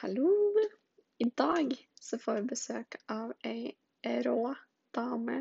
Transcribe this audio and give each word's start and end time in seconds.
Hallo! 0.00 0.54
I 1.18 1.24
dag 1.24 1.88
så 2.00 2.18
får 2.18 2.34
vi 2.34 2.42
besøk 2.42 2.96
av 3.10 3.32
ei 3.48 3.72
rå 4.22 4.52
dame, 4.94 5.38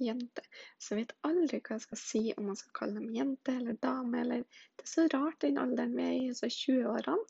jente. 0.00 0.44
Så 0.78 0.94
jeg 0.94 1.02
vet 1.02 1.10
aldri 1.28 1.58
hva 1.60 1.74
jeg 1.76 1.82
skal 1.82 1.98
si, 2.00 2.20
om 2.40 2.46
man 2.48 2.56
skal 2.56 2.72
kalle 2.78 3.02
dem 3.02 3.10
jente 3.12 3.52
eller 3.52 3.76
dame, 3.82 4.22
eller 4.22 4.46
Det 4.48 4.86
er 4.86 4.88
så 4.88 5.02
rart 5.12 5.36
den 5.44 5.60
alderen 5.60 5.92
vi 5.98 6.06
er 6.06 6.14
i, 6.22 6.30
så 6.38 6.48
20-årene. 6.48 7.26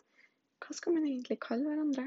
Hva 0.63 0.77
skal 0.79 0.95
man 0.95 1.09
egentlig 1.09 1.41
kalle 1.43 1.67
hverandre? 1.67 2.05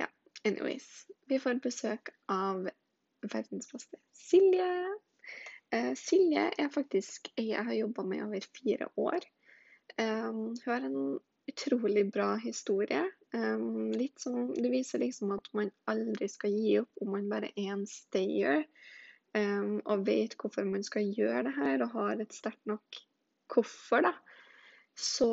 Ja, 0.00 0.08
anyways. 0.48 0.86
Vi 1.28 1.40
får 1.42 1.60
besøk 1.66 2.14
av 2.32 2.64
verdens 3.34 3.68
beste 3.74 4.00
Silje. 4.22 4.70
Uh, 5.74 5.92
Silje 6.00 6.46
er 6.48 6.72
faktisk 6.72 7.28
ei 7.36 7.50
jeg 7.50 7.68
har 7.68 7.76
jobba 7.76 8.06
med 8.08 8.24
over 8.24 8.48
fire 8.56 8.88
år. 8.96 9.28
Um, 10.00 10.56
hun 10.64 10.64
har 10.64 10.88
en 10.88 11.20
utrolig 11.50 12.06
bra 12.12 12.34
historie. 12.40 13.02
Um, 13.34 13.90
litt 13.96 14.20
sånn, 14.22 14.52
det 14.54 14.70
viser 14.72 15.02
liksom 15.02 15.34
at 15.36 15.48
man 15.56 15.70
aldri 15.90 16.28
skal 16.30 16.54
gi 16.54 16.76
opp 16.82 17.04
om 17.04 17.14
man 17.16 17.30
bare 17.32 17.52
er 17.56 17.72
en 17.76 17.86
stayer. 17.88 18.66
Um, 19.32 19.80
og 19.88 20.04
vet 20.06 20.36
hvorfor 20.36 20.66
man 20.68 20.84
skal 20.84 21.08
gjøre 21.08 21.46
det 21.48 21.54
her, 21.56 21.84
og 21.84 21.96
har 21.96 22.20
et 22.20 22.36
sterkt 22.36 22.62
nok 22.68 23.00
hvorfor, 23.52 24.04
da. 24.04 24.12
Så 24.96 25.30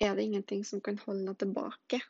er 0.00 0.16
det 0.16 0.24
ingenting 0.24 0.64
som 0.64 0.80
kan 0.80 0.98
holde 1.04 1.26
henne 1.26 1.36
tilbake. 1.36 2.00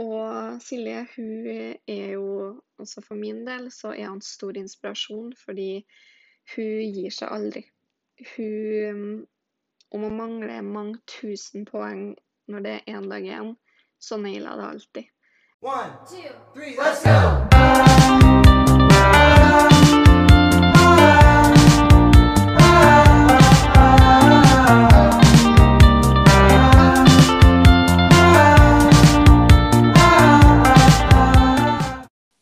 Og 0.00 0.60
Silje, 0.64 1.02
hun 1.16 1.48
er 1.88 2.14
jo 2.14 2.60
også 2.80 3.02
for 3.04 3.20
min 3.20 3.42
del, 3.44 3.68
så 3.72 3.92
er 3.92 4.08
hun 4.08 4.22
stor 4.24 4.56
inspirasjon, 4.56 5.34
fordi 5.36 5.82
hun 6.54 6.94
gir 6.94 7.12
seg 7.12 7.32
aldri. 7.32 7.64
Hun 8.36 9.26
om 9.90 10.04
å 10.06 10.10
mangle 10.14 10.60
mange 10.62 11.00
tusen 11.10 11.64
poeng 11.66 12.12
når 12.50 12.66
det 12.66 12.74
er 12.76 12.98
én 12.98 13.08
dag 13.10 13.24
igjen, 13.26 13.56
så 13.98 14.18
nailer 14.18 14.50
jeg 14.50 14.58
det 14.60 14.68
alltid. 14.68 15.04
One, 15.60 15.90
two, 16.08 16.30
three, 16.54 16.76
let's 16.78 17.04
go! 17.04 18.30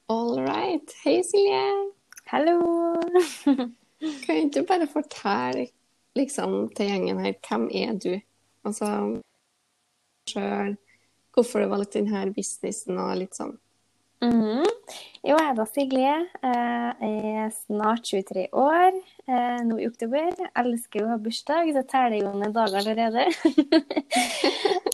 All. 0.08 0.38
Hei, 1.04 1.22
Silje. 1.24 1.92
Hallo! 2.26 2.60
Kan 4.24 4.36
ikke 4.36 4.60
du 4.60 4.66
bare 4.68 4.86
fortelle 4.86 5.68
liksom, 6.16 6.68
til 6.74 6.86
gjengen 6.88 7.18
her, 7.24 7.34
hvem 7.48 7.68
er 7.74 7.94
du? 8.00 8.12
Altså 8.66 8.88
sjøl, 10.28 10.76
hvorfor 11.32 11.62
du 11.64 11.70
valgte 11.70 12.02
denne 12.02 12.32
businessen 12.34 12.98
og 13.00 13.16
litt 13.20 13.34
sånn. 13.38 13.56
Mhm. 14.20 14.64
Jo, 15.22 15.36
jeg 15.36 15.46
heter 15.46 15.68
Silje. 15.70 16.14
Eh, 16.42 16.90
Jeg 17.06 17.34
er 17.44 17.50
snart 17.54 18.02
23 18.02 18.48
år 18.52 18.96
eh, 19.28 19.60
nå 19.62 19.78
i 19.78 19.86
oktober. 19.86 20.32
Jeg 20.34 20.50
elsker 20.58 21.04
å 21.04 21.10
ha 21.12 21.18
bursdag, 21.22 21.70
så 21.76 21.84
teller 21.86 22.24
jo 22.24 22.32
ned 22.34 22.52
dager 22.56 22.80
allerede. 22.82 23.28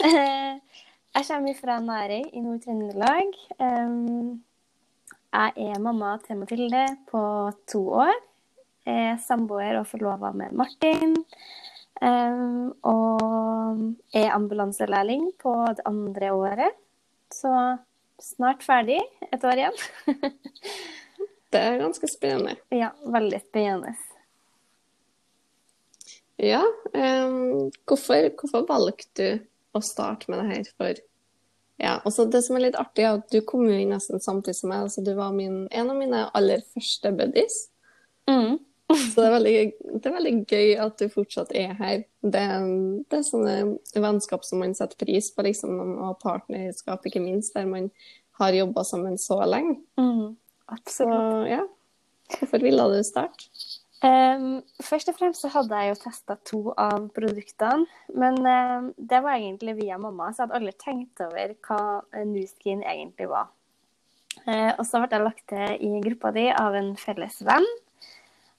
Eh, 0.04 0.58
Jeg 1.14 1.24
kommer 1.28 1.54
fra 1.56 1.78
Nærøy 1.80 2.24
i 2.34 2.40
Nord-Trøndelag. 2.42 3.36
Jeg 5.34 5.52
er 5.70 5.78
mamma 5.80 6.18
til 6.26 6.36
Mathilde 6.36 6.82
på 7.08 7.22
to 7.70 7.80
år. 8.02 8.12
Er 8.84 9.16
samboer 9.24 9.80
og 9.80 9.88
forlova 9.88 10.32
med 10.36 10.52
Martin. 10.56 11.16
Um, 12.02 12.74
og 12.84 14.16
er 14.16 14.34
ambulanselærling 14.34 15.30
på 15.40 15.54
det 15.76 15.86
andre 15.88 16.32
året. 16.34 16.76
Så 17.32 17.52
snart 18.20 18.64
ferdig. 18.66 19.00
Et 19.32 19.44
år 19.44 19.62
igjen. 19.62 19.80
Det 21.54 21.60
er 21.62 21.78
ganske 21.78 22.08
spennende. 22.10 22.56
ja, 22.74 22.88
veldig 23.06 23.38
spennende. 23.44 23.92
Ja, 26.42 26.64
um, 26.90 27.70
hvorfor, 27.86 28.26
hvorfor 28.40 28.64
valgte 28.66 29.26
du 29.38 29.44
å 29.78 29.82
starte 29.82 30.30
med 30.30 30.42
det 30.42 30.48
her 30.48 30.70
for 30.74 31.02
Ja, 31.78 31.92
også 32.06 32.26
det 32.30 32.40
som 32.46 32.58
er 32.58 32.68
litt 32.68 32.76
artig, 32.78 33.02
er 33.02 33.20
at 33.20 33.30
du 33.30 33.40
kom 33.46 33.64
jo 33.66 33.74
inn 33.74 33.90
nesten 33.94 34.22
samtidig 34.22 34.56
som 34.58 34.70
meg. 34.70 34.84
Altså 34.86 35.02
du 35.06 35.12
var 35.18 35.30
min, 35.34 35.64
en 35.70 35.90
av 35.90 35.98
mine 35.98 36.20
aller 36.34 36.62
første 36.74 37.10
buddies. 37.14 37.56
Mm. 38.30 38.58
Så 38.92 39.16
det 39.16 39.24
er, 39.24 39.32
veldig, 39.32 39.54
det 39.96 40.08
er 40.08 40.14
veldig 40.14 40.34
gøy 40.44 40.72
at 40.84 40.98
du 41.00 41.06
fortsatt 41.12 41.54
er 41.56 41.72
her. 41.78 42.02
Det, 42.20 42.42
det 43.08 43.18
er 43.18 43.24
sånne 43.26 43.54
vennskap 43.96 44.44
som 44.44 44.60
man 44.60 44.76
setter 44.76 44.98
pris 45.00 45.30
på, 45.32 45.44
liksom, 45.46 45.78
og 46.04 46.18
partnerskap, 46.22 47.06
ikke 47.08 47.22
minst, 47.24 47.54
der 47.56 47.68
man 47.70 47.88
har 48.40 48.56
jobba 48.56 48.84
sammen 48.84 49.16
så 49.18 49.40
lenge. 49.48 49.78
Mm. 50.00 50.34
Så 50.34 50.76
Absolutt. 50.76 51.48
ja, 51.48 51.62
hvorfor 52.38 52.62
ville 52.64 52.84
du 52.92 53.00
starte? 53.06 53.48
Um, 54.04 54.58
først 54.84 55.08
og 55.08 55.16
fremst 55.16 55.40
så 55.40 55.48
hadde 55.54 55.76
jeg 55.80 55.94
jo 55.94 56.00
testa 56.02 56.34
to 56.44 56.58
av 56.76 57.06
produktene, 57.16 57.86
men 58.12 58.36
um, 58.44 58.90
det 58.98 59.20
var 59.24 59.38
egentlig 59.38 59.78
via 59.78 59.96
mamma, 60.00 60.28
så 60.28 60.42
jeg 60.42 60.50
hadde 60.50 60.58
aldri 60.58 60.74
tenkt 60.82 61.22
over 61.24 61.54
hva 61.64 62.24
Nuskin 62.28 62.82
egentlig 62.84 63.30
var. 63.30 63.48
Uh, 64.44 64.74
og 64.74 64.82
så 64.84 65.00
ble 65.00 65.08
jeg 65.14 65.24
lagt 65.24 65.46
til 65.48 65.86
i 65.88 66.02
gruppa 66.04 66.34
di 66.36 66.50
av 66.52 66.76
en 66.76 66.92
felles 67.00 67.40
venn. 67.48 67.68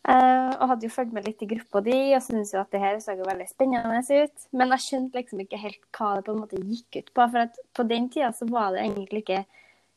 Eh, 0.05 0.51
og 0.61 0.69
hadde 0.69 0.85
jo 0.85 0.93
fulgt 0.93 1.13
med 1.15 1.25
litt 1.25 1.39
i 1.41 1.47
gruppa 1.49 1.81
di 1.81 1.97
og 2.13 2.21
syntes 2.21 2.51
jo 2.53 2.59
at 2.61 2.69
det 2.73 2.81
her 2.83 2.99
så 3.01 3.15
jo 3.17 3.25
veldig 3.25 3.47
spennende 3.49 4.03
ut. 4.03 4.47
Men 4.53 4.73
jeg 4.75 4.83
skjønte 4.83 5.17
liksom 5.17 5.41
ikke 5.41 5.61
helt 5.63 5.81
hva 5.97 6.11
det 6.17 6.25
på 6.27 6.35
en 6.35 6.41
måte 6.43 6.61
gikk 6.61 6.99
ut 6.99 7.09
på. 7.09 7.25
For 7.33 7.41
at 7.47 7.61
på 7.73 7.85
den 7.89 8.09
tida 8.13 8.29
så 8.35 8.45
var 8.49 8.75
det 8.75 8.83
egentlig 8.83 9.23
ikke 9.23 9.43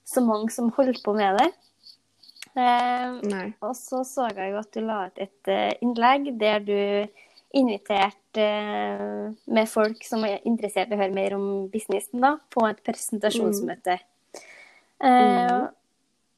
så 0.09 0.25
mange 0.25 0.49
som 0.55 0.73
holdt 0.79 1.03
på 1.05 1.13
med 1.17 1.37
det. 1.43 1.51
Uh, 2.59 3.53
og 3.63 3.75
så 3.77 4.01
så 4.09 4.31
jeg 4.33 4.55
jo 4.55 4.59
at 4.59 4.73
du 4.75 4.81
la 4.83 5.03
ut 5.07 5.21
et 5.21 5.51
eh, 5.53 5.77
innlegg 5.85 6.31
der 6.41 6.65
du 6.65 6.79
inviterte 7.55 8.47
uh, 8.49 9.29
med 9.47 9.69
folk 9.71 10.03
som 10.09 10.25
er 10.27 10.41
interessert 10.49 10.91
i 10.91 10.97
å 10.97 11.03
høre 11.03 11.15
mer 11.15 11.37
om 11.37 11.69
businessen, 11.71 12.25
da, 12.25 12.39
på 12.51 12.65
et 12.67 12.81
presentasjonsmøte. 12.89 13.99
Eh, 14.99 15.69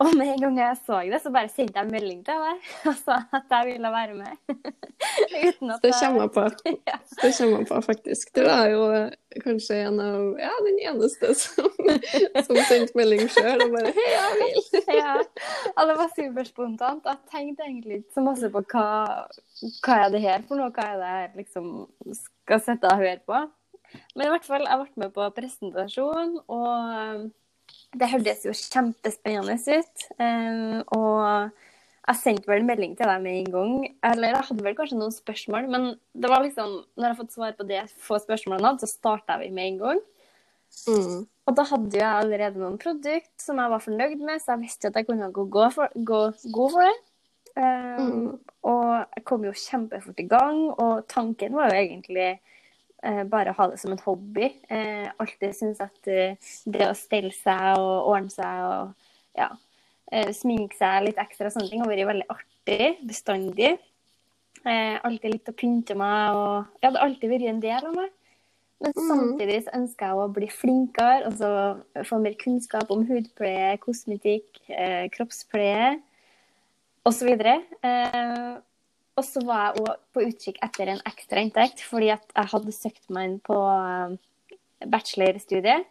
og 0.00 0.15
med 0.16 0.31
en 0.33 0.41
gang 0.41 0.59
jeg 0.59 0.77
så 0.87 0.99
det, 1.11 1.19
så 1.21 1.31
bare 1.34 1.50
sendte 1.53 1.77
jeg 1.77 1.91
melding 1.93 2.22
til 2.25 2.38
deg 2.41 2.69
og 2.88 2.94
sa 3.03 3.19
at 3.37 3.53
jeg 3.53 3.66
ville 3.69 3.91
være 3.93 4.15
med. 4.16 4.55
Uten 5.47 5.75
at 5.75 5.83
Det 5.84 5.93
kommer 5.99 6.22
jeg 6.25 6.33
på. 6.37 6.44
Ja. 6.91 6.97
Det 7.22 7.31
kommer 7.37 7.59
jeg 7.59 7.69
på, 7.69 7.81
faktisk. 7.84 8.33
Du 8.37 8.41
er 8.49 8.71
jo 8.72 8.87
eh, 8.97 9.12
kanskje 9.44 9.81
en 9.84 10.00
av 10.00 10.41
Ja, 10.41 10.53
den 10.65 10.81
eneste 10.89 11.34
som, 11.37 11.69
som 12.47 12.60
sendte 12.71 12.97
melding 12.99 13.27
sjøl 13.28 13.66
og 13.66 13.77
bare 13.77 13.93
'Hei, 13.97 14.09
jeg 14.16 14.41
vil'. 14.41 14.91
ja. 14.97 15.15
Og 15.77 15.83
det 15.91 15.97
var 16.00 16.12
superspontant. 16.16 17.06
Jeg 17.12 17.19
tenkte 17.34 17.69
egentlig 17.69 18.00
ikke 18.00 18.16
så 18.16 18.25
masse 18.25 18.50
på 18.50 18.65
hva, 18.72 18.87
hva 19.84 19.99
er 20.06 20.12
det 20.16 20.25
her 20.25 20.44
for 20.49 20.60
noe, 20.60 20.72
hva 20.75 20.87
er 20.94 21.00
det 21.03 21.12
jeg 21.12 21.33
liksom 21.44 21.72
skal 22.16 22.62
sitte 22.65 22.89
og 22.89 23.03
høre 23.05 23.21
på. 23.27 23.44
Men 24.15 24.27
i 24.27 24.33
hvert 24.33 24.47
fall, 24.47 24.65
jeg 24.65 24.81
ble 24.81 25.05
med 25.05 25.12
på 25.15 25.28
presentasjon, 25.37 26.37
og 26.49 27.31
det 27.97 28.11
hørtes 28.12 28.47
jo 28.47 28.55
kjempespennende 28.55 29.56
ut. 29.56 30.06
Um, 30.21 30.78
og 30.97 31.51
jeg 32.11 32.19
sendte 32.21 32.51
vel 32.51 32.62
en 32.62 32.71
melding 32.71 32.95
til 32.99 33.11
deg 33.11 33.25
med 33.25 33.41
en 33.41 33.51
gang. 33.55 33.75
Eller 34.12 34.34
jeg 34.34 34.47
hadde 34.51 34.67
vel 34.67 34.78
kanskje 34.78 35.01
noen 35.01 35.15
spørsmål, 35.15 35.69
men 35.73 35.91
det 36.15 36.31
var 36.31 36.45
liksom, 36.45 36.78
når 36.95 37.06
jeg 37.06 37.12
har 37.12 37.21
fått 37.21 37.37
svar 37.37 37.59
på 37.59 37.67
det 37.69 37.83
få 38.06 38.21
spørsmålene 38.23 38.62
jeg 38.62 38.73
hadde, 38.73 38.87
så 38.87 38.99
starta 39.01 39.39
vi 39.43 39.51
med 39.55 39.73
en 39.73 39.83
gang. 39.84 40.03
Mm. 40.87 41.21
Og 41.51 41.56
da 41.59 41.67
hadde 41.67 41.99
jeg 41.99 42.06
allerede 42.06 42.62
noen 42.62 42.78
produkt 42.78 43.43
som 43.43 43.59
jeg 43.59 43.73
var 43.73 43.83
fornøyd 43.83 44.21
med, 44.22 44.39
så 44.39 44.55
jeg 44.55 44.65
visste 44.65 44.91
at 44.91 44.99
jeg 45.01 45.09
kunne 45.09 45.33
gå, 45.34 45.47
gå 45.51 45.71
for, 45.75 45.91
gå 45.95 46.21
god 46.55 46.77
for 46.77 46.87
det. 46.87 46.99
Um, 47.59 48.01
Mm. 48.01 48.27
Og 48.71 48.91
jeg 49.17 49.25
kom 49.25 49.45
jo 49.47 49.53
kjempefort 49.57 50.19
i 50.21 50.28
gang, 50.28 50.59
og 50.71 51.07
tanken 51.09 51.57
var 51.57 51.72
jo 51.72 51.81
egentlig 51.81 52.28
bare 53.03 53.50
å 53.53 53.56
ha 53.56 53.66
det 53.71 53.78
som 53.81 53.93
en 53.93 54.03
hobby. 54.05 54.50
Eh, 54.69 55.09
alltid 55.19 55.54
syns 55.57 55.80
at 55.80 56.09
eh, 56.10 56.36
det 56.66 56.89
å 56.89 56.97
stelle 56.98 57.33
seg 57.33 57.78
og 57.78 58.10
ordne 58.13 58.30
seg 58.30 58.65
og 58.66 58.95
ja, 59.39 59.51
eh, 60.13 60.33
sminke 60.36 60.77
seg 60.77 61.07
litt 61.07 61.21
ekstra 61.22 61.48
og 61.48 61.54
sånne 61.57 61.71
ting 61.71 61.80
har 61.80 61.89
vært 61.91 62.10
veldig 62.13 62.28
artig 62.34 62.91
bestandig. 63.09 63.78
Eh, 64.66 64.97
alltid 65.07 65.33
likt 65.33 65.48
å 65.48 65.57
pynte 65.57 65.95
meg, 65.97 66.36
og 66.36 66.83
ja, 66.83 66.91
det 66.91 66.98
har 66.98 67.07
alltid 67.07 67.30
vært 67.33 67.48
en 67.48 67.60
del 67.60 67.86
av 67.86 67.95
meg. 67.97 68.10
Men 68.80 68.92
Mhm. 68.97 69.09
samtidig 69.09 69.65
så 69.65 69.75
ønsker 69.77 70.07
jeg 70.07 70.16
å 70.16 70.33
bli 70.33 70.47
flinkere, 70.48 71.25
altså 71.28 72.04
få 72.09 72.19
mer 72.21 72.33
kunnskap 72.34 72.91
om 72.91 73.07
hudpleie, 73.07 73.78
kosmetikk, 73.78 74.60
eh, 74.69 75.09
kroppspleie 75.13 76.01
osv. 77.04 77.28
Eh, 77.83 78.57
og 79.18 79.27
så 79.27 79.42
var 79.45 79.68
jeg 79.68 79.84
òg 79.84 80.03
på 80.15 80.24
utkikk 80.28 80.59
etter 80.65 80.92
en 80.92 81.03
ekstra 81.09 81.42
inntekt, 81.45 81.83
fordi 81.86 82.10
jeg 82.12 82.51
hadde 82.53 82.74
søkt 82.74 83.10
meg 83.12 83.28
inn 83.28 83.39
på 83.45 83.57
eh, 83.59 84.15
bachelorstudiet. 84.91 85.86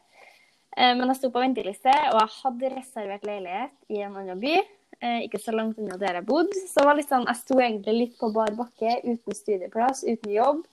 Eh, 0.77 0.93
men 0.95 1.05
jeg 1.11 1.19
sto 1.19 1.31
på 1.33 1.43
venteliste, 1.43 1.93
og 2.13 2.19
jeg 2.21 2.35
hadde 2.39 2.73
reservert 2.77 3.27
leilighet 3.27 3.75
i 3.93 4.01
en 4.05 4.17
annen 4.21 4.41
by. 4.41 4.55
Eh, 4.99 5.19
ikke 5.27 5.41
så 5.41 5.53
langt 5.55 5.79
unna 5.81 5.99
der 6.01 6.19
jeg 6.19 6.27
bodde. 6.29 6.57
Så 6.71 6.81
sånn, 6.81 7.27
jeg 7.27 7.41
sto 7.41 7.59
egentlig 7.59 7.97
litt 7.97 8.17
på 8.19 8.31
bar 8.35 8.55
bakke, 8.57 8.97
uten 9.05 9.37
studieplass, 9.37 10.05
uten 10.07 10.33
jobb. 10.33 10.65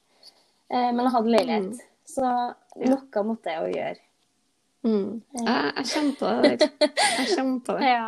Men 0.67 1.05
jeg 1.05 1.15
hadde 1.15 1.31
leilighet. 1.31 1.83
Så 2.11 2.27
noe 2.27 3.23
måtte 3.27 3.53
jeg 3.53 3.63
jo 3.63 3.77
gjøre. 3.77 4.01
Mm. 4.87 5.11
Jeg, 5.35 5.69
jeg 5.77 5.89
kjente 5.93 6.17
på 6.19 6.33
det. 6.43 6.71
Jeg 6.81 7.29
kjente 7.35 7.67
på 7.69 7.77
det. 7.79 7.91
Ja. 7.97 8.07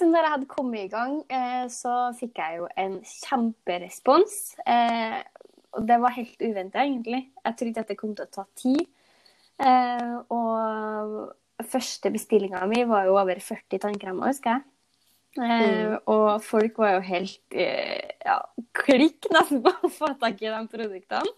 Når 0.00 0.24
jeg 0.24 0.32
hadde 0.32 0.48
kommet 0.48 0.86
i 0.86 0.92
gang, 0.92 1.18
eh, 1.28 1.66
så 1.72 2.10
fikk 2.16 2.40
jeg 2.40 2.60
jo 2.60 2.68
en 2.80 2.96
kjemperespons. 3.04 4.38
Eh, 4.64 5.18
og 5.76 5.84
det 5.86 5.98
var 6.02 6.16
helt 6.16 6.40
uventa, 6.40 6.82
egentlig. 6.82 7.26
Jeg 7.44 7.58
trodde 7.60 7.84
at 7.84 7.92
det 7.92 7.98
kom 7.98 8.14
til 8.16 8.26
å 8.26 8.32
ta 8.32 8.46
tid. 8.58 8.80
Eh, 9.60 10.14
og 10.32 11.66
første 11.68 12.12
bestillinga 12.14 12.64
mi 12.70 12.86
var 12.88 13.10
jo 13.10 13.18
over 13.20 13.42
40 13.44 13.82
tannkremer, 13.82 14.32
husker 14.32 14.56
jeg. 14.56 14.66
Mm. 15.38 15.98
Og 16.10 16.40
folk 16.42 16.80
var 16.82 16.96
jo 16.96 17.02
helt 17.06 17.54
ja, 17.54 18.40
klikk 18.74 19.28
nesten 19.30 19.60
på 19.62 19.70
å 19.70 19.92
få 19.92 20.08
tak 20.18 20.40
i 20.42 20.50
de 20.50 20.62
produktene. 20.72 21.36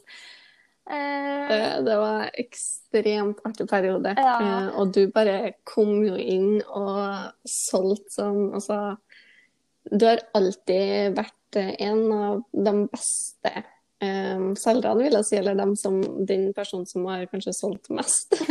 Eh, 0.90 1.48
Det, 1.48 1.82
det 1.86 1.96
var 1.96 2.22
en 2.22 2.30
ekstremt 2.42 3.42
artig 3.44 3.68
periode. 3.70 4.14
Ja. 4.18 4.34
Eh, 4.40 4.68
og 4.78 4.94
du 4.94 5.06
bare 5.12 5.54
kom 5.68 6.02
jo 6.04 6.16
inn 6.16 6.62
og 6.66 7.32
solgte 7.48 8.16
sånn 8.16 8.48
Altså, 8.56 8.96
du 9.90 10.06
har 10.06 10.24
alltid 10.34 11.16
vært 11.18 11.60
eh, 11.60 11.74
en 11.86 12.02
av 12.14 12.42
de 12.52 12.74
beste 12.92 13.54
um, 14.02 14.52
selgerne, 14.58 15.04
vil 15.04 15.16
jeg 15.18 15.28
si, 15.28 15.36
eller 15.38 15.58
dem 15.58 15.74
som, 15.78 16.00
den 16.26 16.50
personen 16.56 16.86
som 16.90 17.06
har 17.10 17.26
kanskje 17.30 17.54
solgt 17.56 17.92
mest. 17.94 18.38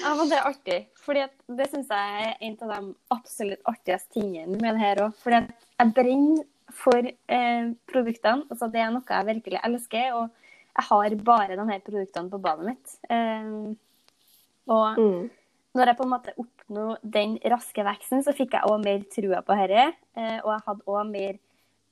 Ja, 0.00 0.14
men 0.16 0.30
det 0.30 0.38
er 0.38 0.46
artig. 0.48 0.78
Fordi 1.04 1.26
det 1.58 1.66
syns 1.70 1.90
jeg 1.92 2.22
er 2.24 2.38
en 2.46 2.54
av 2.64 2.70
de 2.72 2.94
absolutt 3.14 3.68
artigste 3.68 4.16
tingene 4.16 4.56
med 4.56 4.72
det 4.74 4.80
her 4.80 5.02
òg. 5.04 5.18
Fordi 5.20 5.42
jeg 5.44 5.92
brenner 5.94 6.40
for 6.74 7.04
eh, 7.04 7.68
produktene. 7.90 8.46
Altså, 8.48 8.70
det 8.72 8.80
er 8.80 8.94
noe 8.94 9.04
jeg 9.04 9.28
virkelig 9.28 9.60
elsker. 9.68 10.16
Og 10.16 10.39
jeg 10.76 10.86
har 10.88 11.14
bare 11.24 11.56
de 11.56 11.66
her 11.72 11.80
produktene 11.84 12.30
på 12.30 12.40
badet 12.42 12.66
mitt. 12.70 12.96
Eh, 13.10 13.74
og 14.70 14.96
Mm. 14.98 15.30
når 15.74 15.86
jeg 15.86 15.96
på 15.96 16.04
en 16.04 16.10
måte 16.14 16.34
oppnå 16.38 16.96
den 17.02 17.38
raske 17.44 17.84
veksten, 17.84 18.22
så 18.24 18.32
fikk 18.34 18.52
jeg 18.52 18.62
òg 18.68 18.84
mer 18.84 19.00
trua 19.10 19.42
på 19.42 19.56
dette. 19.56 19.94
Eh, 20.16 20.40
og 20.44 20.52
jeg 20.54 20.62
hadde 20.66 20.86
òg 20.86 21.10
mer 21.10 21.38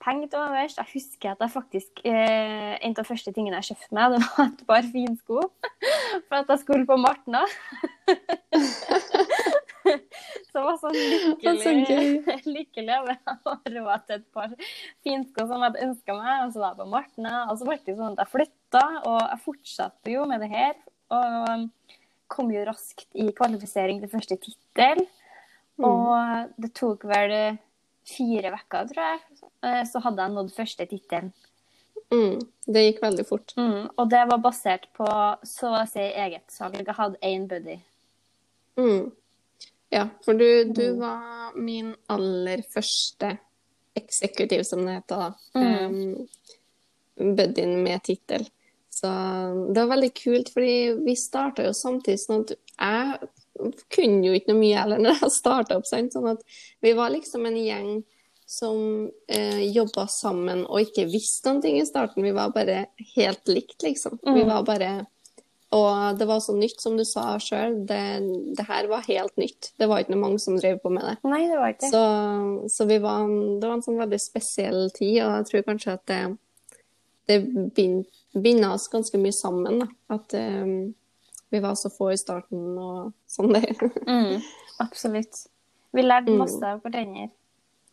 penger 0.00 0.28
til 0.30 0.38
overs. 0.38 0.76
Jeg 0.78 0.86
husker 0.94 1.30
at 1.32 1.38
jeg 1.40 1.50
faktisk 1.50 2.04
eh, 2.04 2.78
En 2.82 2.90
av 2.94 3.02
de 3.02 3.04
første 3.04 3.32
tingene 3.34 3.58
jeg 3.60 3.74
kjøpte 3.74 3.92
meg, 3.98 4.12
det 4.12 4.20
var 4.36 4.46
et 4.46 4.66
par 4.66 4.82
finsko. 4.92 5.40
For 6.28 6.36
at 6.38 6.48
jeg 6.48 6.58
skulle 6.60 6.86
på 6.86 6.96
Martna. 6.96 7.42
så 10.80 10.90
jeg 10.94 11.22
var 11.22 11.38
Det 11.42 11.50
er 11.50 11.60
så 11.62 11.74
lykkelig, 11.76 12.36
lykkelig 12.58 12.96
over 12.98 13.14
å 13.18 13.36
ha 13.46 13.56
råd 13.76 14.06
til 14.08 14.16
et 14.18 14.26
par 14.34 14.54
finsko 15.06 15.46
som 15.46 15.56
jeg 15.56 15.66
hadde 15.66 15.86
ønska 15.88 16.16
meg. 16.18 16.44
Og 16.46 16.54
så 16.54 16.62
var 16.62 16.72
jeg 16.72 16.80
på 16.80 16.88
Martna. 16.94 17.34
Og 17.48 17.60
så 17.60 17.68
ble 17.68 17.78
det 17.86 17.96
sånn 17.98 18.16
at 18.16 18.24
jeg 18.24 18.34
flytta, 18.34 18.84
og 19.02 19.20
jeg 19.22 19.44
fortsatte 19.46 20.14
jo 20.14 20.26
med 20.30 20.44
det 20.44 20.50
her. 20.52 20.76
Og 21.18 21.68
kom 22.28 22.52
jo 22.52 22.66
raskt 22.68 23.08
i 23.16 23.30
kvalifisering 23.36 24.02
til 24.02 24.12
første 24.12 24.36
tittel. 24.42 25.06
Og 25.78 26.52
det 26.58 26.74
tok 26.76 27.06
vel 27.08 27.32
fire 28.08 28.52
uker, 28.54 28.88
tror 28.90 29.04
jeg, 29.04 29.20
eh, 29.66 29.84
så 29.88 30.00
hadde 30.04 30.24
jeg 30.24 30.34
nådd 30.34 30.54
første 30.56 30.86
tittelen. 30.88 31.30
Mm. 32.08 32.40
Det 32.64 32.84
gikk 32.86 33.02
veldig 33.04 33.24
fort. 33.28 33.52
Mm, 33.60 33.88
og 33.92 34.10
det 34.10 34.22
var 34.30 34.40
basert 34.40 34.88
på 34.96 35.08
så 35.44 35.72
å 35.76 35.84
si 35.88 36.00
eget 36.00 36.46
salg. 36.52 36.78
Jeg 36.80 36.96
hadde 36.96 37.20
én 37.24 37.44
buddy. 37.50 37.76
Mm. 38.80 39.10
Ja, 39.90 40.08
for 40.24 40.36
du, 40.36 40.64
du 40.64 40.98
var 41.00 41.56
min 41.56 41.94
aller 42.12 42.62
første 42.74 43.38
eksekutiv, 43.98 44.62
som 44.62 44.84
det 44.86 44.98
heter 45.00 45.22
da. 45.24 45.28
Um, 45.54 46.26
buddyen 47.36 47.82
med 47.82 48.02
tittel. 48.04 48.44
Så 48.90 49.08
det 49.74 49.80
var 49.80 49.94
veldig 49.94 50.14
kult, 50.14 50.52
fordi 50.52 50.76
vi 51.06 51.16
starta 51.16 51.66
jo 51.66 51.74
samtidig 51.76 52.20
sånn 52.20 52.44
at 52.44 52.54
jeg 52.78 53.82
kunne 53.90 54.26
jo 54.26 54.36
ikke 54.36 54.52
noe 54.52 54.60
mye 54.60 54.78
heller 54.78 55.02
når 55.02 55.22
jeg 55.22 55.34
starta 55.34 55.78
opp, 55.78 55.88
sant. 55.88 56.14
Sånn 56.14 56.30
at 56.34 56.42
vi 56.84 56.94
var 56.98 57.12
liksom 57.14 57.46
en 57.48 57.58
gjeng 57.58 57.90
som 58.48 59.10
eh, 59.28 59.60
jobba 59.74 60.06
sammen 60.08 60.62
og 60.64 60.86
ikke 60.86 61.08
visste 61.10 61.50
noen 61.50 61.62
ting 61.64 61.78
i 61.80 61.86
starten. 61.86 62.24
Vi 62.24 62.32
var 62.36 62.54
bare 62.54 62.86
helt 63.16 63.50
likt, 63.50 63.76
liksom. 63.84 64.20
Vi 64.24 64.44
var 64.48 64.64
bare 64.68 64.92
Og 65.76 66.18
det 66.18 66.24
var 66.24 66.40
så 66.40 66.54
nytt, 66.56 66.80
som 66.80 66.94
du 66.96 67.04
sa 67.04 67.34
sjøl. 67.42 67.74
Det, 67.88 68.00
det 68.56 68.64
her 68.70 68.86
var 68.88 69.04
helt 69.04 69.34
nytt. 69.36 69.72
Det 69.76 69.88
var 69.90 70.00
ikke 70.00 70.14
noe 70.14 70.22
mange 70.22 70.40
som 70.40 70.56
drev 70.56 70.78
på 70.80 70.92
med 70.94 71.04
det. 71.04 71.16
Nei, 71.28 71.42
det 71.50 71.58
var 71.60 71.74
ikke. 71.74 71.90
Så, 71.92 72.04
så 72.72 72.86
vi 72.88 72.96
var, 73.04 73.26
det 73.28 73.68
var 73.68 73.74
en 73.76 73.84
sånn 73.84 74.00
veldig 74.00 74.20
spesiell 74.22 74.86
tid, 74.96 75.18
og 75.26 75.34
jeg 75.34 75.48
tror 75.50 75.66
kanskje 75.66 75.96
at 75.98 76.06
det, 76.08 76.22
det 77.28 77.38
bind, 77.76 78.08
binder 78.32 78.78
oss 78.78 78.88
ganske 78.88 79.20
mye 79.20 79.36
sammen. 79.36 79.82
Da. 79.84 79.90
At 80.16 80.38
um, 80.40 80.72
vi 81.52 81.60
var 81.60 81.76
så 81.76 81.92
få 81.92 82.14
i 82.14 82.20
starten 82.20 82.80
og 82.80 83.12
sånn 83.28 83.52
der. 83.58 83.68
Mm, 84.08 84.40
absolutt. 84.80 85.44
Vi 85.92 86.04
lærte 86.04 86.32
masse 86.36 86.64
av 86.64 86.80
hverandre. 86.84 87.28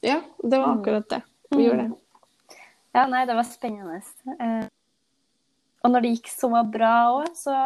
ja, 0.06 0.21
det 0.44 0.57
var 0.60 0.78
akkurat 0.78 1.10
det. 1.12 1.21
Vi 1.51 1.68
gjorde 1.68 1.89
det. 1.89 2.01
Ja, 2.95 3.04
nei, 3.12 3.25
det 3.28 3.36
var 3.36 3.44
spennende. 3.48 4.00
Eh, 4.39 4.68
og 5.85 5.93
når 5.93 6.03
det 6.03 6.15
gikk 6.15 6.31
så 6.33 6.49
bra 6.73 6.95
òg, 7.19 7.31
så 7.37 7.59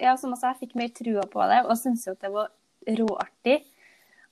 Ja, 0.00 0.14
som 0.16 0.32
jeg 0.32 0.40
sa, 0.40 0.54
jeg 0.54 0.62
fikk 0.62 0.78
mer 0.80 0.88
trua 0.96 1.26
på 1.28 1.44
det, 1.50 1.58
og 1.68 1.76
syntes 1.76 2.06
jo 2.06 2.14
at 2.14 2.22
det 2.24 2.30
var 2.32 2.46
råartig. 2.88 3.58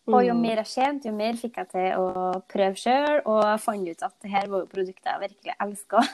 Og 0.06 0.22
jo 0.22 0.36
mer 0.38 0.60
jeg 0.62 0.70
tjente, 0.70 1.08
jo 1.10 1.12
mer 1.12 1.36
fikk 1.36 1.58
jeg 1.60 1.68
til 1.74 1.98
å 1.98 2.30
prøve 2.48 2.78
sjøl, 2.78 3.18
og 3.26 3.40
jeg 3.42 3.60
fant 3.64 3.88
ut 3.90 4.04
at 4.06 4.14
det 4.22 4.30
her 4.32 4.46
var 4.48 4.62
jo 4.62 4.68
produkter 4.70 5.10
jeg 5.12 5.24
virkelig 5.26 5.56
elska. 5.66 6.04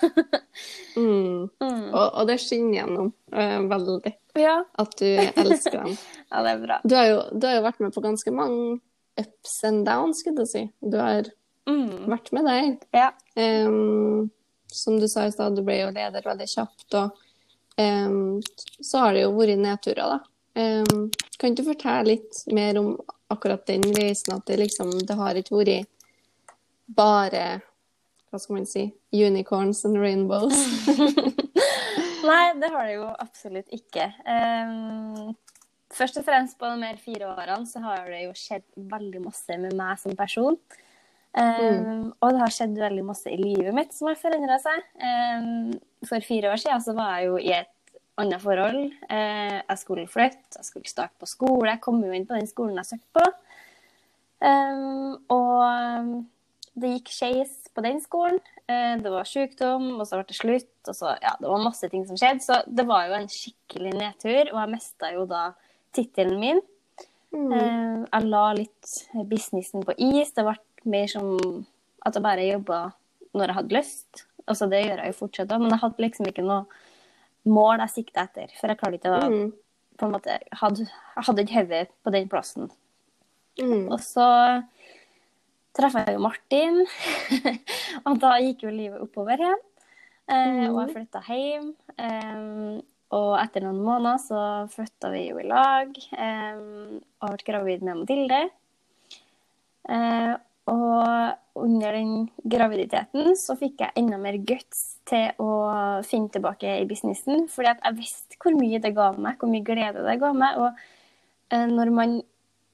Mm. 0.93 1.47
Og, 1.63 2.07
og 2.19 2.27
det 2.29 2.35
skinner 2.43 2.75
gjennom 2.77 3.07
uh, 3.33 3.61
veldig 3.71 4.11
ja. 4.37 4.59
at 4.83 4.97
du 4.99 5.07
elsker 5.07 5.79
dem. 5.79 5.95
ja, 6.33 6.43
det 6.45 6.51
er 6.51 6.61
bra. 6.61 6.77
Du 6.85 6.95
har, 6.99 7.07
jo, 7.09 7.23
du 7.33 7.47
har 7.49 7.55
jo 7.57 7.63
vært 7.65 7.81
med 7.81 7.95
på 7.95 8.03
ganske 8.05 8.35
mange 8.37 8.75
ups 9.23 9.55
and 9.69 9.87
downs, 9.89 10.21
skulle 10.21 10.45
jeg 10.45 10.53
si. 10.53 10.65
Du 10.83 10.99
har 11.01 11.31
Mm. 11.71 12.09
vært 12.11 12.33
med 12.35 12.49
der. 12.51 12.65
Ja. 12.91 13.11
Em, 13.39 14.27
som 14.73 14.99
du 15.01 15.09
sa 15.09 15.27
i 15.27 15.33
stad, 15.33 15.57
du 15.57 15.65
ble 15.67 15.79
jo 15.83 15.91
leder 15.95 16.25
veldig 16.27 16.49
kjapt, 16.49 16.89
og 16.99 17.19
um, 17.79 18.41
så 18.81 19.05
har 19.05 19.17
det 19.17 19.27
jo 19.27 19.35
vært 19.37 19.63
nedturer, 19.63 20.17
da. 20.17 20.21
Um, 20.53 21.09
kan 21.41 21.57
du 21.57 21.65
fortelle 21.65 22.13
litt 22.13 22.43
mer 22.53 22.77
om 22.81 22.95
akkurat 23.33 23.65
den 23.67 23.85
reisen, 23.97 24.35
at 24.37 24.47
det 24.49 24.59
liksom, 24.61 24.93
det 25.09 25.17
har 25.17 25.39
ikke 25.41 25.61
vært 25.63 25.89
bare, 26.93 27.47
hva 28.31 28.41
skal 28.41 28.59
man 28.59 28.69
si, 28.69 28.91
unicorns 29.13 29.85
and 29.89 30.01
rainbows? 30.01 30.59
Nei, 32.29 32.53
det 32.61 32.71
har 32.71 32.87
det 32.87 32.99
jo 32.99 33.09
absolutt 33.19 33.73
ikke. 33.75 34.07
Um, 34.29 35.33
først 35.93 36.21
og 36.21 36.27
fremst 36.27 36.59
på 36.61 36.69
de 36.69 36.79
mer 36.81 37.01
fire 37.03 37.33
årene 37.33 37.67
så 37.69 37.83
har 37.85 38.07
det 38.11 38.25
jo 38.27 38.37
skjedd 38.37 38.67
veldig 38.93 39.25
masse 39.25 39.59
med 39.59 39.75
meg 39.79 39.99
som 40.01 40.17
person. 40.19 40.59
Ehm, 41.39 42.13
Og 42.21 42.33
det 42.35 42.41
har 42.43 42.53
skjedd 42.53 42.75
veldig 42.77 43.05
masse 43.09 43.31
i 43.33 43.39
livet 43.41 43.73
mitt 43.75 43.95
som 43.97 44.11
har 44.11 44.19
forandra 44.21 44.59
seg. 44.61 44.83
Um, 45.01 45.71
for 46.05 46.21
fire 46.21 46.51
år 46.53 46.61
siden 46.61 46.83
så 46.85 46.95
var 46.97 47.15
jeg 47.19 47.31
jo 47.31 47.39
i 47.41 47.53
et 47.57 47.71
annet 48.21 48.43
forhold. 48.43 48.83
Uh, 49.09 49.59
jeg 49.63 49.79
skulle 49.81 50.07
flytte, 50.11 50.59
jeg 50.59 50.69
skulle 50.69 50.91
starte 50.93 51.17
på 51.19 51.27
skole. 51.31 51.71
Jeg 51.71 51.81
kom 51.81 52.03
jo 52.05 52.13
inn 52.13 52.27
på 52.29 52.37
den 52.37 52.47
skolen 52.51 52.77
jeg 52.83 52.91
søkte 52.93 53.17
på. 53.17 53.25
Um, 54.43 55.17
og 55.31 56.25
det 56.75 56.91
gikk 56.97 57.13
skeis 57.15 57.55
på 57.73 57.85
den 57.85 58.01
skolen. 58.05 58.41
Uh, 58.69 58.99
Det 59.01 59.13
var 59.15 59.25
sykdom, 59.29 59.89
og 60.01 60.07
så 60.07 60.19
ble 60.21 60.29
det 60.29 60.37
slutt. 60.37 60.75
Og 60.89 60.95
så, 60.99 61.15
ja, 61.23 61.33
det 61.41 61.49
var 61.49 61.65
masse 61.65 61.89
ting 61.89 62.05
som 62.09 62.19
skjedde. 62.21 62.45
Så 62.45 62.61
det 62.67 62.85
var 62.89 63.09
jo 63.09 63.17
en 63.17 63.31
skikkelig 63.31 63.95
nedtur, 63.97 64.53
og 64.53 64.59
jeg 64.61 64.73
mista 64.75 65.13
jo 65.15 65.25
da 65.31 65.47
tittelen 65.97 66.41
min. 66.41 66.61
Eh, 67.33 68.05
Jeg 68.13 68.25
la 68.29 68.53
litt 68.53 68.91
businessen 69.31 69.81
på 69.87 69.95
is. 69.97 70.33
Det 70.37 70.45
ble 70.45 70.57
mer 70.91 71.07
som 71.11 71.33
at 72.05 72.15
jeg 72.15 72.25
bare 72.25 72.47
jobba 72.49 72.79
når 73.35 73.47
jeg 73.47 73.57
hadde 73.61 73.77
lyst. 73.77 74.25
Altså, 74.47 74.67
det 74.69 74.83
gjør 74.85 74.99
jeg 75.03 75.13
jo 75.13 75.19
fortsatt 75.21 75.53
òg, 75.55 75.63
men 75.63 75.71
jeg 75.71 75.83
hadde 75.85 76.03
liksom 76.03 76.27
ikke 76.29 76.45
noe 76.47 76.65
mål 77.47 77.83
jeg 77.85 77.93
sikta 77.97 78.25
etter. 78.27 78.51
For 78.59 78.69
jeg 78.73 78.79
klarte 78.81 78.99
ikke 78.99 79.13
å 79.15 79.31
Mm. 79.31 79.53
på 79.99 80.07
en 80.07 80.13
måte, 80.13 80.39
hadde, 80.59 80.87
Jeg 80.89 81.25
hadde 81.29 81.43
ikke 81.45 81.59
hodet 81.61 81.89
på 82.03 82.11
den 82.13 82.29
plassen. 82.29 82.71
Mm. 83.61 83.91
Og 83.93 84.01
så 84.01 84.65
traff 85.77 85.95
jeg 85.95 86.15
jo 86.17 86.23
Martin, 86.25 86.81
og 88.07 88.19
da 88.21 88.37
gikk 88.41 88.65
jo 88.67 88.71
livet 88.75 89.01
oppover 89.01 89.39
igjen. 89.41 89.63
Eh, 90.29 90.67
og 90.71 90.81
jeg 90.87 90.95
flytta 90.97 91.23
hjem. 91.29 91.75
Eh, 91.99 92.81
og 93.13 93.33
etter 93.39 93.61
noen 93.65 93.83
måneder 93.85 94.21
så 94.23 94.43
flytta 94.73 95.11
vi 95.13 95.27
jo 95.29 95.39
i 95.39 95.47
lag, 95.47 95.93
eh, 96.17 96.61
og 97.23 97.35
ble 97.37 97.47
gravid 97.47 97.83
med 97.85 98.01
Mathilde. 98.03 98.43
Eh, 99.89 100.33
og 100.71 101.59
under 101.59 101.97
den 101.97 102.13
graviditeten 102.49 103.35
så 103.37 103.57
fikk 103.59 103.83
jeg 103.83 103.97
enda 103.99 104.19
mer 104.21 104.39
guts 104.47 105.03
til 105.09 105.33
å 105.43 105.51
finne 106.07 106.31
tilbake 106.33 106.79
i 106.81 106.87
businessen, 106.89 107.49
fordi 107.51 107.75
jeg 107.75 107.99
visste 107.99 108.39
hvor 108.41 108.55
mye 108.57 108.81
det 108.83 108.95
ga 108.97 109.11
meg, 109.17 109.39
hvor 109.41 109.51
mye 109.51 109.67
glede 109.67 110.05
det 110.07 110.19
ga 110.23 110.31
meg. 110.37 110.61
Og 110.63 110.71
eh, 111.53 111.67
når 111.67 111.93
man 111.95 112.17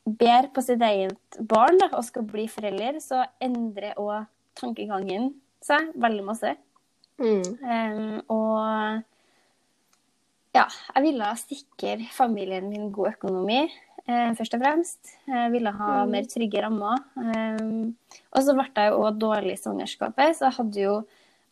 ber 0.08 0.50
på 0.54 0.64
sitt 0.64 0.82
eget 0.84 1.40
barn 1.40 1.80
da, 1.80 1.90
og 1.96 2.06
skal 2.06 2.28
bli 2.28 2.46
forelder, 2.50 3.00
så 3.04 3.24
endrer 3.44 3.98
òg 4.00 4.28
tankegangen 4.58 5.32
seg 5.64 5.92
veldig 5.98 6.24
masse. 6.26 6.54
Mm. 7.18 7.42
Um, 7.66 8.20
og 8.30 9.02
ja, 10.54 10.66
jeg 10.94 11.04
ville 11.04 11.32
sikre 11.40 12.06
familien 12.14 12.68
min 12.70 12.92
god 12.94 13.16
økonomi. 13.16 13.64
Eh, 14.08 14.32
først 14.34 14.54
og 14.56 14.60
fremst. 14.62 15.12
Jeg 15.28 15.52
ville 15.52 15.70
ha 15.72 16.04
Mm. 16.04 16.10
mer 16.10 16.22
trygge 16.24 16.62
rammer. 16.62 16.98
Um, 17.16 17.94
og 18.32 18.42
så 18.42 18.54
ble 18.56 18.66
jeg 18.74 18.90
jo 18.92 18.98
òg 19.04 19.18
dårlig 19.18 19.52
i 19.52 19.62
svangerskapet, 19.62 20.34
så 20.36 20.48
jeg 20.48 20.56
hadde 20.58 20.80
jo 20.80 21.06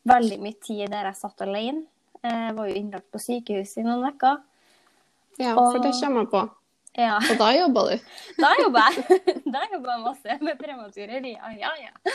veldig 0.06 0.40
mye 0.40 0.60
tid 0.60 0.88
der 0.90 1.04
jeg 1.10 1.14
satt 1.16 1.40
alene. 1.42 1.84
Jeg 2.24 2.54
var 2.56 2.66
jo 2.68 2.74
innlagt 2.74 3.10
på 3.12 3.18
sykehuset 3.20 3.78
i 3.78 3.82
noen 3.86 4.08
uker. 4.12 4.38
Ja, 5.38 5.54
Og- 5.54 5.72
for 5.74 5.78
det 5.82 5.92
kommer 6.00 6.22
jeg 6.24 6.30
på. 6.30 6.50
Ja, 6.98 7.18
Og 7.18 7.36
da 7.36 7.52
jobba 7.52 7.80
du. 7.90 7.98
da 8.40 8.50
jobba 8.56 8.80
jeg. 8.88 9.04
Da 9.52 9.60
jobba 9.70 9.90
jeg 9.92 10.02
masse 10.04 10.38
med 10.40 10.58
prematurer. 10.58 11.26
Ja, 11.28 11.50
ja, 11.52 11.70
ja. 11.82 12.12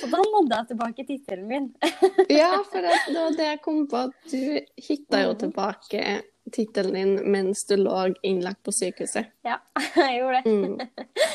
Så 0.00 0.10
da 0.12 0.18
nådde 0.18 0.56
jeg 0.58 0.68
tilbake 0.68 1.06
tittelen 1.08 1.46
min. 1.48 1.74
Ja, 2.28 2.50
for 2.70 2.82
det, 2.84 2.92
det 3.08 3.16
var 3.16 3.30
det 3.38 3.46
jeg 3.46 3.62
kom 3.62 3.86
på, 3.88 4.02
du 4.30 4.60
hitta 4.76 5.22
jo 5.24 5.32
Mhm. 5.32 5.38
tilbake 5.40 6.22
tittelen 6.52 6.94
din 6.94 7.30
mens 7.32 7.64
du 7.68 7.76
lå 7.76 8.14
innlagt 8.26 8.62
på 8.66 8.72
sykehuset. 8.72 9.26
Ja, 9.46 9.58
jeg 9.96 10.18
gjorde 10.20 10.42
det. 10.42 10.50
Mm. 10.50 10.78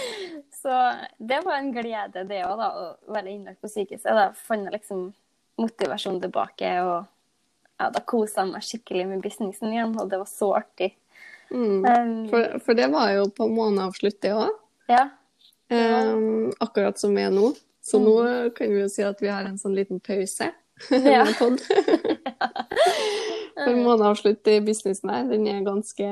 Så 0.62 0.78
det 1.18 1.42
var 1.46 1.58
en 1.60 1.72
glede, 1.76 2.24
det 2.30 2.42
òg, 2.48 2.56
da, 2.58 2.70
å 2.74 3.14
være 3.14 3.30
innlagt 3.36 3.62
på 3.62 3.70
sykehuset. 3.70 4.10
Da 4.18 4.30
fant 4.36 4.66
jeg 4.66 4.74
liksom 4.80 5.04
motivasjon 5.62 6.18
tilbake, 6.24 6.72
og 6.84 7.06
ja, 7.80 7.90
da 7.92 8.02
kosa 8.08 8.44
jeg 8.44 8.52
meg 8.56 8.64
skikkelig 8.66 9.06
med 9.12 9.22
businessen 9.24 9.72
igjen, 9.76 9.94
og 10.00 10.10
det 10.12 10.18
var 10.24 10.30
så 10.32 10.50
artig. 10.58 10.94
Mm. 11.52 11.86
Um, 11.86 12.16
For, 12.32 12.56
for 12.66 12.74
det 12.80 12.88
var 12.92 13.12
jo 13.14 13.28
på 13.38 13.48
månedsavslutt, 13.52 14.20
det 14.26 14.34
òg. 14.36 14.52
ja. 14.92 15.06
Um, 15.70 16.52
akkurat 16.62 17.00
som 17.02 17.16
vi 17.18 17.24
er 17.26 17.32
nå. 17.34 17.48
Så 17.86 17.98
Mm. 18.00 18.06
nå 18.06 18.50
kan 18.58 18.70
vi 18.70 18.80
jo 18.84 18.90
si 18.90 19.02
at 19.06 19.20
vi 19.22 19.28
har 19.30 19.46
en 19.46 19.58
sånn 19.62 19.74
liten 19.78 20.00
pause 20.02 20.48
Ja. 21.06 21.24
For 23.56 23.78
månedsavslutt 23.80 24.48
i 24.52 24.60
businessen 24.66 25.12
her, 25.14 25.28
den 25.30 25.46
er 25.48 25.62
ganske, 25.66 26.10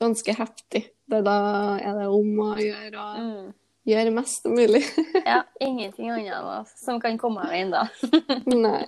ganske 0.00 0.34
heftig. 0.36 0.82
Det 1.08 1.22
da 1.24 1.36
er 1.80 2.00
det 2.00 2.08
om 2.12 2.42
å 2.44 2.50
gjøre 2.60 2.98
og 3.00 3.20
Mm. 3.22 3.52
gjøre 3.86 4.12
mest 4.16 4.44
mulig. 4.50 4.82
ja. 5.30 5.42
Ingenting 5.68 6.10
annet 6.10 6.72
som 6.76 7.00
kan 7.00 7.16
komme 7.18 7.44
av 7.46 7.54
veien 7.54 7.70
da. 7.72 7.86
Nei. 8.46 8.82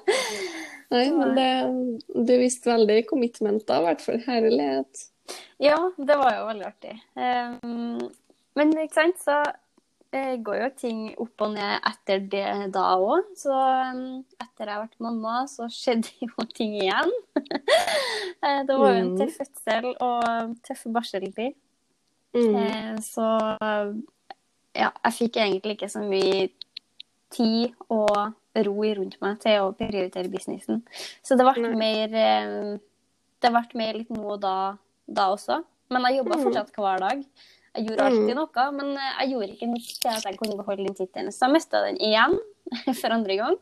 Nei, 0.90 1.04
men 1.12 1.34
det, 1.36 1.48
du 2.26 2.34
viste 2.40 2.70
veldig 2.72 3.02
commitment 3.10 3.64
da, 3.68 3.80
i 3.80 3.84
hvert 3.86 4.00
fall. 4.04 4.20
Herlighet. 4.24 5.02
Ja, 5.60 5.76
det 5.96 6.16
var 6.16 6.32
jo 6.38 6.46
veldig 6.48 6.64
artig. 6.64 6.94
Um, 7.12 7.98
men 8.56 8.72
ikke 8.80 8.96
sant, 8.96 9.18
så 9.20 9.42
går 10.12 10.56
jo 10.62 10.68
ting 10.80 11.00
opp 11.20 11.42
og 11.44 11.50
ned 11.52 11.80
etter 11.86 12.22
det 12.32 12.72
da 12.72 12.84
òg. 12.96 13.26
Så 13.36 13.52
um, 13.52 14.24
etter 14.40 14.64
jeg 14.64 14.72
har 14.72 14.84
vært 14.86 15.00
mamma, 15.04 15.42
så 15.50 15.68
skjedde 15.68 16.08
jo 16.26 16.46
ting 16.54 16.76
igjen. 16.80 17.12
Eh, 18.38 18.60
det 18.68 18.74
var 18.78 18.92
jo 18.94 18.98
en 19.00 19.08
Mm. 19.08 19.16
tøff 19.18 19.36
fødsel 19.40 19.86
og 19.98 20.52
tøff 20.62 20.84
barseltid. 20.94 21.56
Mm. 22.36 22.54
Eh, 22.54 22.98
så 23.02 23.24
ja, 24.78 24.90
jeg 25.04 25.12
fikk 25.16 25.36
egentlig 25.42 25.74
ikke 25.74 25.88
så 25.90 26.04
mye 26.06 26.44
tid 27.34 27.74
og 27.90 28.14
ro 28.68 28.76
rundt 29.00 29.16
meg 29.20 29.40
til 29.42 29.58
å 29.64 29.72
prioritere 29.74 30.30
businessen. 30.30 30.84
Så 31.26 31.34
det 31.34 31.48
ble 31.48 31.72
mer 31.74 32.14
eh, 32.14 32.78
Det 33.42 33.50
ble 33.54 33.64
mer 33.82 33.98
litt 33.98 34.08
nå 34.14 34.22
og 34.36 34.40
da, 34.42 34.54
da 35.06 35.28
også. 35.34 35.60
Men 35.90 36.06
jeg 36.06 36.20
jobba 36.20 36.36
Mm. 36.38 36.44
fortsatt 36.46 36.72
hver 36.78 37.02
dag. 37.08 37.24
Jeg 37.78 37.86
gjorde 37.86 38.06
alltid 38.10 38.34
noe, 38.34 38.68
men 38.74 38.94
eh, 38.98 39.16
jeg 39.22 39.32
gjorde 39.32 39.52
ikke 39.54 39.70
nok 39.70 39.88
til 40.02 40.10
at 40.12 40.24
jeg 40.26 40.38
kunne 40.40 40.58
beholde 40.58 40.86
den 40.88 40.96
tittelen. 40.98 41.34
Så 41.34 41.46
jeg 41.46 41.54
mista 41.54 41.82
den 41.86 41.98
igjen 42.02 42.34
for 43.00 43.14
andre 43.14 43.36
gang. 43.38 43.58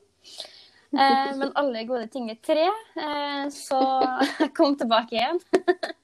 Eh, 0.96 1.30
men 1.36 1.50
alle 1.60 1.84
gode 1.88 2.06
ting 2.12 2.30
er 2.32 2.38
tre, 2.40 2.64
eh, 2.96 3.44
så 3.52 3.80
jeg 4.40 4.52
kom 4.56 4.76
tilbake 4.80 5.18
igjen. 5.18 5.40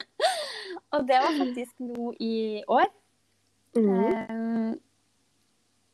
og 0.93 1.07
det 1.09 1.21
var 1.25 1.39
faktisk 1.39 1.85
nå 1.89 2.13
i 2.21 2.35
år. 2.69 2.91
Mm. 3.79 3.93
Eh, 3.97 4.73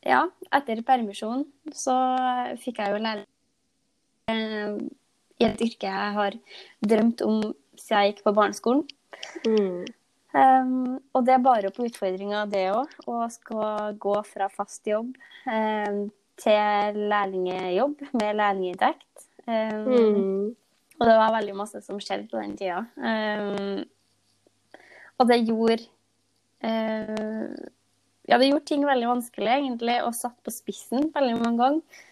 ja, 0.09 0.25
etter 0.55 0.83
permisjon 0.87 1.45
så 1.75 1.95
fikk 2.59 2.81
jeg 2.83 2.95
jo 2.95 3.03
lære 3.03 3.23
eh, 4.31 4.75
i 5.39 5.47
et 5.47 5.63
yrke 5.63 5.87
jeg 5.87 6.15
har 6.17 6.35
drømt 6.83 7.23
om 7.23 7.39
siden 7.79 8.03
jeg 8.03 8.13
gikk 8.13 8.25
på 8.27 8.35
barneskolen. 8.35 8.83
Um, 10.29 10.99
og 11.17 11.23
det 11.25 11.33
er 11.33 11.41
bare 11.41 11.71
på 11.73 11.87
utfordringa, 11.87 12.43
det 12.51 12.67
òg. 12.75 12.91
Å 13.09 13.25
skal 13.33 13.95
gå 13.97 14.15
fra 14.27 14.49
fast 14.53 14.85
jobb 14.85 15.15
um, 15.49 16.03
til 16.39 16.99
lærlingjobb 17.09 18.03
med 18.13 18.37
lærlinginntekt. 18.37 19.29
Um, 19.49 19.87
Mm. 19.89 20.55
Og 20.99 21.07
det 21.07 21.15
var 21.15 21.31
veldig 21.31 21.53
masse 21.55 21.79
som 21.81 21.95
skjedde 22.03 22.27
på 22.27 22.41
den 22.41 22.57
tida. 22.59 22.81
Og 25.15 25.29
det 25.29 25.37
gjorde 25.47 25.85
Ja, 28.27 28.35
det 28.37 28.49
gjorde 28.49 28.67
ting 28.67 28.83
veldig 28.83 29.07
vanskelig, 29.07 29.47
egentlig, 29.47 29.95
og 30.03 30.11
satt 30.13 30.35
på 30.43 30.51
spissen 30.51 31.07
veldig 31.15 31.37
mange 31.39 31.63
ganger. 31.63 32.03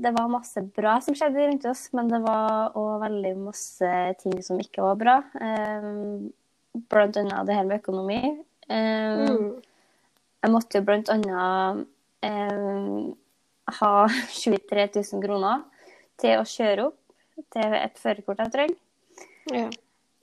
Det 0.00 0.12
var 0.16 0.32
masse 0.32 0.64
bra 0.78 0.96
som 1.04 1.12
skjedde 1.14 1.44
rundt 1.44 1.68
oss, 1.68 1.84
men 1.92 2.08
det 2.08 2.22
var 2.24 2.72
òg 2.72 3.04
veldig 3.04 3.34
masse 3.44 3.92
ting 4.24 4.40
som 4.42 4.56
ikke 4.64 4.86
var 4.86 4.96
bra. 5.04 5.18
Blant 6.88 7.16
annet 7.16 7.46
det 7.48 7.56
her 7.56 7.64
med 7.66 7.80
økonomi. 7.80 8.20
Um, 8.68 9.24
Mm. 9.28 9.62
jeg 10.44 10.50
måtte 10.52 10.78
jo 10.78 10.84
blant 10.84 11.08
annet 11.08 11.86
um, 12.22 13.16
ha 13.80 13.92
23 14.42 14.88
000 14.94 15.22
kroner 15.24 15.64
til 16.20 16.36
å 16.38 16.44
kjøre 16.46 16.88
opp 16.90 16.98
til 17.54 17.74
et 17.78 17.98
førerkort 17.98 18.42
jeg 18.44 18.52
trenger. 18.52 18.76
Ja. 19.54 19.68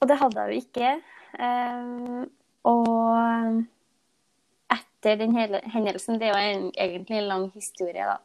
Og 0.01 0.07
det 0.11 0.17
hadde 0.21 0.45
jeg 0.45 0.53
jo 0.53 0.61
ikke. 0.65 0.91
Um, 1.39 2.29
og 2.65 3.63
etter 4.71 5.17
den 5.19 5.35
hele 5.35 5.59
hendelsen 5.73 6.17
Det 6.19 6.29
er 6.29 6.31
jo 6.31 6.53
en, 6.55 6.69
egentlig 6.71 7.17
en 7.19 7.27
lang 7.29 7.49
historie, 7.53 8.05
da. 8.05 8.17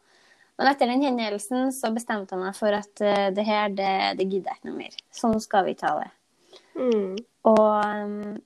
Men 0.61 0.69
etter 0.71 0.87
den 0.91 1.03
hendelsen 1.03 1.73
så 1.73 1.91
bestemte 1.95 2.37
jeg 2.37 2.45
meg 2.45 2.57
for 2.59 2.77
at 2.77 3.03
uh, 3.03 3.29
det 3.35 3.45
her, 3.49 3.69
det, 3.73 3.93
det 4.21 4.29
gidder 4.29 4.53
jeg 4.53 4.61
ikke 4.61 4.69
noe 4.71 4.79
mer. 4.83 4.97
Sånn 5.17 5.41
skal 5.41 5.65
vi 5.71 5.75
ta 5.81 5.95
det. 6.03 6.11
Mm. 6.81 7.19
Og, 7.51 7.69
um, 7.85 8.39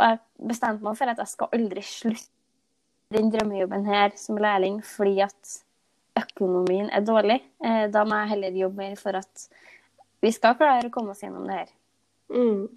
og 0.00 0.06
jeg 0.06 0.20
bestemte 0.52 0.84
meg 0.84 0.98
for 0.98 1.12
at 1.12 1.22
jeg 1.22 1.32
skal 1.32 1.56
aldri 1.56 1.84
slutte 1.86 2.30
den 3.10 3.32
drømmejobben 3.32 3.88
her 3.90 4.14
som 4.20 4.38
lærling 4.38 4.78
fordi 4.86 5.18
at 5.24 5.56
økonomien 6.20 6.90
er 6.92 7.02
dårlig. 7.04 7.40
Eh, 7.64 7.88
Da 7.90 8.04
må 8.04 8.20
jeg 8.20 8.32
heller 8.34 8.60
jobbe 8.62 8.76
mer 8.84 8.96
for 9.00 9.18
at 9.18 9.48
vi 10.22 10.30
skal 10.32 10.56
klare 10.58 10.88
å 10.88 10.92
komme 10.94 11.14
oss 11.14 11.22
gjennom 11.24 11.46
det 11.48 11.62
her. 11.62 11.72
Mm. 12.30 12.68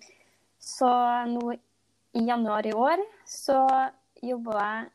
Så 0.59 0.89
nå 1.29 1.53
i 2.13 2.25
januar 2.29 2.65
i 2.65 2.73
år 2.73 3.01
så 3.27 3.59
jobba 4.23 4.57
jeg 4.59 4.89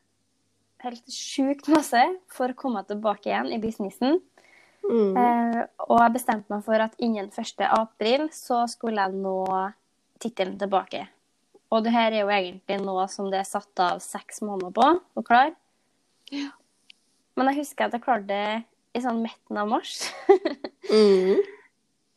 helt 0.83 1.13
sjukt 1.13 1.69
masse 1.71 2.01
for 2.31 2.51
å 2.51 2.57
komme 2.57 2.83
tilbake 2.87 3.29
igjen 3.29 3.51
i 3.53 3.61
businessen. 3.61 4.19
Mm. 4.85 5.17
Eh, 5.17 5.61
og 5.87 5.99
jeg 6.01 6.15
bestemte 6.15 6.53
meg 6.53 6.63
for 6.65 6.81
at 6.81 6.95
innen 7.01 7.29
1. 7.29 7.63
april 7.67 8.27
så 8.33 8.63
skulle 8.71 9.03
jeg 9.05 9.19
nå 9.19 9.37
tittelen 10.21 10.57
tilbake. 10.59 11.05
Og 11.69 11.83
det 11.85 11.93
her 11.93 12.11
er 12.11 12.23
jo 12.23 12.33
egentlig 12.33 12.79
noe 12.81 13.05
som 13.11 13.29
det 13.29 13.43
er 13.43 13.49
satt 13.49 13.83
av 13.83 14.01
seks 14.01 14.41
måneder 14.45 14.73
på 14.73 14.87
å 15.21 15.25
klare. 15.25 15.53
Men 17.37 17.51
jeg 17.51 17.61
husker 17.61 17.87
at 17.87 17.95
jeg 17.95 18.03
klarte 18.03 18.29
det 18.31 18.97
i 18.97 19.01
sånn 19.03 19.21
midten 19.25 19.61
av 19.61 19.69
mars. 19.77 20.01
Mm. 20.89 21.37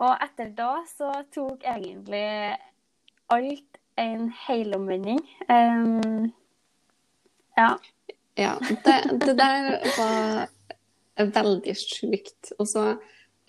og 0.01 0.23
etter 0.25 0.47
da 0.57 0.79
så 0.89 1.11
tok 1.35 1.67
egentlig 1.69 2.55
alt 3.35 3.81
en 4.01 4.31
helomvending. 4.47 5.19
Um, 5.45 6.31
ja. 7.59 7.75
Ja, 8.41 8.55
det, 8.87 8.97
det 9.27 9.35
der 9.37 9.69
var 9.99 10.49
veldig 11.19 11.75
sjukt. 11.79 12.53
Og 12.59 12.69
så, 12.69 12.85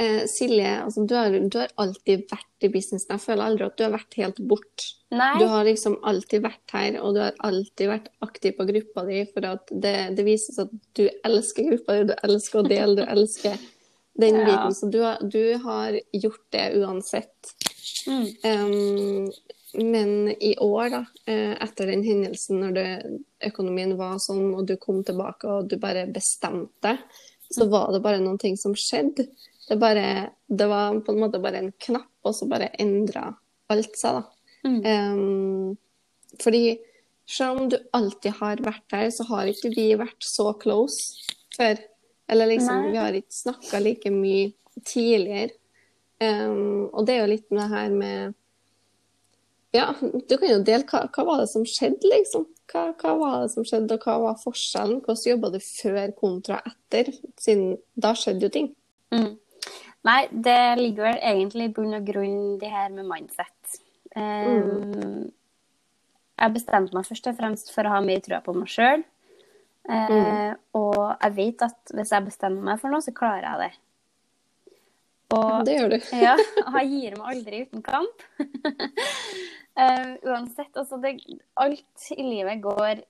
eh, 0.01 0.23
Silje, 0.29 0.71
altså, 0.83 1.05
du, 1.07 1.15
har, 1.15 1.37
du 1.49 1.57
har 1.59 1.71
alltid 1.81 2.25
vært 2.31 2.65
i 2.65 2.71
businessen. 2.73 3.15
Jeg 3.15 3.23
føler 3.23 3.45
aldri 3.45 3.67
at 3.67 3.77
du 3.77 3.85
har 3.85 3.95
vært 3.95 4.19
helt 4.19 4.41
bort. 4.49 4.87
Nei. 5.13 5.31
Du 5.39 5.45
har 5.51 5.67
liksom 5.67 5.99
alltid 6.09 6.43
vært 6.45 6.75
her, 6.75 6.97
og 7.01 7.15
du 7.15 7.21
har 7.23 7.37
alltid 7.45 7.91
vært 7.91 8.09
aktiv 8.25 8.57
på 8.57 8.67
gruppa 8.69 9.05
di, 9.09 9.21
for 9.33 9.49
at 9.53 9.71
det, 9.71 9.97
det 10.17 10.27
vises 10.27 10.59
at 10.63 10.73
du 10.97 11.05
elsker 11.23 11.69
gruppa 11.71 11.99
di, 11.99 12.09
du 12.11 12.15
elsker 12.29 12.61
å 12.63 12.67
dele, 12.67 12.97
du 12.99 13.05
elsker 13.05 13.57
den 14.19 14.39
Ja. 14.41 14.45
biten. 14.45 14.77
Så 14.77 14.91
du 14.93 15.01
har, 15.05 15.21
du 15.21 15.57
har 15.63 15.99
gjort 16.11 16.45
det 16.55 16.69
uansett. 16.81 17.53
Mm. 18.07 18.25
Um, 18.43 19.31
men 19.73 20.29
i 20.39 20.57
år, 20.61 20.89
da, 20.89 21.05
eh, 21.25 21.55
etter 21.63 21.89
den 21.89 22.03
hendelsen 22.05 22.59
når 22.61 22.73
det, 22.77 22.89
økonomien 23.49 23.95
var 23.97 24.19
sånn, 24.21 24.51
og 24.53 24.67
du 24.69 24.75
kom 24.77 25.01
tilbake 25.05 25.49
og 25.49 25.71
du 25.71 25.79
bare 25.81 26.05
bestemte, 26.13 26.97
så 27.53 27.67
var 27.71 27.91
det 27.93 28.01
bare 28.03 28.21
noen 28.23 28.39
ting 28.41 28.57
som 28.59 28.75
skjedde. 28.77 29.27
Det, 29.67 29.77
bare, 29.79 30.33
det 30.47 30.67
var 30.67 30.99
på 31.05 31.13
en 31.13 31.21
måte 31.21 31.41
bare 31.43 31.61
en 31.61 31.71
knapp, 31.85 32.11
og 32.25 32.35
så 32.35 32.47
bare 32.49 32.71
endra 32.81 33.29
alt 33.73 33.95
seg, 33.99 34.19
da. 34.19 34.23
Mm. 34.63 34.79
Um, 34.87 35.77
fordi 36.41 36.77
selv 37.29 37.59
om 37.59 37.69
du 37.71 37.77
alltid 37.95 38.37
har 38.39 38.61
vært 38.63 38.85
der, 38.91 39.09
så 39.13 39.25
har 39.29 39.49
ikke 39.49 39.71
vi 39.75 39.89
vært 39.99 40.23
så 40.25 40.51
close 40.59 41.33
før. 41.55 41.79
Eller 42.31 42.49
liksom, 42.53 42.85
Nei. 42.85 42.93
vi 42.93 43.01
har 43.01 43.17
ikke 43.17 43.35
snakka 43.35 43.81
like 43.83 44.11
mye 44.13 44.53
tidligere. 44.87 45.53
Um, 46.23 46.89
og 46.93 47.05
det 47.07 47.15
er 47.15 47.23
jo 47.23 47.33
litt 47.33 47.49
med 47.51 47.63
det 47.63 47.71
her 47.73 47.93
med 47.97 48.39
Ja, 49.73 49.87
du 49.97 50.35
kan 50.37 50.51
jo 50.51 50.59
dele 50.63 50.85
hva, 50.85 51.07
hva 51.09 51.23
var 51.27 51.41
det 51.41 51.49
som 51.51 51.65
skjedde, 51.67 52.05
liksom? 52.11 52.45
Hva, 52.71 52.83
hva 52.97 53.13
var 53.19 53.37
det 53.43 53.51
som 53.53 53.65
skjedde, 53.67 53.97
og 53.97 54.05
hva 54.07 54.15
var 54.23 54.41
forskjellen? 54.41 55.01
Hvordan 55.03 55.29
jobba 55.29 55.51
du 55.53 55.59
før 55.63 56.13
kontra 56.17 56.59
etter? 56.69 57.11
Siden 57.41 57.77
da 57.99 58.13
skjedde 58.17 58.47
jo 58.47 58.51
ting. 58.53 58.69
Mm. 59.13 59.33
Nei, 60.07 60.19
det 60.31 60.59
ligger 60.79 61.09
vel 61.11 61.19
egentlig 61.23 61.69
i 61.69 61.73
bunn 61.75 61.95
og 61.95 62.07
grunn 62.07 62.57
det 62.59 62.71
her 62.71 62.89
med 62.91 63.07
mindset. 63.07 63.79
Um, 64.15 65.31
Jeg 66.39 66.53
bestemte 66.55 66.95
meg 66.95 67.07
først 67.07 67.29
og 67.29 67.37
fremst 67.37 67.71
for 67.73 67.87
å 67.87 67.93
ha 67.95 68.01
mer 68.03 68.19
trua 68.25 68.41
på 68.43 68.55
meg 68.57 68.71
sjøl. 68.71 69.05
Og 69.83 70.99
jeg 71.05 71.35
vet 71.37 71.65
at 71.67 71.93
hvis 71.95 72.11
jeg 72.15 72.27
bestemmer 72.27 72.67
meg 72.71 72.81
for 72.81 72.93
noe, 72.93 73.03
så 73.03 73.15
klarer 73.15 73.47
jeg 73.47 73.63
det. 73.63 73.71
Og 75.33 75.65
Det 75.65 75.75
gjør 75.77 75.93
du. 75.93 75.97
ja, 76.25 76.35
jeg 76.79 76.89
gir 76.91 77.17
meg 77.17 77.29
aldri 77.33 77.63
uten 77.65 77.85
kamp. 77.85 78.27
Eh, 79.73 80.11
uansett, 80.29 80.75
altså 80.77 80.99
det, 81.01 81.15
alt 81.57 82.05
i 82.13 82.21
livet 82.21 82.61
går 82.61 83.01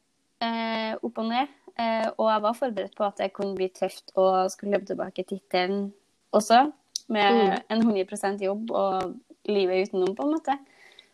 uh, 0.43 0.93
opp 1.03 1.19
og 1.19 1.27
ned. 1.27 1.51
Uh, 1.73 2.07
og 2.21 2.29
jeg 2.29 2.43
var 2.45 2.55
forberedt 2.59 2.95
på 2.95 3.07
at 3.07 3.19
det 3.19 3.33
kunne 3.35 3.57
bli 3.57 3.67
tøft 3.73 4.13
å 4.19 4.45
skulle 4.53 4.77
løpe 4.77 4.91
tilbake 4.91 5.25
tittelen 5.27 5.89
også. 6.31 6.65
Med 7.11 7.59
en 7.67 7.83
100% 7.83 8.45
jobb 8.45 8.71
og 8.71 9.17
livet 9.49 9.89
utenom, 9.89 10.13
på 10.15 10.23
en 10.23 10.35
måte. 10.37 10.55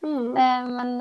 Mm. 0.06 0.38
Men 0.70 0.92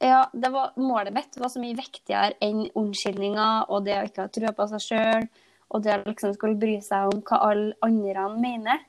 ja, 0.00 0.22
det 0.32 0.48
var, 0.50 0.72
målet 0.80 1.12
mitt 1.14 1.36
var 1.38 1.52
så 1.52 1.60
mye 1.62 1.76
viktigere 1.76 2.32
enn 2.42 2.64
unnskyldninger 2.72 3.68
og 3.68 3.84
det 3.86 3.98
å 3.98 4.06
ikke 4.08 4.24
ha 4.24 4.32
trua 4.32 4.54
på 4.56 4.66
seg 4.72 4.86
sjøl. 4.86 5.28
Og 5.76 5.84
det 5.84 5.92
å 5.92 6.00
liksom 6.06 6.32
skulle 6.38 6.58
bry 6.60 6.78
seg 6.84 7.12
om 7.12 7.20
hva 7.28 7.42
alle 7.50 7.76
andre 7.84 8.24
mener. 8.32 8.80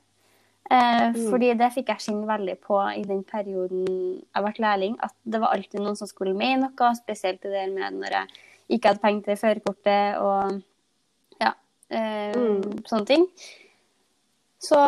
Eh, 0.72 1.16
Fordi 1.28 1.50
det 1.60 1.70
fikk 1.74 1.90
jeg 1.92 2.06
kjenne 2.06 2.28
veldig 2.28 2.54
på 2.64 2.78
i 2.96 3.02
den 3.04 3.20
perioden 3.28 3.84
jeg 3.84 4.44
ble 4.46 4.64
lærling. 4.64 4.96
At 5.04 5.14
det 5.22 5.40
var 5.42 5.52
alltid 5.56 5.82
noen 5.82 5.98
som 5.98 6.08
skulle 6.10 6.36
mene 6.36 6.70
noe, 6.70 6.92
spesielt 6.96 7.42
det 7.44 7.52
der 7.52 7.72
med 7.72 8.00
når 8.00 8.18
jeg 8.18 8.44
ikke 8.76 8.92
hadde 8.92 9.04
penger 9.04 9.26
til 9.26 9.40
førerkortet 9.42 10.22
og 10.24 10.62
ja, 11.42 11.52
eh, 11.92 12.38
sånne 12.88 13.08
ting. 13.10 13.26
Så 14.64 14.80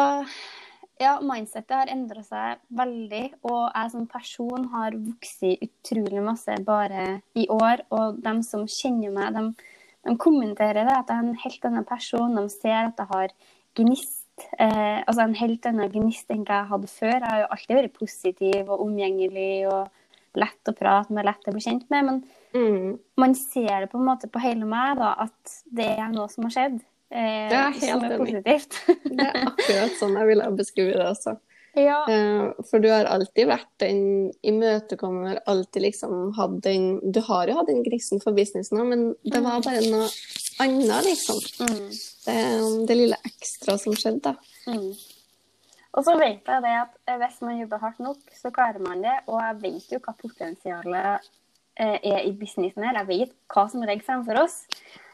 ja, 0.97 1.19
mindsetet 1.21 1.75
har 1.77 1.91
endra 1.93 2.23
seg 2.25 2.61
veldig, 2.73 3.25
og 3.45 3.65
jeg 3.67 3.93
som 3.93 4.07
person 4.09 4.69
har 4.73 4.97
vokst 4.97 5.45
utrolig 5.45 6.23
masse 6.25 6.57
bare 6.65 7.19
i 7.37 7.45
år. 7.53 7.85
Og 7.93 8.23
de 8.25 8.33
som 8.47 8.65
kjenner 8.65 9.13
meg, 9.13 9.37
de, 9.37 9.75
de 10.09 10.17
kommenterer 10.23 10.89
det, 10.89 10.95
at 10.97 11.13
jeg 11.13 11.21
er 11.21 11.27
en 11.27 11.43
helt 11.45 11.69
annen 11.69 11.85
person. 11.89 12.41
De 12.41 12.47
ser 12.55 12.79
at 12.87 13.03
jeg 13.05 13.13
har 13.13 13.37
gnist. 13.77 14.16
Eh, 14.59 15.03
altså 15.07 15.23
en 15.25 15.35
helt 15.39 15.67
annen 15.69 15.91
gnist 15.93 16.31
enn 16.31 16.45
jeg 16.47 16.69
hadde 16.71 16.91
før. 16.93 17.15
Jeg 17.21 17.29
har 17.31 17.41
jo 17.45 17.53
alltid 17.57 17.77
vært 17.81 17.95
positiv 17.99 18.69
og 18.73 18.83
omgjengelig 18.87 19.53
og 19.73 19.89
lett 20.37 20.69
å 20.69 20.75
prate 20.77 21.15
med, 21.17 21.25
lett 21.25 21.49
å 21.49 21.55
bli 21.55 21.65
kjent 21.65 21.87
med. 21.91 22.05
Men 22.11 22.25
Mm. 22.57 22.99
man 23.19 23.35
ser 23.35 23.81
det 23.83 23.91
på 23.91 23.99
en 23.99 24.07
måte 24.07 24.29
på 24.33 24.41
hele 24.41 24.65
meg 24.65 24.97
da, 24.97 25.15
at 25.27 25.57
det 25.73 25.89
er 25.99 26.09
noe 26.13 26.29
som 26.29 26.45
har 26.45 26.51
skjedd. 26.55 26.79
Eh, 27.11 27.49
Det 27.49 27.57
er 27.57 27.71
helt 27.81 28.05
er 28.05 28.19
positivt. 28.19 28.79
Det 29.05 29.27
er 29.27 29.45
akkurat 29.47 29.99
sånn 30.01 30.17
jeg 30.17 30.27
ville 30.27 30.51
beskrive 30.57 30.93
det 30.97 31.07
også. 31.07 31.37
ja. 31.77 31.99
Eh, 32.09 32.53
For 32.71 32.81
du 32.81 32.89
har 32.89 33.05
alltid 33.05 33.47
vært 33.49 33.69
den 33.79 34.33
imøtekommer, 34.43 35.41
alltid 35.47 35.83
liksom 35.83 36.33
hatt 36.37 36.61
den 36.65 37.01
Du 37.13 37.21
har 37.21 37.47
jo 37.47 37.55
hatt 37.59 37.69
den 37.69 37.83
grisen 37.85 38.21
for 38.23 38.33
businessen 38.33 38.81
òg, 38.81 38.89
men 38.89 39.15
det 39.25 39.43
var 39.45 39.61
bare 39.61 39.85
noe 39.91 40.09
annet, 40.63 41.05
liksom. 41.05 41.39
Mm. 41.61 41.91
Det, 42.27 42.39
det 42.89 42.99
lille 42.99 43.19
ekstra 43.29 43.77
som 43.81 43.97
skjedde, 43.97 44.33
da. 44.33 44.73
Mm. 44.73 44.91
Og 45.97 46.05
så 46.05 46.17
vet 46.21 46.45
jeg 46.45 46.65
det 46.65 46.75
at 46.77 46.97
eh, 47.09 47.19
hvis 47.23 47.39
man 47.45 47.61
jobber 47.63 47.81
hardt 47.81 48.03
nok, 48.05 48.21
så 48.37 48.53
klarer 48.53 48.83
man 48.85 49.05
det. 49.05 49.15
Og 49.31 49.41
jeg 49.41 49.61
vet 49.63 49.95
jo 49.95 50.01
hva 50.05 50.13
potensialet 50.21 51.29
eh, 51.81 51.97
er 51.97 52.19
i 52.27 52.35
businessen 52.37 52.85
her. 52.85 52.99
Jeg 53.01 53.09
vet 53.13 53.33
hva 53.53 53.65
som 53.73 53.85
ligger 53.85 54.05
fremfor 54.05 54.43
oss. 54.43 54.59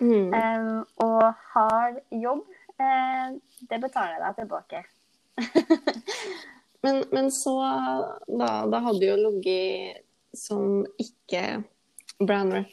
Mm. 0.00 0.35
Um, 0.35 0.81
og 1.05 1.28
hard 1.55 2.00
jobb, 2.11 2.42
uh, 2.83 3.38
det 3.70 3.78
betaler 3.85 4.16
jeg 4.16 4.24
deg 4.24 4.42
tilbake. 4.42 4.83
Men, 6.83 7.05
men 7.14 7.28
så 7.31 7.52
da, 8.26 8.46
da 8.66 8.78
hadde 8.83 8.98
du 8.98 9.05
jo 9.07 9.18
ligget 9.20 10.00
som 10.35 10.81
ikke 10.98 11.62
brandrep, 12.18 12.72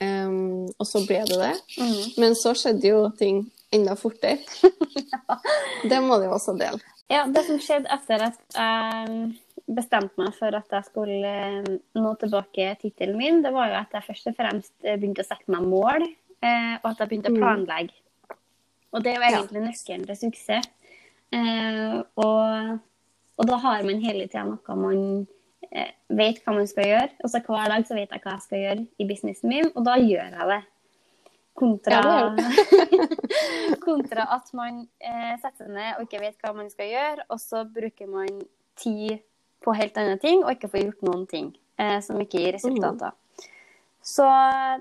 um, 0.00 0.66
og 0.78 0.86
så 0.86 1.02
ble 1.06 1.22
det 1.28 1.38
det. 1.40 1.54
Mm. 1.78 2.02
Men 2.22 2.34
så 2.38 2.54
skjedde 2.58 2.88
jo 2.90 3.00
ting 3.18 3.44
enda 3.74 3.94
fortere. 3.98 4.38
Det 5.90 5.98
må 6.02 6.16
jo 6.22 6.30
også 6.34 6.54
dele. 6.58 6.80
Ja, 7.08 7.26
det 7.32 7.44
som 7.46 7.58
skjedde 7.62 7.88
etter 7.92 8.22
at 8.26 8.38
jeg 8.54 9.38
bestemte 9.68 10.16
meg 10.20 10.34
for 10.36 10.54
at 10.56 10.68
jeg 10.72 10.84
skulle 10.88 11.28
eh, 11.28 11.68
nå 11.96 12.10
tilbake 12.20 12.70
tittelen 12.80 13.16
min, 13.20 13.42
det 13.44 13.52
var 13.52 13.68
jo 13.68 13.76
at 13.80 13.92
jeg 13.96 14.06
først 14.06 14.30
og 14.30 14.36
fremst 14.36 14.72
eh, 14.84 14.96
begynte 14.96 15.24
å 15.24 15.28
sette 15.28 15.52
meg 15.52 15.66
mål, 15.68 16.04
eh, 16.40 16.74
og 16.82 16.86
at 16.90 17.02
jeg 17.02 17.10
begynte 17.10 17.32
å 17.32 17.36
Mm. 17.36 17.40
planlegge. 17.42 17.96
Og 18.92 19.02
det 19.04 19.12
er 19.12 19.16
jo 19.18 19.24
Ja. 19.28 19.38
egentlig 19.42 19.62
nøkkelen 19.66 20.06
til 20.08 20.16
suksess. 20.16 20.68
Og, 22.16 22.78
og 23.38 23.46
da 23.50 23.56
har 23.60 23.82
man 23.84 24.00
hele 24.00 24.24
tida 24.26 24.44
noe 24.48 24.76
man 24.80 25.02
vet 26.08 26.40
hva 26.44 26.54
man 26.56 26.66
skal 26.70 26.86
gjøre. 26.88 27.10
Og 27.24 27.30
så 27.32 27.40
hver 27.44 27.70
dag 27.72 27.86
så 27.88 27.94
vet 27.98 28.10
jeg 28.14 28.22
hva 28.24 28.34
jeg 28.36 28.44
skal 28.46 28.62
gjøre 28.64 28.84
i 28.98 29.06
businessen 29.08 29.52
min, 29.52 29.70
og 29.74 29.84
da 29.88 29.96
gjør 30.00 30.34
jeg 30.38 30.50
det. 30.52 30.60
Kontra, 31.58 31.98
Ja, 31.98 32.36
kontra 33.86 34.28
at 34.36 34.52
man 34.54 34.84
eh, 35.02 35.32
setter 35.42 35.64
seg 35.66 35.72
ned 35.74 35.96
og 35.96 36.04
ikke 36.06 36.20
vet 36.22 36.38
hva 36.44 36.52
man 36.54 36.68
skal 36.70 36.86
gjøre, 36.92 37.24
og 37.34 37.40
så 37.42 37.64
bruker 37.66 38.06
man 38.12 38.44
tid 38.78 39.18
på 39.64 39.74
helt 39.74 39.98
andre 39.98 40.20
ting 40.22 40.44
og 40.44 40.52
ikke 40.54 40.70
får 40.70 40.84
gjort 40.84 41.02
noen 41.08 41.24
ting 41.26 41.48
eh, 41.82 41.98
som 42.04 42.20
ikke 42.22 42.38
gir 42.44 42.54
resultater. 42.54 43.16
Så 44.06 44.28
eh, 44.28 44.78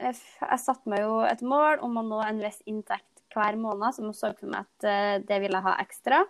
jeg 0.00 0.60
satte 0.64 0.88
meg 0.88 1.04
jo 1.04 1.20
et 1.28 1.44
mål 1.44 1.84
om 1.84 2.00
å 2.00 2.06
nå 2.08 2.22
en 2.24 2.40
viss 2.40 2.62
inntekt 2.70 3.04
hver 3.36 3.58
måned, 3.60 3.92
som 3.92 4.08
jeg 4.08 4.16
så 4.16 4.32
for 4.38 4.48
meg 4.48 4.64
at 4.64 4.88
eh, 4.88 5.14
det 5.28 5.42
ville 5.44 5.60
jeg 5.60 5.68
ha 5.68 5.76
ekstra. 5.84 6.24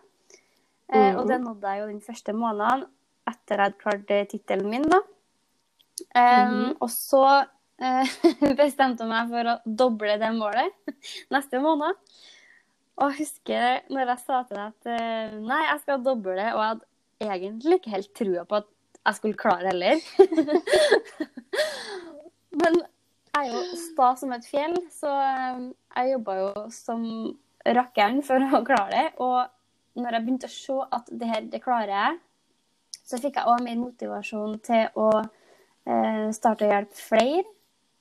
Eh, 0.90 1.12
Mhm. 1.12 1.18
Og 1.20 1.27
det 1.29 1.37
nådde 1.44 1.70
jeg 1.70 1.81
jo 1.85 1.87
den 1.92 2.01
første 2.03 2.33
måneden 2.35 2.87
etter 3.29 3.61
jeg 3.61 3.69
hadde 3.69 3.83
klart 3.83 4.11
eh, 4.14 4.27
tittelen 4.31 4.71
min, 4.73 4.87
da. 4.88 5.01
Eh, 6.14 6.49
Mhm. 6.49 6.77
Og 6.81 6.91
så 6.93 7.25
uh, 7.83 8.07
bestemte 8.61 9.03
jeg 9.05 9.11
meg 9.11 9.31
for 9.33 9.43
å 9.53 9.55
doble 9.64 10.19
det 10.21 10.33
målet 10.37 10.73
neste 11.35 11.61
måned. 11.62 11.93
Og 12.99 13.19
husker 13.21 13.64
når 13.93 14.05
jeg 14.14 14.21
sa 14.25 14.37
til 14.47 14.57
deg 14.59 14.67
at 14.67 14.83
uh, 14.91 15.27
nei, 15.45 15.62
jeg 15.69 15.79
skal 15.85 16.07
doble 16.07 16.35
det, 16.38 16.51
og 16.55 16.61
jeg 16.62 16.71
hadde 16.73 16.87
egentlig 17.29 17.75
ikke 17.79 17.95
helt 17.95 18.12
trua 18.17 18.43
på 18.49 18.55
at 18.62 18.69
jeg 19.09 19.14
skulle 19.19 19.41
klare 19.41 19.64
det 19.64 19.71
heller. 19.73 19.97
Men 22.59 22.73
jeg 22.83 23.47
er 23.47 23.51
jo 23.53 23.61
sta 23.79 24.09
som 24.19 24.31
et 24.35 24.49
fjell, 24.49 24.75
så 24.91 25.11
jeg 25.95 26.12
jobba 26.12 26.33
jo 26.41 26.49
som 26.75 27.01
rakkeren 27.79 28.19
for 28.27 28.38
å 28.43 28.64
klare 28.67 28.93
det. 28.95 29.09
Og 29.23 29.38
når 30.03 30.11
jeg 30.17 30.25
begynte 30.27 30.51
å 30.51 30.55
se 30.55 30.77
at 30.99 31.07
det 31.21 31.29
her, 31.31 31.43
det 31.53 31.61
klarer 31.62 31.93
jeg, 31.95 32.12
så 33.09 33.18
fikk 33.21 33.38
jeg 33.40 33.49
òg 33.49 33.62
mer 33.64 33.79
motivasjon 33.81 34.59
til 34.66 34.88
å 35.01 35.09
eh, 35.88 36.27
starte 36.37 36.66
å 36.66 36.73
hjelpe 36.73 36.99
flere 37.01 37.44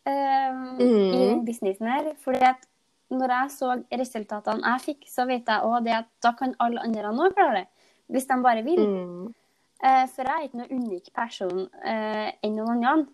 eh, 0.07 0.57
i 0.83 0.89
Mhm. 0.89 1.45
businessen 1.47 1.87
her. 1.87 2.13
Fordi 2.23 2.41
at 2.43 2.65
når 3.11 3.31
jeg 3.31 3.51
så 3.55 3.69
resultatene 4.01 4.63
jeg 4.73 4.83
fikk, 4.85 5.07
så 5.07 5.25
vet 5.29 5.47
jeg 5.47 5.63
òg 5.63 5.83
det 5.85 5.93
at 6.01 6.09
da 6.23 6.33
kan 6.35 6.55
alle 6.59 6.81
andre 6.83 7.13
nå 7.15 7.29
klare 7.35 7.61
det. 7.61 7.67
Hvis 8.11 8.27
de 8.27 8.41
bare 8.43 8.63
vil. 8.63 8.79
Mm. 8.83 9.33
Eh, 9.83 10.05
for 10.11 10.23
jeg 10.23 10.33
er 10.33 10.47
ikke 10.47 10.59
noen 10.59 10.81
unik 10.81 11.13
person 11.13 11.69
eh, 11.85 12.31
enn 12.43 12.55
noen 12.57 12.83
andre. 12.83 13.13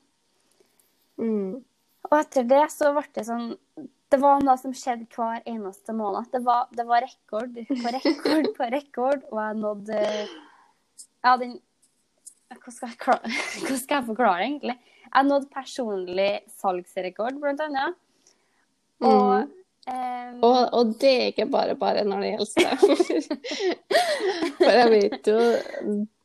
Mm. 1.20 1.64
Og 2.10 2.16
etter 2.20 2.44
det 2.50 2.64
så 2.74 2.90
ble 2.96 3.04
det 3.14 3.26
sånn 3.28 3.52
Det 4.14 4.20
var 4.22 4.42
noe 4.46 4.58
som 4.62 4.74
skjedde 4.78 5.08
hver 5.10 5.42
eneste 5.50 5.94
måned. 5.98 6.28
Det 6.32 6.44
var, 6.46 6.68
det 6.72 6.86
var 6.86 7.02
rekord 7.02 7.54
på 7.58 7.94
rekord 7.96 8.50
på 8.58 8.68
rekord, 8.70 9.24
og 9.32 9.40
jeg 9.42 9.56
nådde 9.62 10.02
Ja, 11.24 11.38
den 11.38 11.56
hva 12.62 12.72
skal, 12.74 13.20
jeg 13.26 13.80
skal 13.86 14.06
forklare, 14.08 14.46
egentlig? 14.48 14.78
Jeg 15.14 15.28
nådde 15.30 15.50
personlig 15.54 16.32
salgsrekord, 16.60 17.38
blant 17.42 17.62
annet. 17.62 18.00
Og, 19.04 19.50
eh, 19.90 20.34
Og, 20.42 20.60
og 20.74 20.94
det 21.02 21.12
er 21.12 21.32
ikke 21.34 21.50
bare 21.52 21.76
bare 21.76 22.06
når 22.08 22.24
det 22.24 22.32
gjelder 22.34 22.58
det. 22.64 23.40
For 24.64 24.72
jeg 24.72 24.92
vet 24.94 25.32
jo 25.34 25.40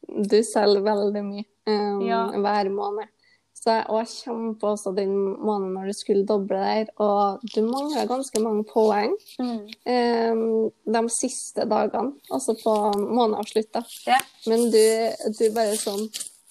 du 0.08 0.38
selger 0.46 0.82
veldig 0.86 1.22
mye 1.26 1.44
um, 1.68 2.00
Ja. 2.06 2.22
hver 2.32 2.70
måned. 2.72 3.10
Så 3.58 3.72
jeg, 3.74 3.86
jeg 3.90 4.54
også 4.62 4.92
den 4.94 5.14
måneden 5.42 5.72
når 5.74 5.90
du 5.90 5.96
skulle 5.96 6.26
doble 6.26 6.58
der, 6.62 6.90
og 7.02 7.42
du 7.54 7.62
mangler 7.66 8.06
ganske 8.06 8.42
mange 8.42 8.64
poeng 8.70 9.16
mm, 9.38 9.64
um, 9.94 10.42
de 10.94 11.02
siste 11.10 11.66
dagene, 11.66 12.14
altså 12.30 12.54
på 12.62 12.74
månedsavslutt. 13.02 13.72
da. 13.74 13.82
ja. 14.06 14.20
Men 14.46 14.68
du, 14.70 14.84
du 15.34 15.44
bare 15.56 15.74
sånn 15.80 16.06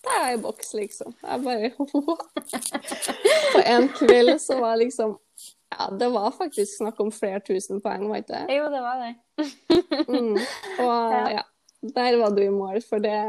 Det 0.07 0.17
er 0.19 0.35
i 0.35 0.41
boks, 0.43 0.73
liksom. 0.77 1.15
Jeg 1.23 1.43
bare 1.43 1.71
På 3.55 3.63
en 3.63 3.89
kveld 3.95 4.35
så 4.43 4.59
var 4.61 4.77
liksom 4.79 5.15
Ja, 5.77 5.89
det 5.99 6.11
var 6.11 6.35
faktisk 6.35 6.77
snakk 6.77 6.99
om 7.03 7.11
flere 7.11 7.39
tusen 7.43 7.81
poeng, 7.83 8.07
var 8.11 8.23
ikke 8.23 8.35
det? 8.35 8.59
Jo, 8.59 8.69
det 8.71 8.83
var 8.83 9.03
det. 9.03 9.13
Mm. 10.07 10.37
Og 10.83 11.11
Ja. 11.15 11.25
ja, 11.39 11.43
der 11.95 12.19
var 12.19 12.35
du 12.35 12.43
i 12.43 12.51
mål, 12.51 12.81
for 12.83 13.03
det 13.03 13.19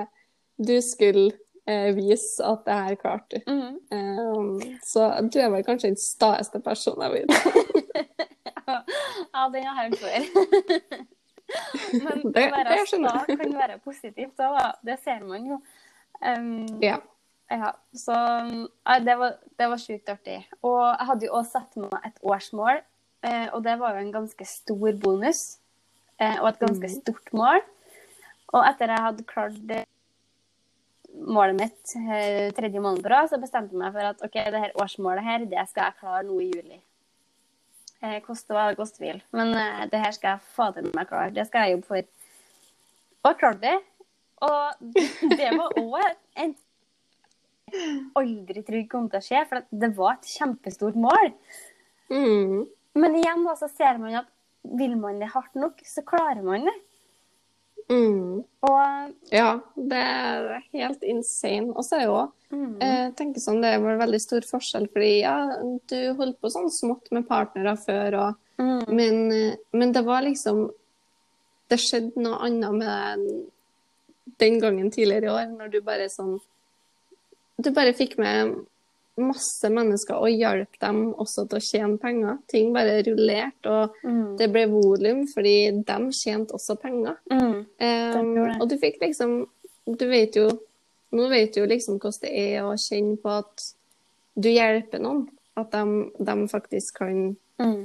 du 0.58 0.80
skulle 0.82 1.30
eh, 1.68 1.90
vise 1.96 2.44
at 2.48 2.64
det 2.66 2.76
her 2.78 2.96
klarte 3.00 3.42
du. 3.44 3.52
Mm. 3.52 3.76
Um, 3.92 4.78
så 4.84 5.10
du 5.28 5.38
er 5.42 5.50
vel 5.52 5.64
kanskje 5.66 5.90
den 5.92 6.00
staeste 6.00 6.60
personen 6.64 7.06
jeg 7.08 7.12
vet. 7.22 7.30
Ja, 8.68 9.46
den 9.48 9.64
har 9.64 9.84
jeg 9.84 9.92
hørt 9.92 10.00
før. 10.02 11.04
Men 12.04 12.32
Det- 12.34 12.42
å 12.44 12.56
være 12.56 12.74
sta 12.86 13.12
kan 13.30 13.54
være 13.56 13.78
positivt 13.84 14.40
òg, 14.44 14.56
da. 14.58 14.66
Det 14.84 14.98
ser 15.04 15.22
man 15.24 15.46
jo. 15.48 15.60
Um, 16.20 16.66
Ja. 16.84 16.98
Ja, 17.50 17.70
så 17.96 18.12
det 19.06 19.14
var, 19.16 19.38
det 19.56 19.68
var 19.70 19.78
sjukt 19.80 20.10
artig. 20.12 20.42
Og 20.60 20.82
jeg 20.84 21.06
hadde 21.08 21.24
jo 21.30 21.32
også 21.38 21.50
satt 21.62 21.76
meg 21.80 21.94
et 22.04 22.18
årsmål, 22.22 22.82
eh, 23.24 23.46
og 23.56 23.62
det 23.64 23.78
var 23.80 23.94
jo 23.96 24.02
en 24.04 24.12
ganske 24.12 24.44
stor 24.46 24.92
bonus. 25.00 25.40
Eh, 26.20 26.36
og 26.42 26.48
et 26.50 26.58
ganske 26.60 26.84
Mhm. 26.90 27.00
stort 27.00 27.32
mål. 27.32 27.60
Og 28.52 28.64
etter 28.68 28.86
jeg 28.92 29.00
hadde 29.00 29.24
klart 29.24 29.56
det, 29.66 29.86
målet 31.26 31.56
mitt 31.58 31.94
eh, 31.98 32.50
tredje 32.56 32.82
måned 32.82 33.02
på 33.02 33.10
rad, 33.12 33.30
så 33.30 33.40
bestemte 33.40 33.74
jeg 33.74 33.82
meg 33.82 33.94
for 33.94 34.10
at 34.12 34.22
ok, 34.24 34.36
det 34.52 34.62
her 34.62 34.76
årsmålet 34.78 35.26
her, 35.26 35.48
det 35.50 35.64
skal 35.70 35.88
jeg 35.88 35.98
klare 36.00 36.22
nå 36.28 36.38
i 36.42 36.50
juli. 36.52 36.80
Eh, 37.98 38.20
koste 38.22 38.54
hva 38.54 38.68
det 38.70 38.78
koste 38.78 39.02
vil. 39.02 39.20
Men 39.34 39.52
eh, 39.58 39.84
det 39.90 40.00
her 40.02 40.14
skal 40.14 40.36
jeg 40.36 40.54
fader 40.54 40.86
meg 40.94 41.10
klare. 41.10 41.34
Det 41.34 41.48
skal 41.48 41.66
jeg 41.66 41.76
jobbe 41.78 41.90
for. 41.90 42.08
Og 43.18 43.30
jeg 43.32 43.40
klarte 43.42 43.64
det. 43.66 43.76
Og 44.46 45.34
det 45.34 45.52
var 45.58 45.78
òg 45.82 46.42
en 46.44 46.56
aldri 48.16 48.62
trodd 48.64 48.86
kom 48.90 49.08
til 49.12 49.20
å 49.20 49.24
skje, 49.24 49.44
for 49.50 49.66
det 49.82 49.90
var 49.96 50.16
et 50.16 50.30
kjempestort 50.30 50.98
mål. 50.98 51.32
Mm. 52.08 52.62
Men 52.98 53.16
igjen 53.18 53.44
da, 53.44 53.54
så 53.58 53.68
ser 53.70 53.98
man 54.00 54.22
at 54.22 54.30
vil 54.78 54.94
man 55.00 55.20
det 55.20 55.32
hardt 55.34 55.58
nok, 55.58 55.82
så 55.86 56.04
klarer 56.06 56.40
man 56.44 56.66
det. 56.68 56.76
Mm. 57.88 58.44
Og 58.68 59.32
Ja, 59.32 59.60
det 59.76 59.98
er 59.98 60.58
helt 60.76 61.04
insane. 61.06 61.72
Og 61.72 61.84
så 61.86 61.96
er 61.98 62.04
jo 62.04 62.18
mm, 62.52 62.74
Jeg 62.82 63.14
tenker 63.16 63.40
sånn, 63.40 63.62
Det 63.64 63.70
er 63.74 63.84
vel 63.84 64.00
veldig 64.00 64.20
stor 64.20 64.48
forskjell, 64.48 64.88
fordi 64.92 65.12
ja, 65.22 65.36
du 65.88 65.98
holdt 66.18 66.40
på 66.42 66.52
sånn 66.52 66.68
smått 66.72 67.08
med 67.16 67.28
partnere 67.28 67.76
før, 67.80 68.18
og, 68.22 68.42
mm, 68.60 68.82
men, 68.92 69.22
eh, 69.32 69.56
men 69.72 69.94
det 69.96 70.04
var 70.04 70.26
liksom 70.26 70.66
Det 71.68 71.80
skjedde 71.80 72.20
noe 72.24 72.42
annet 72.44 72.76
med 72.76 73.28
den 74.38 74.58
gangen 74.60 74.90
tidligere 74.92 75.30
i 75.30 75.32
år, 75.32 75.46
når 75.56 75.72
du 75.72 75.80
bare 75.84 76.10
sånn 76.12 76.36
Du 77.56 77.72
bare 77.74 77.96
fikk 77.96 78.18
med 78.20 78.58
masse 79.20 79.70
mennesker 79.72 80.18
og 80.18 80.32
hjalp 80.32 80.78
dem 80.82 81.00
også 81.18 81.44
til 81.48 81.58
å 81.58 81.64
tjene 81.64 82.00
penger. 82.02 82.38
Ting 82.50 82.72
bare 82.74 83.00
rullerte, 83.06 83.72
og 83.72 83.98
mm, 84.02 84.36
det 84.40 84.48
ble 84.54 84.64
volum, 84.70 85.24
fordi 85.30 85.56
de 85.86 85.98
tjente 86.16 86.56
også 86.56 86.78
penger. 86.82 87.18
mm, 87.32 87.56
Um, 87.78 88.32
og 88.60 88.66
du 88.70 88.74
fikk 88.80 88.98
liksom 89.02 89.32
Du 89.86 90.04
vet 90.10 90.36
jo 90.36 90.48
Nå 91.14 91.28
vet 91.30 91.54
du 91.54 91.60
jo 91.62 91.66
liksom 91.68 91.96
hvordan 91.96 92.20
det 92.24 92.32
er 92.36 92.66
å 92.66 92.74
kjenne 92.76 93.16
på 93.22 93.30
at 93.40 93.64
du 94.36 94.48
hjelper 94.50 95.00
noen. 95.00 95.22
At 95.58 95.72
de, 95.72 96.10
de 96.20 96.34
faktisk 96.50 97.00
kan 97.00 97.32
mm, 97.58 97.80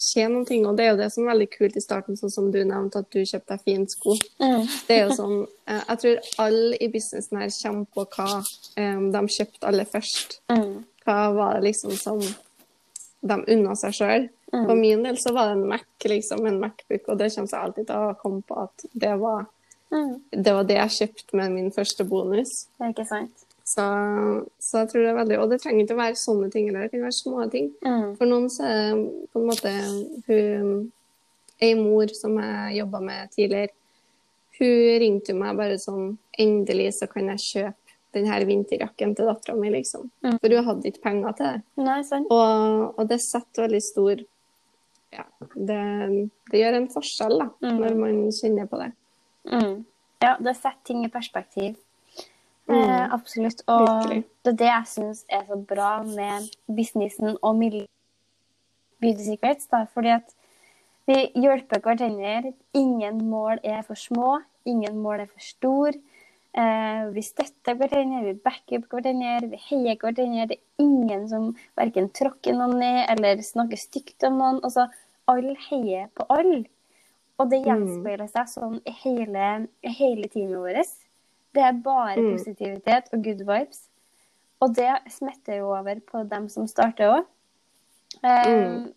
tjene 0.00 0.34
noen 0.34 0.46
ting. 0.48 0.66
Og 0.68 0.76
det 0.76 0.86
er 0.86 0.92
jo 0.92 1.00
det 1.00 1.10
som 1.14 1.24
er 1.24 1.32
veldig 1.32 1.48
kult 1.54 1.76
i 1.78 1.82
starten, 1.84 2.18
sånn 2.18 2.32
som 2.32 2.50
du 2.52 2.58
nevnte, 2.62 3.02
at 3.02 3.10
du 3.12 3.20
kjøpte 3.22 3.54
deg 3.54 3.64
fine 3.64 3.88
sko. 3.90 4.16
mm, 4.42 4.66
Det 4.88 4.96
er 4.96 5.04
jo 5.06 5.16
sånn 5.16 5.36
eh, 5.42 5.82
Jeg 5.82 6.02
tror 6.02 6.32
alle 6.46 6.80
i 6.80 6.90
businessen 6.92 7.40
her 7.40 7.54
kommer 7.62 7.86
på 7.96 8.06
hva 8.16 8.28
um, 8.40 9.06
de 9.14 9.22
kjøpte 9.38 9.70
aller 9.70 9.88
først. 9.90 10.40
mm, 10.52 10.74
Hva 11.06 11.20
var 11.36 11.56
det 11.56 11.70
liksom 11.70 11.96
som 12.00 12.22
de 13.26 13.40
unna 13.56 13.76
seg 13.78 13.96
sjøl? 13.96 14.28
Mm. 14.52 14.62
For 14.62 14.78
min 14.78 15.02
del 15.02 15.18
så 15.18 15.32
var 15.34 15.50
det 15.50 15.58
en 15.58 15.68
Mac, 15.68 15.86
liksom, 16.04 16.46
en 16.46 16.60
Macbook, 16.62 17.08
og 17.08 17.18
det 17.18 17.32
kommer 17.34 17.50
jeg 17.50 17.62
alltid 17.62 17.88
til 17.88 17.96
å 17.96 18.14
komme 18.20 18.44
på 18.46 18.58
at 18.62 18.86
det 18.94 19.16
var 19.18 19.48
mm. 19.90 20.12
det 20.30 20.54
var 20.54 20.68
det 20.68 20.78
jeg 20.78 20.96
kjøpte 21.00 21.40
med 21.40 21.56
min 21.56 21.72
første 21.74 22.06
bonus. 22.06 22.54
Det 22.76 22.86
er 22.86 22.94
ikke 22.94 23.08
sant. 23.08 23.45
Så, 23.66 23.84
så 24.62 24.82
jeg 24.84 24.88
tror 24.92 25.02
det 25.02 25.08
er 25.10 25.16
veldig 25.18 25.38
Og 25.42 25.48
det 25.50 25.56
trenger 25.58 25.82
ikke 25.82 25.94
å 25.96 25.98
være 25.98 26.18
sånne 26.20 26.50
ting, 26.54 26.68
eller 26.70 26.84
det 26.86 26.92
kan 26.92 27.00
være 27.02 27.16
små 27.16 27.46
ting. 27.50 27.72
Mm, 27.82 28.12
For 28.18 28.30
noen 28.30 28.44
så 28.52 28.62
er 28.68 28.76
det 28.94 29.30
på 29.32 29.40
en 29.40 29.48
måte 29.48 29.72
hun 30.28 30.68
Ei 31.66 31.72
mor 31.74 32.12
som 32.14 32.36
jeg 32.38 32.76
jobba 32.82 33.00
med 33.00 33.30
tidligere, 33.32 33.72
hun 34.58 35.00
ringte 35.02 35.34
meg 35.34 35.56
bare 35.58 35.78
sånn 35.80 36.12
Endelig 36.38 36.90
så 36.98 37.08
kan 37.10 37.30
jeg 37.32 37.42
kjøpe 37.46 37.94
den 38.16 38.28
her 38.28 38.44
vinterjakken 38.48 39.14
til 39.16 39.26
dattera 39.28 39.56
mi, 39.58 39.68
liksom. 39.72 40.06
Mm. 40.24 40.36
For 40.40 40.52
hun 40.52 40.64
hadde 40.68 40.88
ikke 40.88 41.02
penger 41.04 41.34
til 41.36 41.48
det. 41.50 41.62
Nei, 41.84 41.96
sant. 42.08 42.30
Og, 42.32 42.94
og 43.00 43.08
det 43.10 43.18
setter 43.24 43.66
veldig 43.66 43.80
stor 43.84 44.22
Ja, 45.16 45.24
det, 45.54 45.80
det 46.52 46.60
gjør 46.62 46.78
en 46.78 46.88
forskjell, 46.92 47.34
da, 47.40 47.48
Mm. 47.64 47.80
når 47.82 47.98
man 48.04 48.22
kjenner 48.36 48.68
på 48.70 48.78
det. 48.84 48.88
Mm. 49.50 49.74
Ja, 50.22 50.36
det 50.40 50.54
setter 50.56 50.84
ting 50.88 51.04
i 51.06 51.10
perspektiv. 51.12 51.76
Mm. 52.68 52.74
Eh, 52.82 53.12
absolutt. 53.14 53.62
Og 53.70 53.86
Virkelig. 53.86 54.24
det 54.44 54.52
er 54.52 54.56
det 54.62 54.66
jeg 54.72 54.86
syns 54.86 55.24
er 55.30 55.44
så 55.46 55.56
bra 55.66 56.02
med 56.02 56.48
businessen 56.66 57.36
og 57.42 57.60
Beauty 59.00 59.22
Secrets. 59.22 59.68
Da, 59.70 59.84
fordi 59.92 60.08
at 60.16 60.34
vi 61.06 61.20
hjelper 61.38 61.78
hverandre. 61.84 62.52
Ingen 62.74 63.22
mål 63.30 63.60
er 63.62 63.82
for 63.86 63.94
små, 63.94 64.40
ingen 64.66 64.98
mål 64.98 65.20
er 65.20 65.30
for 65.30 65.44
store. 65.44 65.94
Eh, 66.56 67.06
vi 67.12 67.22
støtter 67.22 67.76
hverandre, 67.76 68.24
vi 68.24 68.32
backer 68.42 68.80
opp 68.80 68.88
hverandre, 68.96 69.50
vi 69.52 69.60
heier 69.68 69.96
hverandre. 70.00 70.48
Det 70.48 70.56
er 70.58 70.82
ingen 70.82 71.28
som 71.28 71.50
verken 71.76 72.08
tråkker 72.16 72.56
noen 72.56 72.78
ned 72.80 73.02
eller 73.12 73.42
snakker 73.44 73.78
stygt 73.78 74.24
om 74.26 74.38
noen. 74.40 74.60
Altså, 74.64 74.88
alle 75.28 75.54
heier 75.68 76.08
på 76.16 76.26
alle. 76.30 76.64
Og 77.38 77.50
det 77.50 77.60
Mm. 77.60 77.66
gjenspeiler 77.68 78.28
seg 78.32 78.46
sånn 78.48 78.80
i 78.86 78.90
hele, 79.04 79.68
hele 79.84 80.28
teamet 80.28 80.56
vårt. 80.56 81.05
Det 81.54 81.62
er 81.62 81.72
bare 81.84 82.16
Mm. 82.16 82.32
positivitet 82.36 83.12
og 83.12 83.22
good 83.24 83.44
vibes. 83.46 83.88
Og 84.60 84.74
det 84.74 84.92
smitter 85.12 85.58
jo 85.58 85.72
over 85.76 86.00
på 86.00 86.22
dem 86.28 86.48
som 86.48 86.66
starter 86.66 87.12
òg. 87.12 87.24
Mm. 88.24 88.92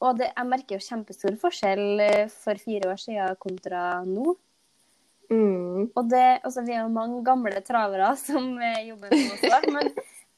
Og 0.00 0.18
det, 0.18 0.30
jeg 0.36 0.46
merker 0.46 0.76
jo 0.76 0.84
kjempestor 0.84 1.36
forskjell 1.40 2.00
eh, 2.00 2.28
for 2.28 2.60
fire 2.60 2.90
år 2.92 3.00
siden 3.00 3.36
kontra 3.40 4.04
nå. 4.04 4.34
Mm. 5.30 5.90
Og 5.96 6.10
det, 6.10 6.40
altså, 6.44 6.62
vi 6.66 6.72
er 6.72 6.82
jo 6.82 6.92
mange 6.92 7.22
gamle 7.24 7.60
travere 7.64 8.10
som 8.26 8.58
eh, 8.58 8.88
jobber 8.90 9.14
med 9.14 9.32
oss 9.32 9.68
men 9.72 9.92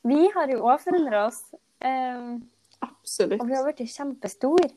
vi 0.07 0.29
har 0.35 0.53
jo 0.53 0.63
òg 0.63 0.79
forandra 0.85 1.27
oss. 1.27 1.41
Um, 1.83 2.45
Absolutt. 2.81 3.41
og 3.41 3.49
vi 3.49 3.57
har 3.57 3.67
blitt 3.67 3.91
kjempestore. 3.91 4.71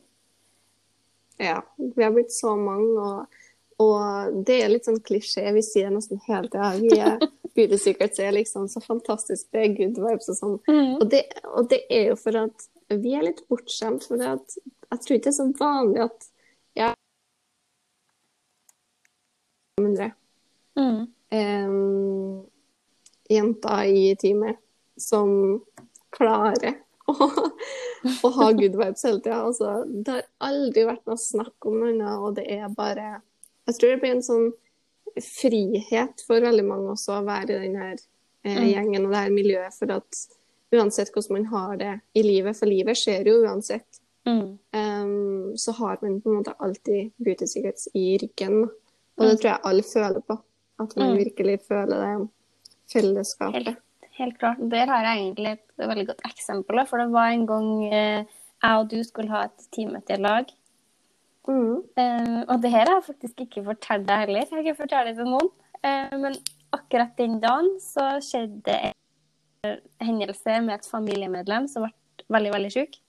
Ja, 1.40 1.60
vi 1.78 2.02
har 2.02 2.10
blitt 2.12 2.34
så 2.34 2.56
mange, 2.58 2.90
og, 3.00 3.38
og 3.80 4.40
det 4.46 4.58
er 4.62 4.72
litt 4.72 4.88
sånn 4.88 5.00
klisjé. 5.04 5.46
Vi 5.56 5.62
sier 5.64 5.92
nesten 5.92 6.20
hele 6.26 6.50
tida 6.52 6.72
vi 6.80 6.98
er 6.98 7.16
Beauty 7.56 7.78
Secrets 7.80 8.20
er 8.22 8.34
liksom 8.36 8.68
så 8.70 8.82
fantastisk, 8.84 9.48
det 9.50 9.64
er 9.64 9.74
good 9.74 9.98
vibes 9.98 10.28
og 10.30 10.36
sånn. 10.38 10.58
Og, 11.00 11.06
det, 11.10 11.24
og 11.50 11.66
det 11.72 11.82
er 11.90 12.12
jo 12.12 12.18
for 12.20 12.38
at 12.44 12.68
vi 12.90 13.16
er 13.16 13.26
litt 13.26 13.42
bortskjemt, 13.50 14.06
for 14.06 14.20
det 14.20 14.28
at, 14.36 14.56
jeg 14.90 15.02
tror 15.02 15.16
ikke 15.16 15.26
det 15.26 15.32
er 15.32 15.38
så 15.38 15.48
vanlig 15.58 16.04
at 16.06 16.30
jeg 16.78 16.96
500 19.80 20.12
Mm. 20.78 21.06
Um, 21.30 22.46
jenter 23.28 23.84
i 23.84 24.16
teamet 24.16 24.56
som 24.96 25.32
klarer 26.14 26.76
å, 27.10 27.14
å 28.22 28.30
ha 28.36 28.46
good 28.54 28.76
vibes 28.78 29.04
hele 29.04 29.20
tida. 29.20 29.40
Altså, 29.42 29.72
det 29.88 30.14
har 30.14 30.28
aldri 30.50 30.86
vært 30.88 31.10
noe 31.10 31.20
snakk 31.20 31.68
om 31.68 31.80
noe 31.80 31.90
annet, 31.90 32.22
og 32.22 32.38
det 32.38 32.46
er 32.54 32.70
bare 32.74 33.08
Jeg 33.70 33.78
tror 33.78 33.92
det 33.94 34.00
blir 34.02 34.16
en 34.16 34.22
sånn 34.26 34.50
frihet 35.20 36.22
for 36.26 36.42
veldig 36.42 36.64
mange 36.66 36.92
også 36.94 37.18
å 37.18 37.24
være 37.26 37.56
i 37.56 37.62
den 37.68 37.76
her 37.80 37.96
eh, 38.44 38.56
Mm. 38.56 38.68
gjengen 38.72 39.04
og 39.06 39.10
det 39.12 39.18
her 39.20 39.30
miljøet, 39.30 39.74
for 39.78 39.92
at 39.92 40.20
uansett 40.72 41.10
hvordan 41.12 41.32
man 41.36 41.44
har 41.50 41.76
det 41.76 42.00
i 42.16 42.22
livet, 42.22 42.56
for 42.56 42.66
livet 42.66 42.96
skjer 42.96 43.26
jo 43.26 43.42
uansett, 43.44 44.00
Mm. 44.26 44.58
um, 44.72 45.56
så 45.56 45.72
har 45.74 45.98
man 46.02 46.20
på 46.20 46.30
en 46.30 46.36
måte 46.42 46.54
alltid 46.60 47.12
beauty 47.18 47.46
secrets 47.46 47.88
i 47.94 48.18
ryggen. 48.18 48.62
Og 49.18 49.26
det 49.26 49.30
Mm. 49.32 49.36
tror 49.40 49.50
jeg 49.50 49.60
alle 49.64 49.82
føler 49.82 50.20
på. 50.22 50.38
At 50.80 50.96
man 50.96 51.10
Mm. 51.16 51.18
virkelig 51.24 51.60
føler 51.68 51.96
det 52.18 52.28
fellesskapet. 52.92 53.64
Helt, 53.66 53.78
helt 54.18 54.38
klart. 54.38 54.58
Der 54.70 54.86
har 54.86 55.02
jeg 55.04 55.18
egentlig 55.34 55.52
et 55.52 55.88
veldig 55.88 56.06
godt 56.06 56.22
eksempel. 56.24 56.86
For 56.88 56.98
det 56.98 57.10
var 57.12 57.28
en 57.30 57.46
gang 57.46 57.84
eh, 57.92 58.24
jeg 58.62 58.78
og 58.78 58.88
du 58.88 59.02
skulle 59.04 59.28
ha 59.30 59.44
et 59.44 59.66
teammøte 59.72 60.10
i 60.10 60.16
lag. 60.16 60.46
Mm. 61.50 61.82
Uh, 61.98 62.40
og 62.46 62.62
det 62.62 62.70
her 62.70 62.86
har 62.86 63.00
jeg 63.00 63.08
faktisk 63.10 63.44
ikke 63.46 63.64
fortalt 63.66 64.06
deg 64.08 64.24
heller. 64.24 64.44
Jeg 64.44 64.54
har 64.54 64.64
ikke 64.64 64.82
fortalt 64.84 65.10
det 65.10 65.16
til 65.18 65.30
noen. 65.30 65.50
Uh, 65.82 66.16
men 66.22 66.38
akkurat 66.76 67.14
den 67.18 67.38
dagen 67.42 67.72
så 67.82 68.12
skjedde 68.22 68.76
en 69.64 69.80
hendelse 70.00 70.60
med 70.64 70.76
et 70.78 70.90
familiemedlem 70.90 71.66
som 71.68 71.84
ble 71.84 71.94
veldig, 72.30 72.52
veldig 72.54 72.74
syk. 72.74 73.00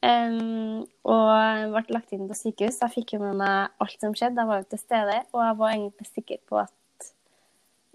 Um, 0.00 0.86
og 1.04 1.74
ble 1.74 1.96
lagt 1.96 2.14
inn 2.16 2.28
på 2.30 2.36
sykehus. 2.38 2.78
Jeg 2.80 2.94
fikk 2.94 3.16
jo 3.16 3.24
med 3.24 3.40
meg 3.42 3.82
alt 3.82 3.98
som 4.00 4.14
skjedde. 4.16 4.40
Jeg 4.40 4.48
var 4.48 4.62
jo 4.62 4.68
til 4.70 4.80
stede, 4.80 5.18
og 5.34 5.42
jeg 5.44 5.58
var 5.58 5.74
egentlig 5.74 6.08
sikker 6.08 6.40
på 6.48 6.60
at 6.62 7.10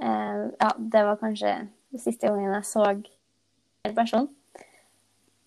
uh, 0.04 0.44
ja, 0.52 0.70
det 0.78 1.06
var 1.08 1.22
kanskje 1.22 1.56
siste 1.96 2.28
gangen 2.28 2.54
jeg 2.54 2.68
så 2.68 2.86
en 2.91 3.96
person. 3.96 4.30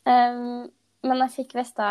Um, 0.09 0.67
men 1.05 1.23
jeg 1.23 1.35
fikk 1.37 1.55
vite 1.59 1.89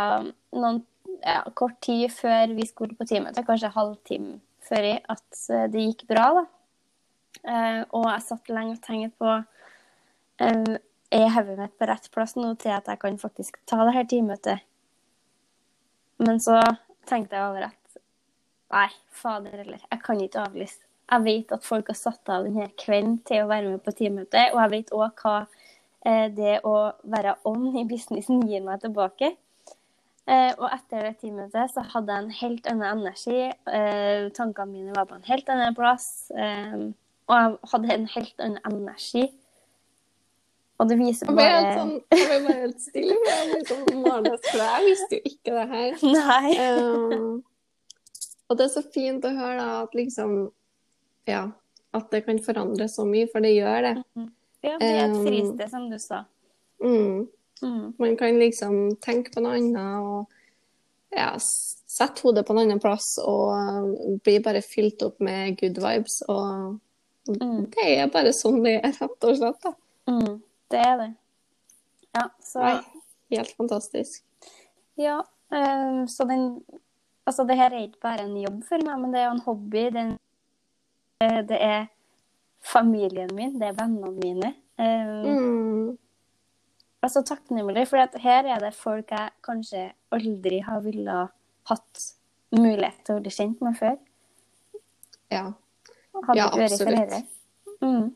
noen 0.58 0.82
ja, 1.24 1.42
kort 1.58 1.80
tid 1.86 2.12
før 2.14 2.54
vi 2.58 2.66
skulle 2.68 2.98
på 2.98 3.08
teamet, 3.10 3.40
kanskje 3.48 3.74
halvtime 3.74 4.38
før 4.68 4.88
jeg, 4.90 5.02
at 5.10 5.42
eh, 5.54 5.68
det 5.72 5.86
gikk 5.86 6.06
bra. 6.12 6.28
da. 6.40 6.46
Uh, 7.48 7.84
og 7.96 8.08
jeg 8.10 8.24
satt 8.26 8.50
lenge 8.50 8.74
og 8.74 8.80
tenkte 8.82 9.12
på 9.22 9.34
uh, 10.42 10.78
Er 11.14 11.28
hodet 11.36 11.58
mitt 11.60 11.76
på 11.78 11.86
rett 11.88 12.08
plass 12.12 12.34
nå 12.36 12.50
til 12.60 12.74
at 12.74 12.90
jeg 12.90 13.00
kan 13.00 13.20
faktisk 13.22 13.60
ta 13.70 13.78
det 13.86 13.94
her 13.96 14.08
teammøtet? 14.10 14.66
Men 16.18 16.42
så 16.44 16.58
tenkte 17.08 17.38
jeg 17.38 17.46
over 17.46 17.68
at 17.70 18.00
nei, 18.74 18.90
fader 19.14 19.62
heller, 19.62 19.84
jeg 19.86 20.02
kan 20.04 20.24
ikke 20.24 20.48
avlyse. 20.48 20.82
Jeg 21.08 21.24
vet 21.24 21.54
at 21.56 21.64
folk 21.64 21.94
har 21.94 22.00
satt 22.00 22.34
av 22.34 22.50
denne 22.50 22.68
kvelden 22.82 23.20
til 23.28 23.46
å 23.46 23.52
være 23.52 23.76
med 23.76 23.86
på 23.86 23.94
teammøtet, 23.96 24.50
og 24.52 24.60
jeg 24.64 24.74
vet 24.74 24.92
òg 24.98 25.22
hva 25.24 25.38
det 26.36 26.58
å 26.68 26.76
være 27.08 27.38
on 27.48 27.70
i 27.80 27.86
businessen 27.88 28.44
gir 28.48 28.66
meg 28.66 28.82
tilbake. 28.84 29.32
Eh, 30.28 30.52
og 30.60 30.68
etter 30.68 31.06
det 31.06 31.14
teammøtet 31.22 31.72
så 31.72 31.84
hadde 31.94 32.12
jeg 32.12 32.26
en 32.26 32.38
helt 32.42 32.66
annen 32.68 33.00
energi. 33.00 33.42
Eh, 33.48 34.28
tankene 34.36 34.74
mine 34.74 34.96
var 34.96 35.08
på 35.08 35.16
en 35.16 35.28
helt 35.30 35.52
annen 35.54 35.76
plass. 35.78 36.30
Eh, 36.36 36.90
og 37.28 37.36
jeg 37.36 37.54
hadde 37.74 37.94
en 37.96 38.10
helt 38.12 38.44
annen 38.44 38.60
energi. 38.68 39.28
Og 40.78 40.90
det 40.90 40.98
viser 41.00 41.30
Jeg 41.30 41.38
ble 41.38 41.46
helt 41.48 41.64
bare 41.66 41.78
sånn, 41.78 41.94
jeg 42.14 42.26
ble 42.30 42.40
bare 42.44 42.58
helt 42.60 42.82
stille. 42.84 43.16
Jeg, 43.26 43.62
sånn 43.70 43.86
for 43.88 44.60
jeg 44.62 44.84
visste 44.86 45.18
jo 45.18 45.32
ikke 45.32 45.56
det 45.56 45.64
her. 45.72 46.04
Nei. 46.18 46.52
Um, 46.68 47.40
og 48.48 48.60
det 48.60 48.68
er 48.68 48.74
så 48.76 48.84
fint 48.94 49.26
å 49.26 49.32
høre 49.34 49.58
da, 49.64 49.80
at 49.88 49.98
liksom 49.98 50.36
Ja, 51.28 51.48
at 51.98 52.12
det 52.14 52.22
kan 52.28 52.38
forandre 52.44 52.86
så 52.92 53.08
mye, 53.08 53.26
for 53.32 53.44
det 53.44 53.56
gjør 53.56 53.90
det. 53.90 53.96
Ja, 54.64 54.78
det 54.80 54.92
er 54.92 55.02
et 55.08 55.18
fristed, 55.18 55.66
som 55.72 55.90
du 55.90 55.98
sa. 56.02 56.22
Mm. 56.84 57.26
Mm. 57.62 57.94
Man 57.98 58.18
kan 58.20 58.38
liksom 58.40 58.76
tenke 59.02 59.32
på 59.34 59.42
noe 59.42 59.56
annet 59.58 60.02
og 60.04 60.28
ja, 61.16 61.32
sette 61.40 62.22
hodet 62.26 62.44
på 62.46 62.54
en 62.54 62.60
annen 62.66 62.80
plass 62.84 63.16
og 63.24 63.54
um, 63.56 64.18
bli 64.24 64.36
bare 64.44 64.62
fylt 64.62 65.02
opp 65.08 65.20
med 65.24 65.58
good 65.62 65.80
vibes. 65.84 66.22
Og 66.30 66.78
Mm. 67.28 67.66
det 67.76 67.88
er 68.00 68.08
bare 68.08 68.32
sånn 68.32 68.62
det 68.64 68.78
er, 68.80 68.94
rett 69.02 69.26
og 69.28 69.34
slett. 69.36 69.66
Mm. 70.08 70.38
Det 70.72 70.80
er 70.80 70.94
det. 71.02 71.08
Ja, 72.16 72.22
så 72.40 72.62
Nei, 72.64 72.78
helt 73.34 73.52
fantastisk. 73.58 74.22
Ja, 74.96 75.18
øh, 75.52 76.06
så 76.08 76.24
den 76.30 76.64
Altså, 77.28 77.44
det 77.44 77.58
her 77.60 77.74
er 77.76 77.82
ikke 77.84 78.00
bare 78.02 78.24
en 78.24 78.38
jobb 78.40 78.62
for 78.70 78.80
meg, 78.88 79.02
men 79.02 79.12
det 79.12 79.20
er 79.20 79.26
jo 79.26 79.32
en 79.36 79.42
hobby. 79.44 79.82
Det 79.92 80.00
er, 80.06 80.14
eh, 81.20 81.42
det 81.50 81.58
er 81.60 81.88
familien 82.64 83.36
min, 83.36 83.58
det 83.60 83.68
er 83.68 83.74
vennene 83.82 84.12
mine. 84.16 84.54
Eh, 84.80 85.26
Mm. 85.28 85.98
Altså 87.08 87.22
takknemlig, 87.24 87.86
for 87.88 88.04
at 88.04 88.18
her 88.20 88.50
er 88.52 88.60
det 88.60 88.74
folk 88.76 89.12
jeg 89.16 89.32
kanskje 89.46 89.86
aldri 90.12 90.58
har 90.66 90.82
ville 90.84 91.16
hatt 91.70 92.02
mulighet 92.52 93.00
til 93.08 93.16
å 93.16 93.24
bli 93.24 93.32
kjent 93.32 93.64
med 93.64 93.78
før. 93.80 93.96
Ja. 95.32 95.46
Hadde 96.28 96.36
Ja, 96.36 96.50
absolutt. 96.52 97.32
Mm. 97.80 98.10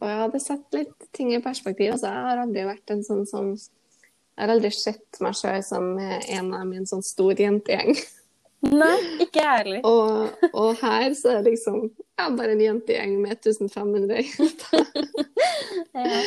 Og 0.00 0.10
jeg 0.10 0.18
hadde 0.24 0.40
sett 0.42 0.74
litt 0.74 1.06
ting 1.14 1.30
i 1.36 1.40
perspektiv. 1.44 1.94
Altså, 1.94 2.10
jeg 2.10 2.26
har 2.26 2.42
aldri 2.42 2.66
vært 2.66 2.94
en 2.94 3.06
sånn 3.06 3.26
som 3.30 3.54
Jeg 3.54 4.44
har 4.44 4.52
aldri 4.52 4.68
sett 4.74 5.20
meg 5.24 5.36
sjøl 5.38 5.62
som 5.64 5.94
en 5.96 6.48
av 6.52 6.66
min 6.68 6.84
sånn 6.84 7.04
stor 7.06 7.38
jentegjeng. 7.40 7.94
Nei, 8.66 8.96
ikke 9.22 9.40
jeg 9.40 9.62
heller. 9.62 9.86
Og, 9.92 10.50
og 10.50 10.82
her 10.82 11.14
så 11.16 11.36
er 11.36 11.46
det 11.46 11.54
liksom 11.54 11.86
er 12.20 12.34
bare 12.36 12.56
en 12.56 12.64
jentegjeng 12.64 13.14
med 13.22 13.38
1500 13.38 14.26
jenter. 14.26 14.90
Ja. 15.96 16.20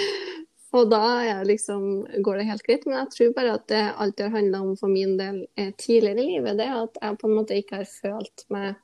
Og 0.78 0.90
da 0.92 1.42
liksom, 1.48 2.06
går 2.22 2.38
det 2.38 2.50
helt 2.50 2.66
greit. 2.68 2.86
Men 2.86 3.00
jeg 3.00 3.14
tror 3.16 3.32
bare 3.38 3.56
at 3.58 3.66
det 3.72 3.82
alltid 3.98 4.28
har 4.28 4.36
handla 4.38 4.62
om 4.62 4.76
for 4.78 4.92
min 4.92 5.16
del 5.18 5.42
eh, 5.58 5.72
tidligere 5.78 6.22
i 6.22 6.28
livet, 6.36 6.60
det 6.60 6.68
er 6.68 6.84
at 6.84 7.00
jeg 7.02 7.18
på 7.22 7.30
en 7.30 7.36
måte 7.40 7.58
ikke 7.58 7.82
har 7.82 7.90
følt 7.90 8.46
meg 8.54 8.76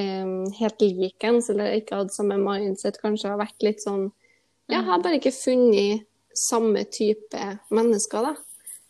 um, 0.00 0.50
helt 0.58 0.80
likens, 0.80 1.50
eller 1.52 1.76
ikke 1.76 2.00
hatt 2.00 2.14
samme 2.14 2.38
mindset. 2.40 3.00
Kanskje 3.02 3.32
har 3.32 3.40
vært 3.42 3.66
litt 3.66 3.84
sånn 3.84 4.10
Jeg 4.72 4.80
har 4.86 5.02
bare 5.04 5.18
ikke 5.18 5.34
funnet 5.36 6.06
samme 6.34 6.86
type 6.88 7.40
mennesker, 7.74 8.30
da. 8.30 8.34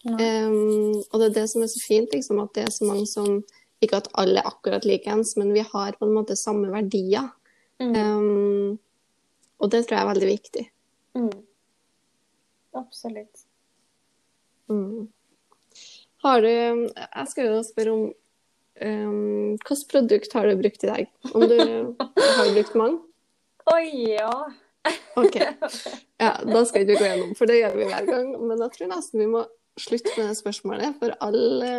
Um, 0.04 1.00
og 1.10 1.16
det 1.18 1.26
er 1.30 1.36
det 1.40 1.46
som 1.50 1.64
er 1.64 1.70
så 1.72 1.80
fint, 1.80 2.12
liksom, 2.12 2.38
at 2.44 2.52
det 2.56 2.66
er 2.66 2.72
så 2.74 2.86
mange 2.88 3.08
som 3.08 3.38
Ikke 3.82 3.98
at 4.02 4.10
alle 4.20 4.40
er 4.40 4.48
akkurat 4.48 4.86
likens, 4.86 5.34
men 5.36 5.50
vi 5.52 5.64
har 5.66 5.96
på 5.98 6.06
en 6.06 6.14
måte 6.14 6.38
samme 6.38 6.70
verdier. 6.72 7.26
Mm. 7.82 7.96
Um, 7.98 8.78
og 9.60 9.72
det 9.72 9.82
tror 9.84 9.98
jeg 9.98 10.04
er 10.04 10.12
veldig 10.12 10.28
viktig. 10.30 10.62
Mm. 11.18 11.34
Absolutt. 12.74 13.46
Mm. 14.70 15.08
Har 16.24 16.40
du 16.40 16.48
Jeg 16.48 17.26
skal 17.28 17.50
jo 17.50 17.62
spørre 17.66 17.92
om 17.92 18.04
um, 18.08 19.56
hvilket 19.60 19.88
produkt 19.90 20.32
har 20.32 20.48
du 20.48 20.56
brukt 20.60 20.84
i 20.84 20.90
dag? 20.90 21.10
Om 21.34 21.48
du 21.50 21.58
har 21.58 22.52
brukt 22.54 22.78
mange? 22.80 23.02
Oi, 23.74 24.14
ja. 24.14 24.30
OK. 25.16 25.36
Ja, 26.24 26.30
da 26.46 26.60
skal 26.64 26.84
ikke 26.84 26.94
vi 26.94 26.98
gå 27.00 27.06
gjennom, 27.08 27.32
for 27.36 27.50
det 27.50 27.58
gjør 27.58 27.74
vi 27.76 27.86
hver 27.90 28.06
gang. 28.08 28.28
Men 28.38 28.60
jeg 28.62 28.72
tror 28.76 28.90
nesten 28.92 29.20
vi 29.20 29.26
må 29.28 29.42
slutte 29.80 30.12
med 30.16 30.28
det 30.30 30.36
spørsmålet, 30.38 30.94
for 31.00 31.14
alle 31.26 31.70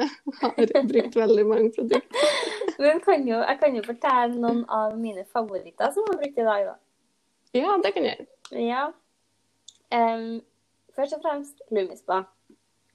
har 0.42 0.88
brukt 0.90 1.16
veldig 1.16 1.46
mange 1.48 1.72
produkter. 1.78 2.34
Men 2.84 3.00
kan 3.02 3.24
jo, 3.28 3.40
jeg 3.40 3.58
kan 3.62 3.78
jo 3.78 3.84
fortelle 3.86 4.36
noen 4.36 4.66
av 4.68 4.98
mine 5.00 5.24
favoritter 5.32 5.94
som 5.96 6.04
jeg 6.04 6.12
har 6.12 6.20
brukt 6.22 6.42
i 6.44 6.48
dag, 6.50 6.68
da. 6.68 6.76
Ja, 7.56 7.78
det 7.84 7.94
kan 7.96 8.06
jeg 8.06 8.18
gjøre. 8.18 8.66
Ja. 8.68 8.84
Em, 9.96 10.42
først 10.96 11.18
og 11.18 11.22
fremst 11.26 11.62
Lumispa. 11.72 12.24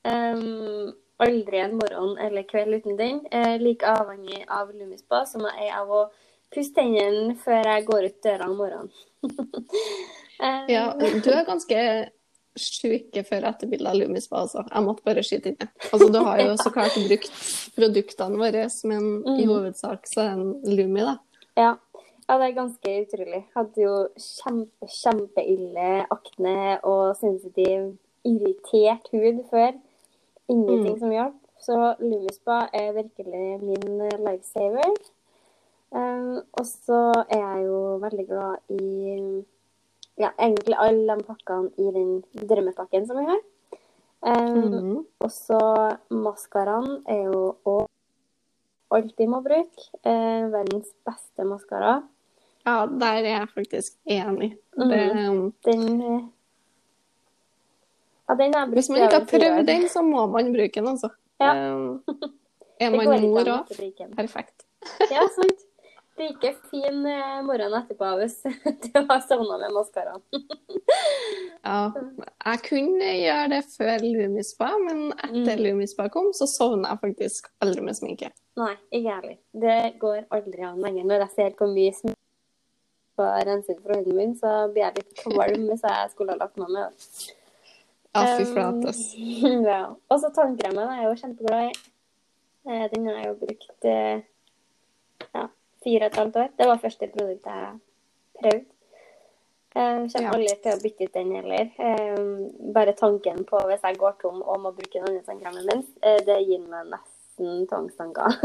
Um, 0.05 0.93
aldri 1.21 1.59
en 1.61 1.75
morgen 1.77 2.15
eller 2.25 2.47
kveld 2.49 2.79
uten 2.81 2.97
den. 2.97 3.21
er 3.31 3.59
like 3.61 3.85
avhengig 3.87 4.45
av 4.49 4.71
Lumispa 4.73 5.25
som 5.29 5.45
jeg 5.45 5.69
er 5.69 5.75
av 5.83 5.91
å 5.93 6.05
pusse 6.55 6.73
tennene 6.75 7.37
før 7.39 7.69
jeg 7.69 7.85
går 7.87 8.07
ut 8.09 8.23
døra 8.25 8.49
om 8.49 8.57
morgenen. 8.57 8.91
um, 10.41 10.71
Ja, 10.73 10.87
du 10.97 11.29
er 11.31 11.45
ganske 11.49 11.83
sjuke 12.59 13.23
før 13.29 13.45
etterbildet 13.53 13.93
av 13.93 13.99
Lumispa, 14.01 14.41
altså. 14.43 14.65
Jeg 14.67 14.83
måtte 14.85 15.05
bare 15.07 15.23
skyte 15.25 15.53
inn 15.53 15.59
det. 15.61 15.69
Altså, 15.93 16.09
du 16.11 16.19
har 16.27 16.41
jo 16.43 16.57
så 16.65 16.73
klart 16.75 16.97
brukt 16.99 17.31
produktene 17.77 18.41
våre, 18.41 18.65
men 18.91 19.05
i 19.37 19.45
Mhm. 19.45 19.53
hovedsak 19.53 20.09
så 20.11 20.25
er 20.25 20.33
det 20.33 20.41
en 20.41 20.77
Lumi, 20.81 21.05
da. 21.07 21.15
Ja. 21.61 21.71
Ja, 22.31 22.37
det 22.38 22.47
er 22.47 22.55
ganske 22.55 22.90
utrolig. 23.03 23.40
Hadde 23.57 23.83
jo 23.83 23.95
kjempe, 24.14 24.87
kjempeille 24.87 25.87
akne 26.14 26.59
og 26.87 27.16
sensitiv, 27.19 27.88
irritert 28.23 29.09
hud 29.11 29.40
før. 29.51 29.73
Ingenting 30.51 30.99
som 31.01 31.11
hjalp. 31.11 31.40
Så 31.61 31.79
Lumispa 31.99 32.69
er 32.73 32.93
virkelig 32.95 33.49
min 33.64 33.99
lifesaver. 33.99 34.95
Um, 35.90 36.38
og 36.55 36.66
så 36.66 37.01
er 37.27 37.40
jeg 37.40 37.64
jo 37.66 37.81
veldig 38.05 38.27
glad 38.29 38.77
i 38.79 38.85
ja, 40.21 40.31
egentlig 40.38 40.77
alle 40.79 41.16
de 41.19 41.27
pakkene 41.27 41.73
i 41.83 41.90
den 41.97 42.47
drømmepakken 42.47 43.09
som 43.11 43.19
vi 43.19 43.27
har. 43.27 43.43
Um, 44.21 44.71
mm. 44.71 44.97
og 45.19 45.31
så 45.35 45.59
maskaraen 46.14 47.01
er 47.09 47.25
jo 47.27 47.43
òg 47.66 47.88
alltid 48.95 49.31
må 49.31 49.43
bruke. 49.43 49.90
Eh, 50.05 50.47
verdens 50.53 50.95
beste 51.07 51.47
maskara. 51.47 52.01
Ja, 52.66 52.87
der 52.87 53.07
er 53.07 53.29
jeg 53.29 53.49
faktisk 53.55 53.92
enig. 54.05 54.51
Mhm. 54.77 54.90
Det, 54.90 55.29
um, 55.29 55.55
Den 55.64 56.03
eh, 56.03 56.20
Ja, 58.29 58.35
den 58.38 58.55
har 58.55 58.61
jeg 58.61 58.68
brukt 58.68 58.77
hvis 58.79 58.90
man 58.90 59.03
ikke 59.03 59.18
har 59.18 59.27
prøvd 59.31 59.66
den, 59.66 59.88
så 59.88 60.03
må 60.03 60.27
man 60.27 60.53
bruke 60.55 60.75
den, 60.81 60.88
altså. 60.88 61.09
Ja. 61.40 61.75
Um, 61.75 62.03
er 62.81 62.90
man 62.90 63.20
mor 63.25 63.40
òg, 63.57 63.75
perfekt. 64.16 64.66
Ja, 65.12 65.25
sant. 65.35 65.66
Like 66.20 66.51
fin 66.70 67.07
eh, 67.09 67.40
morgen 67.42 67.73
etterpå 67.79 68.11
hvis 68.20 68.42
du 68.85 68.99
har 69.09 69.20
sovna 69.25 69.57
med 69.62 69.73
maskaraen. 69.73 70.20
Ja, 71.64 71.79
jeg 72.44 72.61
kunne 72.66 73.09
gjøre 73.16 73.46
det 73.55 73.61
før 73.73 74.05
Lumispa, 74.05 74.68
men 74.85 75.12
etter 75.16 75.57
Mm. 75.57 75.62
Lumispa 75.64 76.09
kom, 76.12 76.29
så 76.37 76.46
sovna 76.46 76.92
jeg 76.92 77.01
faktisk 77.07 77.49
aldri 77.64 77.83
med 77.87 77.96
sminke. 77.96 78.31
Nei, 78.61 78.75
ikke 78.92 79.14
heller. 79.16 79.37
Det 79.64 79.79
går 80.01 80.27
aldri 80.31 80.62
an 80.68 80.81
lenger. 80.85 81.05
Når 81.09 81.25
jeg 81.25 81.31
ser 81.38 81.57
hvor 81.57 81.73
mye 81.73 81.92
sminke 81.96 82.20
har 83.27 83.47
renset 83.49 83.79
for 83.83 83.95
hunden 83.95 84.17
min, 84.17 84.35
så 84.39 84.69
blir 84.73 84.87
jeg 84.87 84.97
litt 85.01 85.15
kvalm 85.23 85.69
hvis 85.69 85.85
jeg 85.87 86.11
skulle 86.15 86.35
ha 86.35 86.41
lagt 86.41 86.59
meg 86.61 86.73
med. 86.77 87.05
Ja, 88.11 88.25
fy 88.35 88.43
Um, 88.43 88.53
flate, 88.53 88.91
ass. 88.91 89.03
ja. 89.71 89.81
Og 90.11 90.21
så 90.23 90.33
tannkremen 90.35 90.83
er 90.89 91.03
jeg 91.03 91.07
jo 91.07 91.21
kjempeglad 91.23 91.69
i. 91.69 91.71
Eh, 92.67 92.85
Den 92.93 93.07
har 93.07 93.21
jeg 93.21 93.29
jo 93.29 93.37
brukt 93.45 93.87
eh, 93.87 94.25
ja, 95.31 95.47
fire 95.85 96.05
og 96.05 96.11
et 96.11 96.21
halvt 96.23 96.43
år. 96.43 96.51
Det 96.59 96.69
var 96.73 96.83
første 96.83 97.11
produkt 97.15 97.47
jeg 97.47 97.73
prøvde. 98.41 98.67
Jeg 99.71 100.11
kommer 100.11 100.35
aldri 100.35 100.55
til 100.65 100.75
å 100.75 100.81
bytte 100.83 101.07
ut 101.07 101.15
den 101.15 101.29
heller. 101.37 101.69
Bare 102.75 102.97
tanken 102.99 103.45
på 103.47 103.61
hvis 103.69 103.85
jeg 103.87 104.01
går 104.03 104.17
tom 104.19 104.41
og 104.43 104.65
må 104.65 104.73
bruke 104.75 104.97
den 104.97 105.07
andre 105.07 105.23
tannkremen 105.29 105.69
min, 105.71 105.85
eh, 106.03 106.19
det 106.27 106.41
gir 106.43 106.65
meg 106.67 106.91
nesten 106.91 107.20
tvangstanker. 107.38 108.38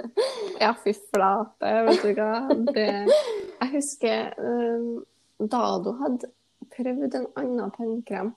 Ja, 0.62 0.70
fy 0.84 0.92
flate, 0.94 1.70
vet 1.88 2.04
du 2.04 2.12
hva. 2.14 2.30
Det, 2.70 2.86
jeg 3.08 3.70
husker 3.72 4.34
um, 4.38 5.02
du 5.40 5.90
hadde 5.98 6.30
prøvd 6.74 7.16
en 7.18 7.26
annen 7.36 7.72
tannkrem 7.74 8.30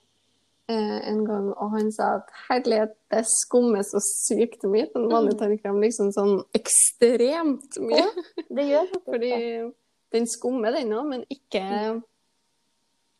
eh, 0.72 0.98
en 1.12 1.22
gang, 1.28 1.50
og 1.54 1.72
han 1.76 1.92
sa 1.94 2.18
at 2.20 2.32
herlighet, 2.48 2.96
det 3.14 3.24
skummer 3.30 3.86
så 3.86 4.02
sykt 4.04 4.66
mye. 4.68 4.90
Den 4.96 5.08
vanlige 5.12 5.40
tannkrem 5.44 5.80
liksom 5.84 6.12
sånn 6.16 6.42
ekstremt 6.58 7.80
mye. 7.84 8.08
det 8.50 8.68
gjør 8.72 8.90
faktisk 8.92 9.10
Fordi 9.14 9.34
det. 9.36 9.74
Den 10.16 10.24
skummer, 10.32 10.72
den 10.72 10.94
òg, 10.96 11.08
men 11.10 11.24
ikke 11.28 11.66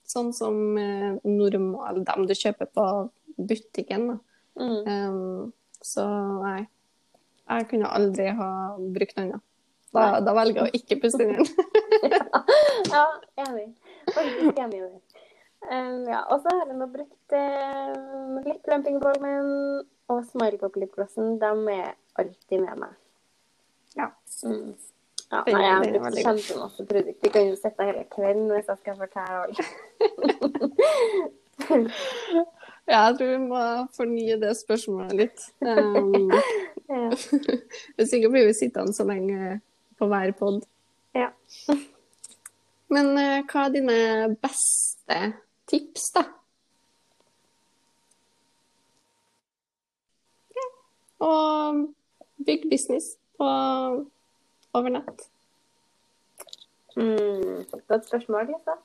sånn 0.08 0.32
som 0.36 0.78
eh, 0.80 1.18
normal 1.28 2.00
dem 2.08 2.28
du 2.30 2.34
kjøper 2.38 2.70
på 2.72 2.86
butikken. 3.38 4.08
Da. 4.14 4.18
Mm. 4.58 4.78
Um, 4.88 5.54
så 5.88 6.08
nei. 6.44 6.62
Jeg 7.48 7.68
kunne 7.72 7.92
aldri 7.96 8.28
ha 8.36 8.50
brukt 8.78 9.16
noe 9.18 9.28
annet. 9.28 9.44
Da, 9.96 10.20
da 10.22 10.34
velger 10.36 10.60
jeg 10.60 10.68
å 10.68 10.78
ikke 10.82 10.98
puste 11.04 11.24
inn 11.24 11.38
igjen. 11.38 11.48
Ja, 12.94 13.06
enig. 13.42 13.70
Faktisk 14.14 14.60
enig 14.60 14.78
i 14.78 14.82
det. 14.84 15.24
Um, 15.68 16.04
ja, 16.08 16.20
og 16.32 16.44
så 16.44 16.52
har 16.54 16.68
jeg 16.70 16.78
nå 16.78 16.88
brukt 16.92 17.34
uh, 17.34 18.44
litt 18.46 18.62
Plumping 18.68 19.00
Balmen 19.02 19.50
og 20.12 20.22
Smile 20.30 20.60
Pop 20.62 20.78
Lipglossen. 20.80 21.40
De 21.42 21.52
er 21.74 21.96
alltid 22.22 22.62
med 22.62 22.84
meg. 22.84 22.94
Ja. 23.98 24.12
Mm. 24.46 24.76
Ja, 25.28 25.42
nei, 25.50 25.64
jeg 25.64 25.74
har 25.74 25.84
brukt 25.88 26.22
kjempemasse 26.22 26.86
produkter. 26.88 27.24
Vi 27.26 27.34
kan 27.34 27.50
jo 27.50 27.56
sitte 27.60 27.90
hele 27.90 28.06
kvelden 28.14 28.48
hvis 28.54 28.70
jeg 28.70 28.78
skal 28.84 28.96
fortelle 29.02 29.36
alle. 29.48 29.62
Ja, 32.88 33.02
jeg 33.10 33.18
tror 33.18 33.32
vi 33.34 33.38
må 33.50 33.62
fornye 33.98 34.38
det 34.40 34.54
spørsmålet 34.56 35.22
litt. 35.26 35.48
Um, 35.60 36.32
Ja. 36.88 37.10
hvis 37.98 38.14
ikke 38.16 38.30
blir 38.32 38.46
vi 38.48 38.54
sittende 38.56 38.94
så 38.96 39.04
lenge 39.04 39.60
på 40.00 40.08
hver 40.08 40.32
pod. 40.40 40.62
Ja. 41.16 41.30
Men 42.94 43.12
uh, 43.18 43.44
hva 43.44 43.66
er 43.66 43.74
dine 43.76 43.98
beste 44.40 45.18
tips, 45.68 46.12
da? 46.16 46.24
Og 51.28 51.88
bygg 52.46 52.70
business 52.72 53.16
på 53.36 53.48
over 54.78 54.94
natt. 54.94 55.26
Mm, 56.96 57.66
godt 57.90 58.08
spørsmål, 58.08 58.48
Lisa. 58.54 58.78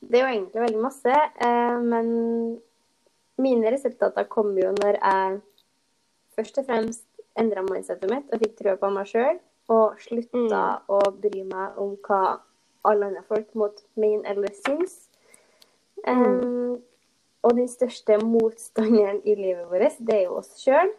Det 0.00 0.20
er 0.20 0.24
jo 0.24 0.32
egentlig 0.32 0.62
veldig 0.62 0.82
masse, 0.82 1.18
uh, 1.44 1.82
men 1.82 2.08
mine 3.42 3.70
resultater 3.72 4.24
kom 4.32 4.54
jo 4.58 4.70
når 4.76 4.98
jeg 5.00 5.40
først 6.36 6.58
og 6.58 6.66
fremst 6.68 7.04
endra 7.36 7.62
mindsetet 7.66 8.10
mitt 8.10 8.32
og 8.32 8.40
fikk 8.40 8.56
trua 8.58 8.76
på 8.80 8.90
meg 8.92 9.08
sjøl, 9.10 9.38
og 9.72 9.98
slutta 10.00 10.62
å 10.88 11.00
bry 11.10 11.42
meg 11.44 11.78
om 11.82 11.96
hva 12.06 12.38
alle 12.86 13.08
andre 13.08 13.22
folk 13.26 13.48
måtte 13.58 13.82
mene 13.98 14.22
eller 14.30 14.52
synes. 14.64 15.08
Um, 16.06 16.78
og 17.42 17.56
den 17.56 17.68
største 17.68 18.18
motstanderen 18.22 19.20
i 19.24 19.34
livet 19.34 19.66
vårt, 19.70 19.98
det 19.98 20.14
er 20.14 20.24
jo 20.28 20.38
oss 20.40 20.54
sjøl. 20.62 20.92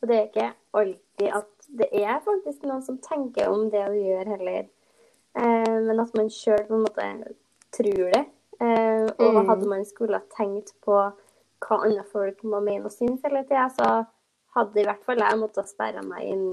Og 0.00 0.08
det 0.08 0.16
er 0.16 0.28
ikke 0.28 0.50
alltid 0.80 1.32
at 1.36 1.70
det 1.78 1.88
er 1.92 2.20
faktisk 2.24 2.66
noen 2.66 2.82
som 2.82 2.98
tenker 3.02 3.50
om 3.52 3.68
det 3.70 3.84
du 3.92 3.98
gjør, 4.00 4.30
heller. 4.34 4.68
Eh, 5.38 5.76
men 5.86 6.00
at 6.02 6.14
man 6.18 6.30
sjøl 6.32 6.62
på 6.66 6.74
en 6.78 6.84
måte 6.86 7.08
tror 7.76 8.14
det. 8.14 8.24
Eh, 8.60 9.06
og 9.06 9.34
Mm. 9.34 9.46
hadde 9.48 9.68
man 9.68 9.84
skulle 9.84 10.18
ha 10.18 10.24
tenkt 10.36 10.74
på 10.82 11.12
hva 11.60 11.80
andre 11.84 12.04
folk 12.12 12.42
må 12.44 12.60
mene 12.64 12.88
og 12.88 12.94
synes 12.94 13.22
hele 13.26 13.42
tida, 13.48 13.66
så 13.76 13.90
hadde 14.56 14.80
i 14.80 14.86
hvert 14.88 15.04
fall 15.06 15.20
jeg 15.22 15.38
måttet 15.40 15.68
sperre 15.70 16.02
meg 16.06 16.26
inn 16.32 16.46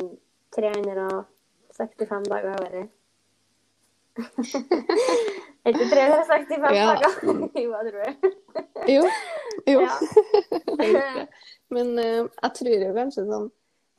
365 0.57 2.29
dager 2.29 2.49
i 2.51 2.55
året. 2.67 2.93
Ikke 5.67 5.85
365 5.91 6.75
Ja. 6.75 6.85
dager? 6.93 7.11
jo, 7.63 7.69
jeg 7.73 7.91
tror 7.91 8.01
det. 8.03 8.13
Jo. 8.87 9.03
jo. 9.67 9.79
Ja. 9.81 9.93
Men 11.75 11.87
uh, 11.99 12.23
jeg 12.43 12.51
tror 12.59 12.83
jo 12.85 12.93
kanskje 12.95 13.25
sånn 13.27 13.49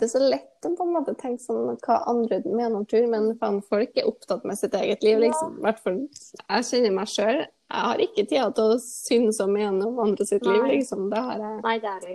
Det 0.01 0.07
er 0.07 0.12
så 0.14 0.23
lett 0.23 0.66
å 0.66 0.73
på 0.79 0.87
en 0.87 0.94
måte 0.94 1.12
tenke 1.18 1.42
sånn 1.42 1.77
hva 1.85 1.99
andre 2.09 2.38
mener 2.47 2.79
og 2.81 2.87
tror, 2.90 3.07
men 3.11 3.33
faen, 3.40 3.59
folk 3.66 3.97
er 3.99 4.07
opptatt 4.07 4.44
med 4.47 4.59
sitt 4.61 4.75
eget 4.79 5.03
liv, 5.03 5.18
liksom. 5.25 5.57
I 5.59 5.64
hvert 5.66 5.81
fall 5.83 5.97
jeg 6.07 6.68
kjenner 6.71 6.94
meg 6.94 7.11
sjøl. 7.11 7.40
Jeg 7.69 7.81
har 7.85 7.99
ikke 8.01 8.25
tida 8.25 8.47
til 8.57 8.65
å 8.73 8.79
synes 8.81 9.41
og 9.45 9.51
mene 9.53 9.85
om 9.87 9.99
andre 10.01 10.25
sitt 10.27 10.47
liv, 10.47 10.63
Nei. 10.63 10.77
liksom. 10.79 11.11
Det 11.13 11.19
har 11.21 11.37
jeg, 11.43 11.59
Nei, 11.67 11.75
det 11.79 11.91
er 11.91 12.01
det. 12.07 12.15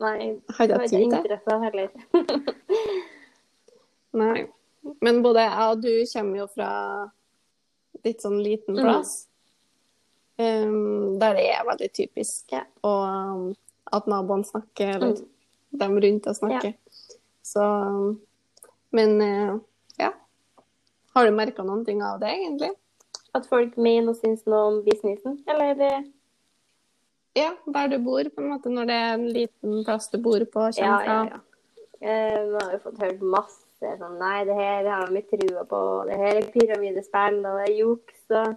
Nei, 0.00 0.36
har 0.56 0.66
jeg 0.70 0.88
tid 0.88 1.10
til. 1.10 1.24
det? 1.28 1.40
heller. 1.64 1.88
Nei. 4.20 4.46
Men 5.04 5.20
både 5.22 5.42
jeg 5.44 5.66
og 5.72 5.82
du 5.84 5.90
kommer 6.12 6.40
jo 6.40 6.46
fra 6.54 6.70
litt 8.06 8.22
sånn 8.24 8.38
liten 8.42 8.76
Mm. 8.78 8.82
plass. 8.84 9.26
Um, 10.40 11.18
der 11.20 11.34
det 11.36 11.44
er 11.52 11.66
veldig 11.68 11.90
typisk. 11.92 12.46
Ja. 12.54 12.62
Og 12.82 13.02
um, 13.04 13.54
at 13.92 14.06
naboene 14.08 14.44
snakker, 14.48 14.94
eller 14.96 15.16
Mm. 15.18 15.26
dem 15.78 15.98
rundt 16.00 16.24
deg 16.24 16.34
snakker. 16.38 16.74
Så 17.42 17.60
um, 17.60 18.20
Men 18.92 19.20
eh, 19.22 19.58
ja. 19.98 20.12
Har 21.14 21.26
du 21.26 21.30
merka 21.32 21.62
noen 21.62 21.84
ting 21.86 22.02
av 22.02 22.18
det, 22.20 22.28
egentlig? 22.28 22.70
At 23.34 23.46
folk 23.46 23.76
mener 23.78 24.10
og 24.10 24.16
syns 24.18 24.42
noe 24.50 24.62
om 24.72 24.80
businessen, 24.86 25.38
eller 25.48 25.74
det 25.78 25.92
Ja, 27.38 27.52
der 27.66 27.92
du 27.92 27.98
bor, 28.02 28.26
på 28.26 28.42
en 28.42 28.48
måte, 28.50 28.72
når 28.74 28.88
det 28.90 28.94
er 28.98 29.12
en 29.14 29.28
liten 29.30 29.84
plass 29.86 30.08
du 30.10 30.18
bor 30.18 30.42
på. 30.50 30.64
Ja, 30.78 30.96
ja, 31.06 31.18
ja. 31.30 31.38
Eh, 32.00 32.40
nå 32.48 32.58
har 32.58 32.72
jo 32.74 32.80
fått 32.88 33.02
hørt 33.04 33.20
masse 33.22 33.90
sånn 34.00 34.16
Nei, 34.20 34.40
det 34.48 34.56
her 34.56 34.88
har 34.88 35.12
vi 35.12 35.22
trua 35.28 35.62
på. 35.68 35.80
Det 36.08 36.16
her 36.18 36.40
er 36.40 36.48
pyramidespill, 36.52 37.38
og 37.44 37.60
det 37.60 37.68
er 37.68 37.76
juks. 37.78 38.22
Og 38.30 38.48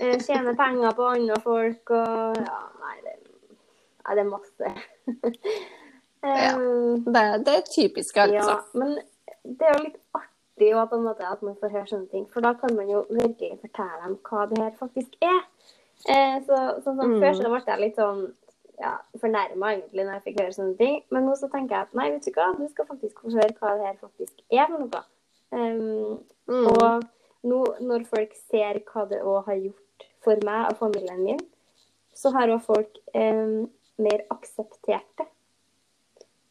eh, 0.00 0.16
tjene 0.26 0.56
penger 0.58 0.96
på 0.96 1.06
andre 1.12 1.38
folk 1.44 1.92
og 1.96 2.40
Ja, 2.40 2.60
nei, 2.82 2.96
det, 3.04 3.14
nei, 4.02 4.16
det 4.16 4.24
er 4.24 4.32
masse. 4.32 4.74
Ja. 6.20 6.50
Eh, 6.52 6.58
Det, 7.06 7.20
det 7.46 7.52
er 7.54 7.62
typisk, 7.64 8.18
altså. 8.20 8.50
Ja, 8.50 8.56
men 8.76 8.98
det 9.44 9.64
er 9.64 9.78
jo 9.78 9.84
litt 9.86 9.96
artig 10.12 10.29
på 10.60 10.94
en 10.96 11.04
måte, 11.04 11.24
at 11.26 11.42
man 11.42 11.56
får 11.60 11.70
høre 11.74 11.86
sånne 11.88 12.08
ting, 12.10 12.26
for 12.32 12.40
da 12.44 12.52
kan 12.54 12.74
man 12.76 12.88
jo 12.88 13.04
virkelig 13.10 13.58
fortelle 13.60 14.02
dem 14.04 14.18
hva 14.28 14.46
det 14.50 14.58
her 14.62 14.72
faktisk 14.78 15.16
er. 15.24 15.40
Eh, 16.08 16.36
så, 16.46 16.56
sånn 16.84 16.96
som 17.00 17.10
Mm. 17.10 17.20
Før 17.20 17.34
så 17.34 17.48
ble 17.50 17.62
jeg 17.66 17.80
litt 17.80 17.96
sånn 17.96 18.32
ja, 18.80 18.92
fornærma 19.20 19.72
egentlig 19.74 20.04
når 20.06 20.12
jeg 20.14 20.22
fikk 20.24 20.40
høre 20.40 20.52
sånne 20.56 20.76
ting, 20.78 21.02
men 21.10 21.24
nå 21.26 21.34
så 21.36 21.50
tenker 21.52 21.76
jeg 21.76 21.82
at 21.88 21.94
nei, 21.94 22.10
vet 22.10 22.24
du 22.24 22.30
hva, 22.32 22.46
du 22.58 22.68
skal 22.68 22.86
faktisk 22.86 23.20
få 23.20 23.30
høre 23.34 23.56
hva 23.60 23.74
det 23.76 23.86
her 23.86 23.96
faktisk 24.00 24.40
er 24.50 24.66
for 24.66 24.78
noe. 24.78 25.02
Um, 25.52 26.18
Mm. 26.48 26.66
og 26.66 27.04
nå 27.44 27.58
når 27.80 28.06
folk 28.06 28.32
ser 28.50 28.80
hva 28.80 29.08
det 29.08 29.20
òg 29.22 29.44
har 29.46 29.54
gjort 29.56 30.06
for 30.24 30.36
meg 30.44 30.70
og 30.70 30.76
familien 30.78 31.22
min, 31.24 31.38
så 32.14 32.32
har 32.32 32.48
òg 32.48 32.62
folk 32.62 32.96
um, 33.14 33.68
mer 33.98 34.24
akseptert 34.30 35.04
det. 35.18 35.26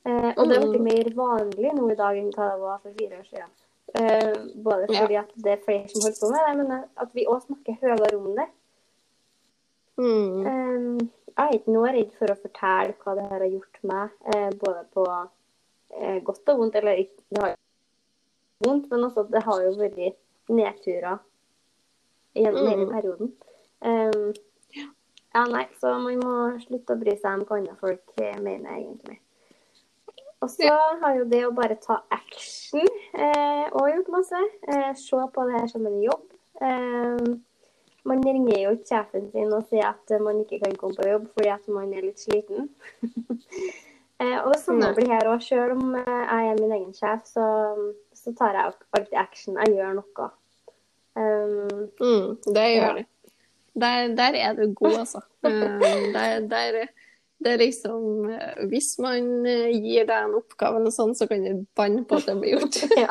Eh, 0.05 0.33
og 0.37 0.47
det 0.47 0.57
er 0.57 0.65
blitt 0.69 0.81
Mm. 0.81 0.83
mer 0.83 1.09
vanlig 1.15 1.73
nå 1.75 1.91
i 1.91 1.95
dag 1.95 2.17
enn 2.17 2.31
hva 2.31 2.51
det 2.53 2.61
var 2.61 2.77
for 2.83 2.91
fire 2.99 3.17
år 3.19 3.25
siden. 3.29 3.49
Eh, 3.95 4.33
både 4.63 4.85
Ja. 4.89 5.01
fordi 5.01 5.15
at 5.15 5.31
det 5.35 5.51
er 5.51 5.63
flere 5.65 5.87
som 5.89 6.01
holder 6.03 6.19
på 6.21 6.29
med 6.29 6.41
det, 6.45 6.67
men 6.67 6.83
at 6.97 7.09
vi 7.13 7.25
òg 7.25 7.41
snakker 7.41 7.79
høyere 7.81 8.17
om 8.17 8.35
det. 8.35 8.49
Mm. 9.97 10.45
Eh, 10.45 11.07
jeg 11.37 11.47
er 11.47 11.53
ikke 11.57 11.73
noe 11.73 11.91
redd 11.93 12.11
for 12.19 12.31
å 12.33 12.41
fortelle 12.41 12.93
hva 12.99 13.15
det 13.15 13.25
her 13.29 13.39
har 13.39 13.51
gjort 13.53 13.77
meg, 13.83 14.09
uh, 14.27 14.49
både 14.59 14.81
på 14.93 15.05
uh, 15.07 16.19
godt 16.23 16.51
og 16.51 16.57
vondt. 16.59 16.75
Eller 16.75 17.03
ikke, 17.05 17.23
det 17.29 17.41
har 17.41 17.49
jo 17.49 18.67
vondt, 18.67 18.89
men 18.91 19.05
også, 19.07 19.23
det 19.31 19.43
har 19.43 19.61
jo 19.63 19.71
vært 19.79 20.17
nedturer 20.49 21.19
gjennom 22.35 22.67
hele 22.67 22.85
Mm. 22.85 22.91
perioden. 22.91 23.33
Eh, 23.81 24.33
ja, 25.33 25.45
nei, 25.45 25.65
så 25.79 25.93
man 25.99 26.19
må 26.19 26.59
slutte 26.59 26.95
å 26.95 26.99
bry 26.99 27.15
seg 27.15 27.39
om 27.39 27.45
hva 27.45 27.57
andre 27.57 27.75
folk 27.79 28.15
mener, 28.17 28.69
egentlig. 28.75 29.19
Og 30.39 30.49
så 30.51 30.71
har 31.01 31.17
jo 31.17 31.27
det 31.27 31.43
å 31.47 31.51
bare 31.55 31.75
ta 31.83 31.99
action 32.15 32.85
eh, 33.13 33.65
og 33.75 33.89
gjort 33.91 34.11
masse. 34.13 34.41
Eh, 34.71 34.91
se 34.95 35.19
på 35.35 35.45
det 35.49 35.57
her 35.57 35.67
som 35.71 35.87
en 35.89 35.99
jobb. 36.03 36.25
Eh, 36.63 37.29
man 38.07 38.23
ringer 38.23 38.61
jo 38.61 38.71
ikke 38.77 38.87
sjefen 38.87 39.27
sin 39.33 39.51
og 39.53 39.67
sier 39.67 39.89
at 39.91 40.15
man 40.23 40.39
ikke 40.45 40.61
kan 40.63 40.77
komme 40.79 40.95
på 40.95 41.09
jobb 41.09 41.27
fordi 41.35 41.51
at 41.53 41.67
man 41.75 41.91
er 41.91 42.07
litt 42.07 42.23
sliten. 42.23 42.69
eh, 44.21 44.37
og 44.39 44.53
det 44.53 44.61
samme 44.63 44.93
blir 44.95 45.11
her 45.11 45.27
òg. 45.27 45.43
Selv 45.43 45.75
om 45.75 45.95
eh, 45.99 46.23
jeg 46.23 46.53
er 46.53 46.63
min 46.63 46.75
egen 46.77 46.95
sjef, 46.95 47.27
så, 47.27 47.47
så 48.15 48.35
tar 48.39 48.55
jeg 48.55 48.71
alltid 48.71 49.19
action. 49.19 49.59
Jeg 49.65 49.75
gjør 49.75 49.99
noe. 49.99 50.31
Um, 51.19 51.89
Mm, 51.99 52.37
det 52.55 52.67
gjør 52.77 53.01
du. 53.01 53.07
Der, 53.79 54.07
der 54.15 54.35
er 54.39 54.53
du 54.55 54.73
god, 54.73 55.01
altså. 55.03 55.21
Eh, 55.43 56.13
der, 56.13 56.39
der, 56.51 56.87
det 57.39 57.51
er 57.53 57.61
liksom 57.61 58.29
eh, 58.35 58.65
Hvis 58.67 58.97
man 58.99 59.45
eh, 59.47 59.69
gir 59.71 60.05
deg 60.09 60.25
en 60.25 60.33
oppgave, 60.39 60.79
eller 60.81 60.91
sånn, 60.91 61.13
så 61.15 61.27
kan 61.29 61.43
du 61.45 61.65
banne 61.77 62.03
på 62.07 62.17
at 62.19 62.25
det 62.27 62.35
blir 62.41 62.57
gjort. 62.57 62.79
ja. 62.99 63.07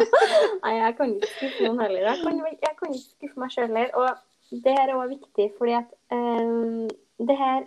Nei, 0.64 0.74
jeg 0.78 0.96
kan 0.98 1.14
ikke 1.16 1.30
skuffe 1.34 1.64
noen 1.64 1.80
heller. 1.84 2.08
Jeg 2.10 2.22
kan, 2.24 2.42
jeg 2.52 2.74
kan 2.80 2.92
ikke 2.92 3.14
skuffe 3.14 3.40
meg 3.44 3.54
sjøl 3.54 3.66
heller. 3.68 3.94
Og 3.96 4.60
det 4.64 4.74
her 4.76 4.88
er 4.88 4.96
også 4.96 5.14
viktig, 5.14 5.46
fordi 5.58 5.76
at 5.78 5.94
um, 6.12 6.88
det 7.28 7.36
her 7.40 7.62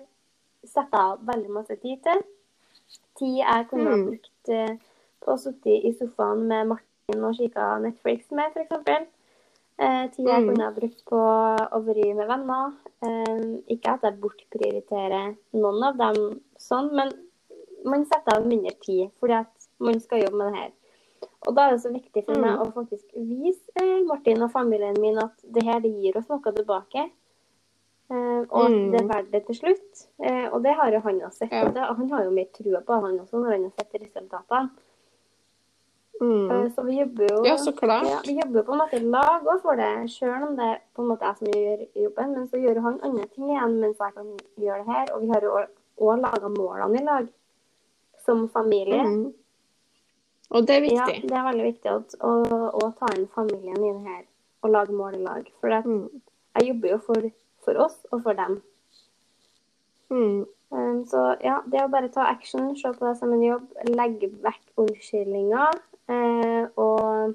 setter 0.66 0.98
jeg 0.98 1.16
av 1.16 1.24
veldig 1.32 1.56
masse 1.58 1.76
tid 1.82 2.04
til. 2.06 2.22
Tid 3.20 3.40
jeg 3.42 3.68
kunne 3.72 3.90
ha 3.90 3.98
Mm. 3.98 4.06
brukt 4.12 4.52
på 5.22 5.34
å 5.34 5.38
sitte 5.42 5.74
i 5.86 5.92
sofaen 5.98 6.46
med 6.50 6.70
Martin 6.72 7.26
og 7.26 7.36
kikka 7.38 7.66
Netflix 7.84 8.30
med, 8.34 8.54
f.eks. 8.56 9.10
Eh, 9.82 10.06
tid 10.14 10.26
jeg 10.30 10.42
Mm. 10.42 10.48
kunne 10.52 10.64
ha 10.68 10.72
brukt 10.78 11.02
på 11.10 11.18
å 11.18 11.82
være 11.86 12.14
med 12.18 12.30
venner. 12.30 12.72
Ikke 13.70 13.94
at 13.98 14.06
jeg 14.06 14.20
bortprioriterer 14.22 15.36
noen 15.58 15.84
av 15.90 15.98
dem 15.98 16.42
sånn, 16.62 16.92
men 16.96 17.12
man 17.86 18.06
setter 18.06 18.38
av 18.38 18.46
mindre 18.46 18.76
tid 18.86 19.10
fordi 19.20 19.34
at 19.40 19.68
man 19.82 20.00
skal 20.00 20.22
jobbe 20.22 20.38
med 20.38 20.54
det 20.54 20.60
her. 20.60 20.72
Og 21.48 21.56
da 21.58 21.64
er 21.68 21.72
det 21.76 21.82
så 21.84 21.90
viktig 21.94 22.22
for 22.26 22.38
meg 22.42 22.54
Mm. 22.60 22.62
å 22.68 22.74
faktisk 22.74 23.06
vise 23.16 23.72
eh, 23.82 24.04
Martin 24.06 24.42
og 24.46 24.52
familien 24.54 24.98
min 25.02 25.18
at 25.18 25.34
det 25.44 25.64
her, 25.66 25.80
det 25.82 25.90
gir 26.02 26.18
oss 26.18 26.30
noe 26.30 26.54
tilbake. 26.54 27.08
Eh, 28.12 28.42
og 28.52 28.66
at 28.66 28.72
Mm. 28.72 28.92
det 28.92 29.02
er 29.02 29.08
verdt 29.08 29.32
det 29.32 29.46
til 29.48 29.56
slutt. 29.56 30.06
Eh, 30.20 30.48
og 30.54 30.62
det 30.64 30.74
har 30.76 30.92
jo 30.92 31.00
han 31.00 31.22
også 31.22 31.38
sett. 31.46 31.52
Ja. 31.52 31.66
Det, 31.70 31.82
han 31.98 32.10
har 32.12 32.24
jo 32.26 32.32
mer 32.32 32.46
trua 32.54 32.82
på 32.82 33.02
han 33.02 33.20
også 33.20 33.40
når 33.42 33.52
han 33.52 33.64
har 33.64 33.72
sett 33.80 34.02
resultatene. 34.02 34.70
Mm. 36.22 36.52
Eh, 36.52 36.70
så 36.76 36.84
vi 36.86 37.00
jobber 37.00 37.28
jo 37.32 37.44
Ja, 37.46 37.56
så 37.58 37.72
klart. 37.74 38.06
Ja, 38.06 38.20
vi 38.26 38.36
jobber 38.38 38.64
på 38.64 38.74
en 38.74 38.80
måte 38.84 39.00
lag 39.02 39.42
òg 39.50 39.62
for 39.64 39.76
det, 39.76 40.10
sjøl 40.14 40.44
om 40.50 40.56
det 40.56 40.66
er 40.66 40.80
på 40.96 41.02
en 41.02 41.08
måte 41.10 41.26
jeg 41.26 41.38
som 41.38 41.48
gjør 41.48 41.86
jobben. 42.04 42.34
Men 42.36 42.48
så 42.48 42.58
gjør 42.62 42.82
han 42.82 43.00
andre 43.02 43.26
ting 43.34 43.50
igjen 43.50 43.80
mens 43.82 43.98
jeg 43.98 44.14
kan 44.14 44.28
gjøre 44.60 44.86
det 44.86 44.94
her. 44.94 45.06
Og 45.16 45.22
vi 45.22 45.28
har 45.34 45.42
jo 45.42 45.56
òg 46.02 46.24
laga 46.24 46.50
målene 46.52 47.00
i 47.02 47.06
lag 47.06 47.30
som 48.26 48.48
familie. 48.54 49.04
Mm. 49.06 49.30
Og 50.52 50.68
det 50.68 50.76
er 50.76 50.82
viktig. 50.84 51.16
Ja, 51.22 51.28
det 51.30 51.38
er 51.40 51.46
veldig 51.48 51.68
viktig 51.70 51.92
å, 51.94 52.00
å, 52.28 52.32
å 52.82 52.90
ta 53.00 53.12
inn 53.16 53.30
familien 53.36 53.78
i 53.80 53.94
det 53.94 54.10
her 54.10 54.24
og 54.62 54.74
lage 54.76 54.94
mål 54.94 55.16
i 55.18 55.24
lag. 55.26 55.48
For 55.62 55.74
at 55.74 55.86
Mm. 55.88 56.22
jeg 56.60 56.68
jobber 56.68 56.90
jo 56.92 56.98
for, 57.06 57.30
for 57.66 57.80
oss 57.86 57.96
og 58.12 58.24
for 58.26 58.34
dem. 58.38 58.60
Mm. 60.12 60.46
Um, 60.72 61.06
så 61.08 61.22
ja, 61.44 61.62
det 61.68 61.84
å 61.84 61.92
bare 61.92 62.12
ta 62.12 62.26
action, 62.32 62.76
se 62.76 62.92
på 62.96 63.06
det 63.08 63.18
som 63.20 63.32
en 63.34 63.44
jobb, 63.44 63.64
legge 63.88 64.30
vekk 64.44 64.84
unnskyldninger. 64.84 65.80
Eh, 66.12 66.68
og 66.76 67.34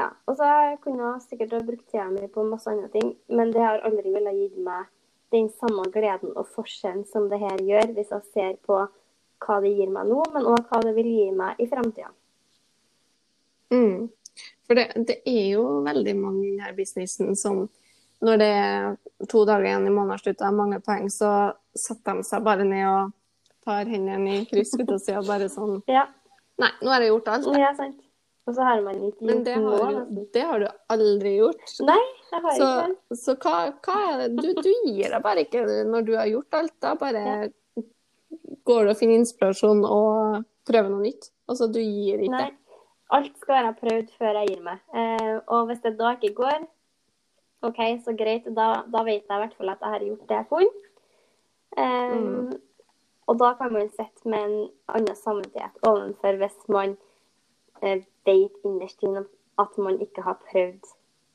ja, 0.00 0.08
og 0.26 0.36
så 0.36 0.48
kunne 0.82 1.12
jeg 1.12 1.22
sikkert 1.28 1.54
ha 1.56 1.62
brukt 1.66 1.86
tida 1.90 2.08
mi 2.10 2.26
på 2.26 2.44
masse 2.46 2.70
andre 2.70 2.88
ting, 2.90 3.12
men 3.28 3.52
det 3.54 3.62
har 3.62 3.82
aldri 3.86 4.10
villet 4.14 4.38
gitt 4.38 4.58
meg 4.58 4.86
den 5.32 5.48
samme 5.58 5.84
gleden 5.92 6.32
og 6.36 6.48
forskjellen 6.54 7.04
som 7.08 7.28
det 7.30 7.40
her 7.42 7.60
gjør, 7.60 7.92
hvis 7.96 8.12
jeg 8.14 8.28
ser 8.32 8.56
på 8.66 8.80
hva 9.42 9.60
det 9.64 9.72
gir 9.74 9.90
meg 9.90 10.10
nå, 10.10 10.22
men 10.34 10.48
òg 10.48 10.66
hva 10.70 10.82
det 10.84 10.94
vil 10.96 11.08
gi 11.10 11.28
meg 11.34 11.58
i 11.60 11.68
framtida. 11.70 12.12
Mm. 13.72 14.10
For 14.66 14.78
det, 14.78 14.86
det 15.08 15.18
er 15.28 15.46
jo 15.54 15.64
veldig 15.84 16.14
mange 16.18 16.44
i 16.46 16.52
denne 16.54 16.74
businessen 16.76 17.36
som 17.38 17.64
når 18.22 18.38
det 18.38 18.50
er 18.54 18.92
to 19.30 19.42
dager 19.48 19.66
igjen 19.66 19.88
i 19.88 19.94
månedsslutten 19.94 20.46
og 20.46 20.58
mange 20.60 20.78
poeng, 20.84 21.08
så 21.10 21.52
setter 21.74 22.20
de 22.20 22.26
seg 22.26 22.44
bare 22.46 22.66
ned 22.68 22.84
og 22.86 23.10
tar 23.66 23.88
hendene 23.90 24.36
i 24.36 24.44
kryss 24.46 24.76
og 24.78 25.26
bare 25.26 25.48
sånn 25.50 25.80
Ja, 25.90 26.06
Nei, 26.60 26.68
nå 26.84 26.92
har 26.92 27.02
jeg 27.02 27.10
gjort 27.10 27.30
alt. 27.32 27.48
ja 27.58 27.72
sant. 27.74 28.01
Og 28.46 28.54
så 28.56 28.64
har 28.66 28.80
man 28.82 28.96
ikke 29.06 29.22
Men 29.22 29.36
gjort 29.36 29.44
det 29.46 29.56
noe. 29.62 29.76
har, 29.78 29.92
nesten. 29.94 30.14
du, 30.16 30.22
det 30.34 30.42
har 30.48 30.58
du 30.58 30.66
aldri 30.90 31.32
gjort. 31.36 31.74
Nei, 31.86 31.98
det 32.30 32.40
har 32.42 32.56
Så, 32.58 32.70
ikke 32.90 33.18
så 33.20 33.34
hva, 33.44 33.52
hva 33.86 33.98
er 34.08 34.22
det 34.22 34.30
du, 34.42 34.48
du 34.66 34.70
gir 34.88 35.12
deg 35.14 35.22
bare 35.22 35.44
ikke 35.46 35.62
når 35.92 36.08
du 36.08 36.12
har 36.18 36.26
gjort 36.32 36.58
alt. 36.58 36.74
Da 36.82 36.94
bare 36.98 37.22
går 38.66 38.84
du 38.88 38.90
og 38.92 38.98
finner 38.98 39.20
inspirasjon 39.20 39.84
og 39.86 40.42
prøver 40.68 40.90
noe 40.90 41.04
nytt. 41.06 41.30
Altså, 41.50 41.68
du 41.70 41.78
gir 41.82 42.18
ikke. 42.26 42.34
Nei. 42.34 42.50
Alt 43.12 43.34
skal 43.42 43.58
være 43.60 43.72
prøvd 43.78 44.10
før 44.18 44.38
jeg 44.40 44.48
gir 44.54 44.60
meg. 44.64 44.78
Eh, 44.96 45.32
og 45.52 45.66
hvis 45.68 45.82
det 45.84 45.94
da 45.98 46.14
ikke 46.16 46.32
går, 46.38 46.62
OK, 47.68 47.80
så 48.02 48.14
greit. 48.18 48.46
Da, 48.56 48.68
da 48.90 49.02
vet 49.06 49.22
jeg 49.22 49.36
i 49.36 49.42
hvert 49.44 49.56
fall 49.58 49.70
at 49.74 49.82
jeg 49.84 49.94
har 49.94 50.06
gjort 50.08 50.28
det 50.30 50.38
jeg 50.40 50.50
kunne. 50.50 50.86
Eh, 51.78 52.18
Mm. 52.18 52.52
Og 53.30 53.36
da 53.38 53.52
kan 53.54 53.70
man 53.72 53.86
sitte 53.94 54.26
med 54.28 54.42
en 54.44 54.56
annen 54.90 55.14
samvittighet 55.16 55.76
overfor 55.86 56.36
hvis 56.40 56.56
man 56.74 56.96
eh, 57.86 58.00
vet 58.26 58.52
innerst 58.64 59.02
inne 59.02 59.24
at 59.58 59.78
man 59.78 59.98
ikke 60.00 60.22
har 60.22 60.38
prøvd 60.50 60.84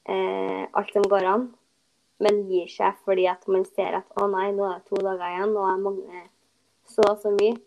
eh, 0.09 0.67
alt 0.73 0.93
som 0.93 1.03
går 1.03 1.25
an, 1.27 1.47
men 2.19 2.43
gir 2.49 2.67
seg 2.71 2.95
fordi 3.05 3.27
at 3.29 3.47
man 3.47 3.65
ser 3.65 3.99
at 3.99 4.05
å 4.21 4.27
nei, 4.31 4.51
nå 4.51 4.65
er 4.65 4.79
det 4.79 4.89
to 4.89 4.95
dager 5.03 5.27
igjen, 5.27 5.55
og 5.57 5.67
jeg 5.69 5.83
mangler 5.83 6.27
så 6.87 7.01
og 7.11 7.17
så 7.21 7.31
mye. 7.35 7.57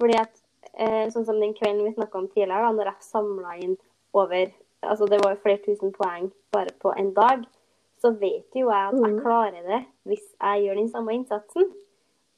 Fordi 0.00 0.16
at 0.20 0.42
eh, 0.74 1.06
sånn 1.10 1.26
som 1.26 1.40
den 1.40 1.54
kvelden 1.56 1.84
vi 1.88 1.94
snakka 1.96 2.18
om 2.18 2.28
tidligere, 2.28 2.62
da 2.68 2.72
når 2.76 2.92
jeg 2.92 3.08
samla 3.10 3.56
inn 3.64 3.76
over 4.12 4.50
altså 4.82 5.04
Det 5.06 5.18
var 5.20 5.34
jo 5.34 5.42
flere 5.42 5.60
tusen 5.60 5.90
poeng 5.92 6.30
bare 6.52 6.72
på 6.80 6.94
en 6.96 7.10
dag. 7.12 7.42
Så 8.00 8.14
vet 8.16 8.48
jo 8.56 8.70
jeg 8.70 8.86
at 8.88 8.94
jeg 8.96 9.12
Mm. 9.12 9.18
klarer 9.20 9.62
det 9.66 9.80
hvis 10.08 10.22
jeg 10.40 10.62
gjør 10.64 10.74
den 10.78 10.88
samme 10.88 11.12
innsatsen. 11.12 11.66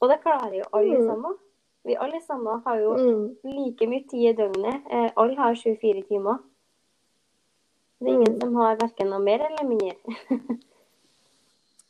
Og 0.00 0.08
det 0.10 0.16
klarer 0.24 0.56
jo 0.58 0.64
alle 0.72 0.98
Mm. 0.98 1.06
sammen. 1.06 1.36
Vi 1.84 1.96
alle 1.98 2.20
sammen 2.22 2.62
har 2.64 2.76
jo 2.78 2.92
Mm. 2.94 3.36
like 3.44 3.86
mye 3.90 4.04
tid 4.08 4.28
i 4.30 4.32
døgnet. 4.38 4.82
Eh, 4.90 5.10
alle 5.16 5.34
har 5.36 5.54
24 5.54 6.02
timer. 6.08 6.38
Det 8.00 8.08
er 8.08 8.14
ingen 8.14 8.34
Mm. 8.34 8.40
som 8.40 8.54
har 8.56 8.76
verken 8.76 9.10
noe 9.10 9.18
mer 9.20 9.40
eller 9.40 9.64
mindre. 9.64 9.96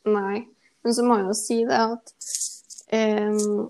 Nei. 0.05 0.45
Men 0.83 0.93
så 0.93 1.03
må 1.07 1.17
jeg 1.17 1.27
jo 1.29 1.33
si 1.33 1.57
det 1.65 1.79
at 1.79 2.13
em, 2.91 3.67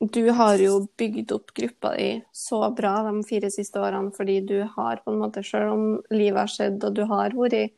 du 0.00 0.30
har 0.32 0.56
jo 0.58 0.86
bygd 1.00 1.32
opp 1.32 1.52
gruppa 1.56 1.96
di 1.96 2.22
så 2.32 2.60
bra 2.74 3.02
de 3.10 3.22
fire 3.26 3.50
siste 3.50 3.80
årene 3.82 4.12
fordi 4.14 4.38
du 4.46 4.62
har 4.76 5.00
på 5.04 5.12
en 5.12 5.18
måte, 5.18 5.42
selv 5.44 5.72
om 5.72 6.02
livet 6.10 6.38
har 6.44 6.52
skjedd 6.52 6.84
og 6.84 6.94
du 6.94 7.04
har 7.10 7.30
vært 7.30 7.72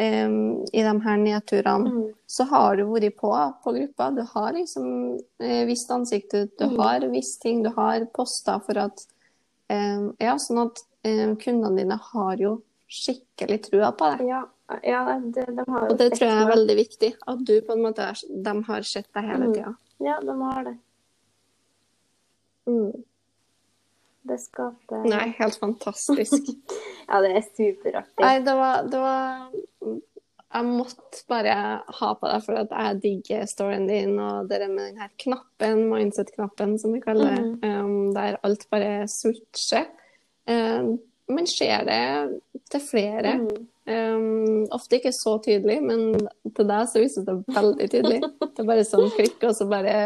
em, 0.00 0.64
i 0.72 0.82
de 0.82 1.00
her 1.04 1.16
nedturene, 1.18 1.90
Mm. 1.90 2.14
så 2.26 2.44
har 2.48 2.76
du 2.76 2.84
vært 2.84 3.16
på 3.16 3.30
på 3.62 3.72
gruppa. 3.74 4.10
Du 4.14 4.22
har 4.22 4.52
liksom 4.52 5.18
eh, 5.40 5.64
visst 5.66 5.90
ansikt 5.90 6.34
ut, 6.34 6.56
du 6.58 6.64
Mm. 6.66 6.76
har 6.78 7.00
visst 7.10 7.42
ting, 7.42 7.62
du 7.62 7.70
har 7.70 8.04
poster 8.06 8.58
for 8.60 8.78
at 8.78 9.06
um, 9.70 10.14
Ja, 10.20 10.34
sånn 10.36 10.66
at 10.66 10.78
um, 11.04 11.36
kundene 11.36 11.76
dine 11.76 11.98
har 11.98 12.36
jo 12.36 12.62
skikkelig 12.88 13.62
trua 13.70 13.92
på 13.96 14.16
deg. 14.18 14.26
Ja, 14.28 14.44
ja 14.82 15.18
det, 15.18 15.46
de 15.46 15.64
har 15.68 15.86
jo 15.86 15.92
Og 15.92 15.98
det 15.98 16.12
tror 16.12 16.28
jeg 16.28 16.42
er 16.46 16.56
veldig 16.56 16.76
viktig. 16.76 17.14
At 17.26 17.44
du 17.44 17.60
på 17.62 17.72
en 17.72 17.82
måte 17.82 18.42
de 18.42 18.62
har 18.62 18.82
sett 18.82 19.06
deg 19.14 19.24
hele 19.24 19.46
Mm. 19.46 19.54
tida. 19.54 19.74
Ja, 20.00 20.20
de 20.20 20.40
har 20.42 20.64
det. 20.64 20.78
Mm. 22.68 23.04
Det 24.22 24.38
skaper 24.38 25.04
Nei, 25.10 25.26
helt 25.38 25.58
fantastisk. 25.60 26.38
Ja, 27.12 27.18
det 27.20 27.32
er 27.34 27.42
superartig. 27.44 28.22
Nei, 28.22 28.36
det 28.40 28.52
var, 28.56 28.84
det 28.88 29.00
var 29.02 29.50
Jeg 30.54 30.68
måtte 30.68 31.18
bare 31.28 31.56
ha 31.98 32.12
på 32.16 32.30
deg, 32.30 32.44
for 32.46 32.60
at 32.62 32.70
jeg 32.72 33.00
digger 33.02 33.42
storyen 33.50 33.88
din 33.90 34.14
og 34.22 34.48
det 34.48 34.62
med 34.70 34.92
den 34.92 35.02
her 35.02 35.10
knappen, 35.20 35.82
mindset-knappen, 35.90 36.78
som 36.80 36.94
vi 36.94 37.02
kaller 37.04 37.34
det, 37.34 37.42
mm. 37.58 37.82
um, 37.82 38.14
der 38.14 38.38
alt 38.46 38.64
bare 38.72 39.08
switcher. 39.10 39.90
Um, 40.48 40.94
man 41.32 41.50
ser 41.50 41.84
det 41.88 42.00
til 42.72 42.84
flere. 42.86 43.36
Mm. 43.42 43.68
Um, 43.82 44.62
ofte 44.70 45.00
ikke 45.00 45.10
så 45.14 45.36
tydelig, 45.42 45.80
men 45.82 46.12
til 46.54 46.68
deg 46.68 46.90
så 46.90 47.00
vises 47.02 47.26
det 47.26 47.34
veldig 47.50 47.88
tydelig. 47.90 48.20
Det 48.42 48.62
er 48.62 48.68
bare 48.68 48.84
sånn 48.86 49.08
klikk, 49.16 49.40
og 49.48 49.56
så 49.58 49.66
bare 49.70 49.96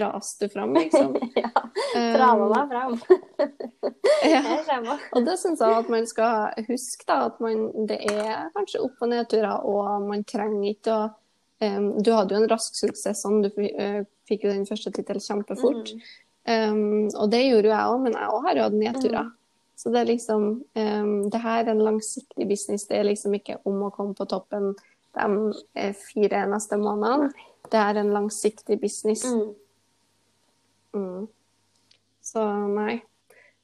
raser 0.00 0.46
du 0.46 0.54
fram, 0.54 0.76
liksom. 0.76 1.16
ja, 1.40 1.52
Um, 1.90 2.12
trava 2.14 2.46
meg 2.50 2.68
fram. 2.70 2.92
ja. 4.32 4.96
Og 5.16 5.24
det 5.26 5.36
syns 5.40 5.62
jeg 5.62 5.74
at 5.80 5.88
man 5.90 6.04
skal 6.06 6.66
huske, 6.68 7.06
da, 7.08 7.16
at 7.30 7.40
man, 7.42 7.64
det 7.88 7.98
er 8.12 8.50
kanskje 8.54 8.82
opp- 8.84 9.02
og 9.02 9.10
nedturer, 9.10 9.64
og 9.66 10.06
man 10.06 10.22
trenger 10.28 10.68
ikke 10.70 10.94
å 10.94 11.08
um, 11.66 11.88
Du 11.98 12.12
hadde 12.14 12.36
jo 12.36 12.42
en 12.44 12.50
rask 12.52 12.78
suksess, 12.78 13.24
sånn. 13.24 13.40
Du 13.42 13.50
eh, 13.66 14.04
fikk 14.30 14.46
jo 14.46 14.52
den 14.52 14.68
første 14.68 14.92
tittelen 14.94 15.24
kjempefort. 15.24 15.94
Em, 16.48 17.08
og 17.10 17.26
det 17.32 17.42
gjorde 17.44 17.68
jo 17.68 17.74
jeg 17.74 17.90
òg, 17.94 18.00
men 18.06 18.16
jeg 18.16 18.30
òg 18.36 18.46
har 18.46 18.60
jo 18.60 18.68
hatt 18.68 18.78
nedturer. 18.84 19.26
Mm. 19.26 19.36
Så 19.80 19.88
det 19.88 20.00
er 20.00 20.08
liksom 20.10 20.42
um, 20.74 21.30
Det 21.30 21.38
her 21.40 21.64
er 21.64 21.70
en 21.72 21.84
langsiktig 21.84 22.48
business. 22.48 22.84
Det 22.86 22.98
er 22.98 23.06
liksom 23.08 23.34
ikke 23.38 23.56
om 23.64 23.78
å 23.86 23.92
komme 23.94 24.12
på 24.14 24.26
toppen 24.28 24.74
de 25.16 25.54
eh, 25.74 25.94
fire 25.96 26.42
neste 26.50 26.76
månedene. 26.76 27.30
Det 27.72 27.80
er 27.80 28.00
en 28.02 28.12
langsiktig 28.12 28.76
business. 28.80 29.24
Mm. 29.24 29.54
Mm. 30.94 31.24
Så 32.20 32.44
nei. 32.76 33.00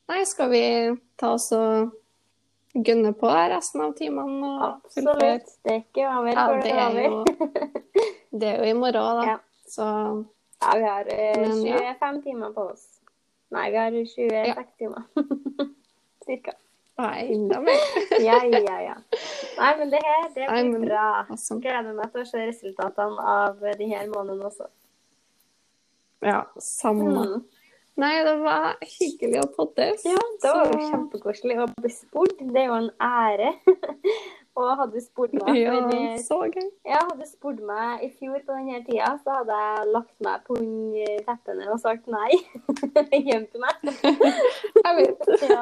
Nei, 0.08 0.24
skal 0.24 0.50
vi 0.50 0.64
ta 1.20 1.34
oss 1.36 1.50
og 1.52 1.92
gunne 2.72 3.12
på 3.12 3.28
resten 3.52 3.84
av 3.84 3.92
timene? 3.98 4.56
Absolutt. 4.70 5.54
Det 5.62 5.74
er 5.74 5.80
ikke 5.84 6.08
over 6.08 6.32
Ja, 6.32 6.48
det 6.54 6.62
det 6.64 6.74
er 6.80 7.00
jo, 7.04 7.24
det 8.40 8.52
er 8.54 8.58
jo 8.64 8.72
i 8.72 8.76
morgen, 8.80 9.20
da. 9.20 9.30
Ja. 9.34 9.38
Så 9.68 9.86
Ja, 10.62 10.76
vi 10.78 10.84
har 10.88 11.08
eh, 11.12 11.40
Men 11.40 11.64
ja. 11.66 11.94
25 12.00 12.22
timer 12.22 12.52
på 12.56 12.70
oss. 12.72 12.86
Nei, 13.52 13.70
vi 13.70 13.76
har 13.76 13.90
26 14.16 14.78
timer. 14.78 15.10
Cirka. 16.26 16.52
nei, 16.98 17.26
enda 17.34 17.60
mer. 17.60 17.82
Ja, 18.26 18.38
ja, 18.44 18.76
ja. 18.80 18.94
Nei, 19.58 19.72
men 19.78 19.90
det 19.92 20.00
her, 20.04 20.28
det 20.34 20.46
blir 20.48 20.70
men- 20.72 20.86
bra. 20.88 21.04
Awesome. 21.30 21.60
Gleder 21.60 21.92
meg 21.98 22.12
til 22.12 22.22
å 22.22 22.26
se 22.30 22.46
resultatene 22.48 23.26
av 23.34 23.60
de 23.78 23.88
her 23.92 24.06
månedene 24.08 24.48
også. 24.48 24.66
ja, 26.24 26.40
samme. 26.58 27.12
Mm. 27.12 27.44
Nei, 27.96 28.14
det 28.24 28.34
var 28.42 28.74
hyggelig 28.84 29.40
å 29.44 29.50
poddes. 29.56 30.02
Ja, 30.04 30.16
det 30.42 30.50
var 30.52 30.66
jo 30.72 30.72
Så- 30.80 30.90
kjempekoselig 30.90 31.58
å 31.62 31.68
bli 31.80 31.90
spurt. 31.94 32.38
Det 32.52 32.62
er 32.62 32.66
jo 32.66 32.74
en 32.82 32.90
ære. 33.00 33.52
Og 34.56 34.70
hadde 34.80 34.96
du 34.96 35.04
spurt 35.04 35.34
meg 35.36 35.56
Ja, 35.58 35.74
for, 35.84 36.20
så 36.24 36.38
gøy. 36.48 36.68
ja, 36.88 37.00
hadde 37.02 37.20
du 37.20 37.28
spurt 37.28 37.58
meg 37.60 38.04
i 38.06 38.08
fjor 38.16 38.38
på 38.46 38.56
denne 38.56 38.78
tida, 38.86 39.10
så 39.20 39.40
hadde 39.42 39.58
jeg 39.62 39.90
lagt 39.92 40.14
meg 40.24 40.46
på 40.46 40.56
under 40.60 41.18
teppene 41.26 41.68
og 41.74 41.80
sagt 41.82 42.08
nei. 42.08 42.30
Gjemt 43.28 43.58
meg. 43.60 43.90
Jeg 44.86 44.94
vet. 45.02 45.28
Ja. 45.44 45.60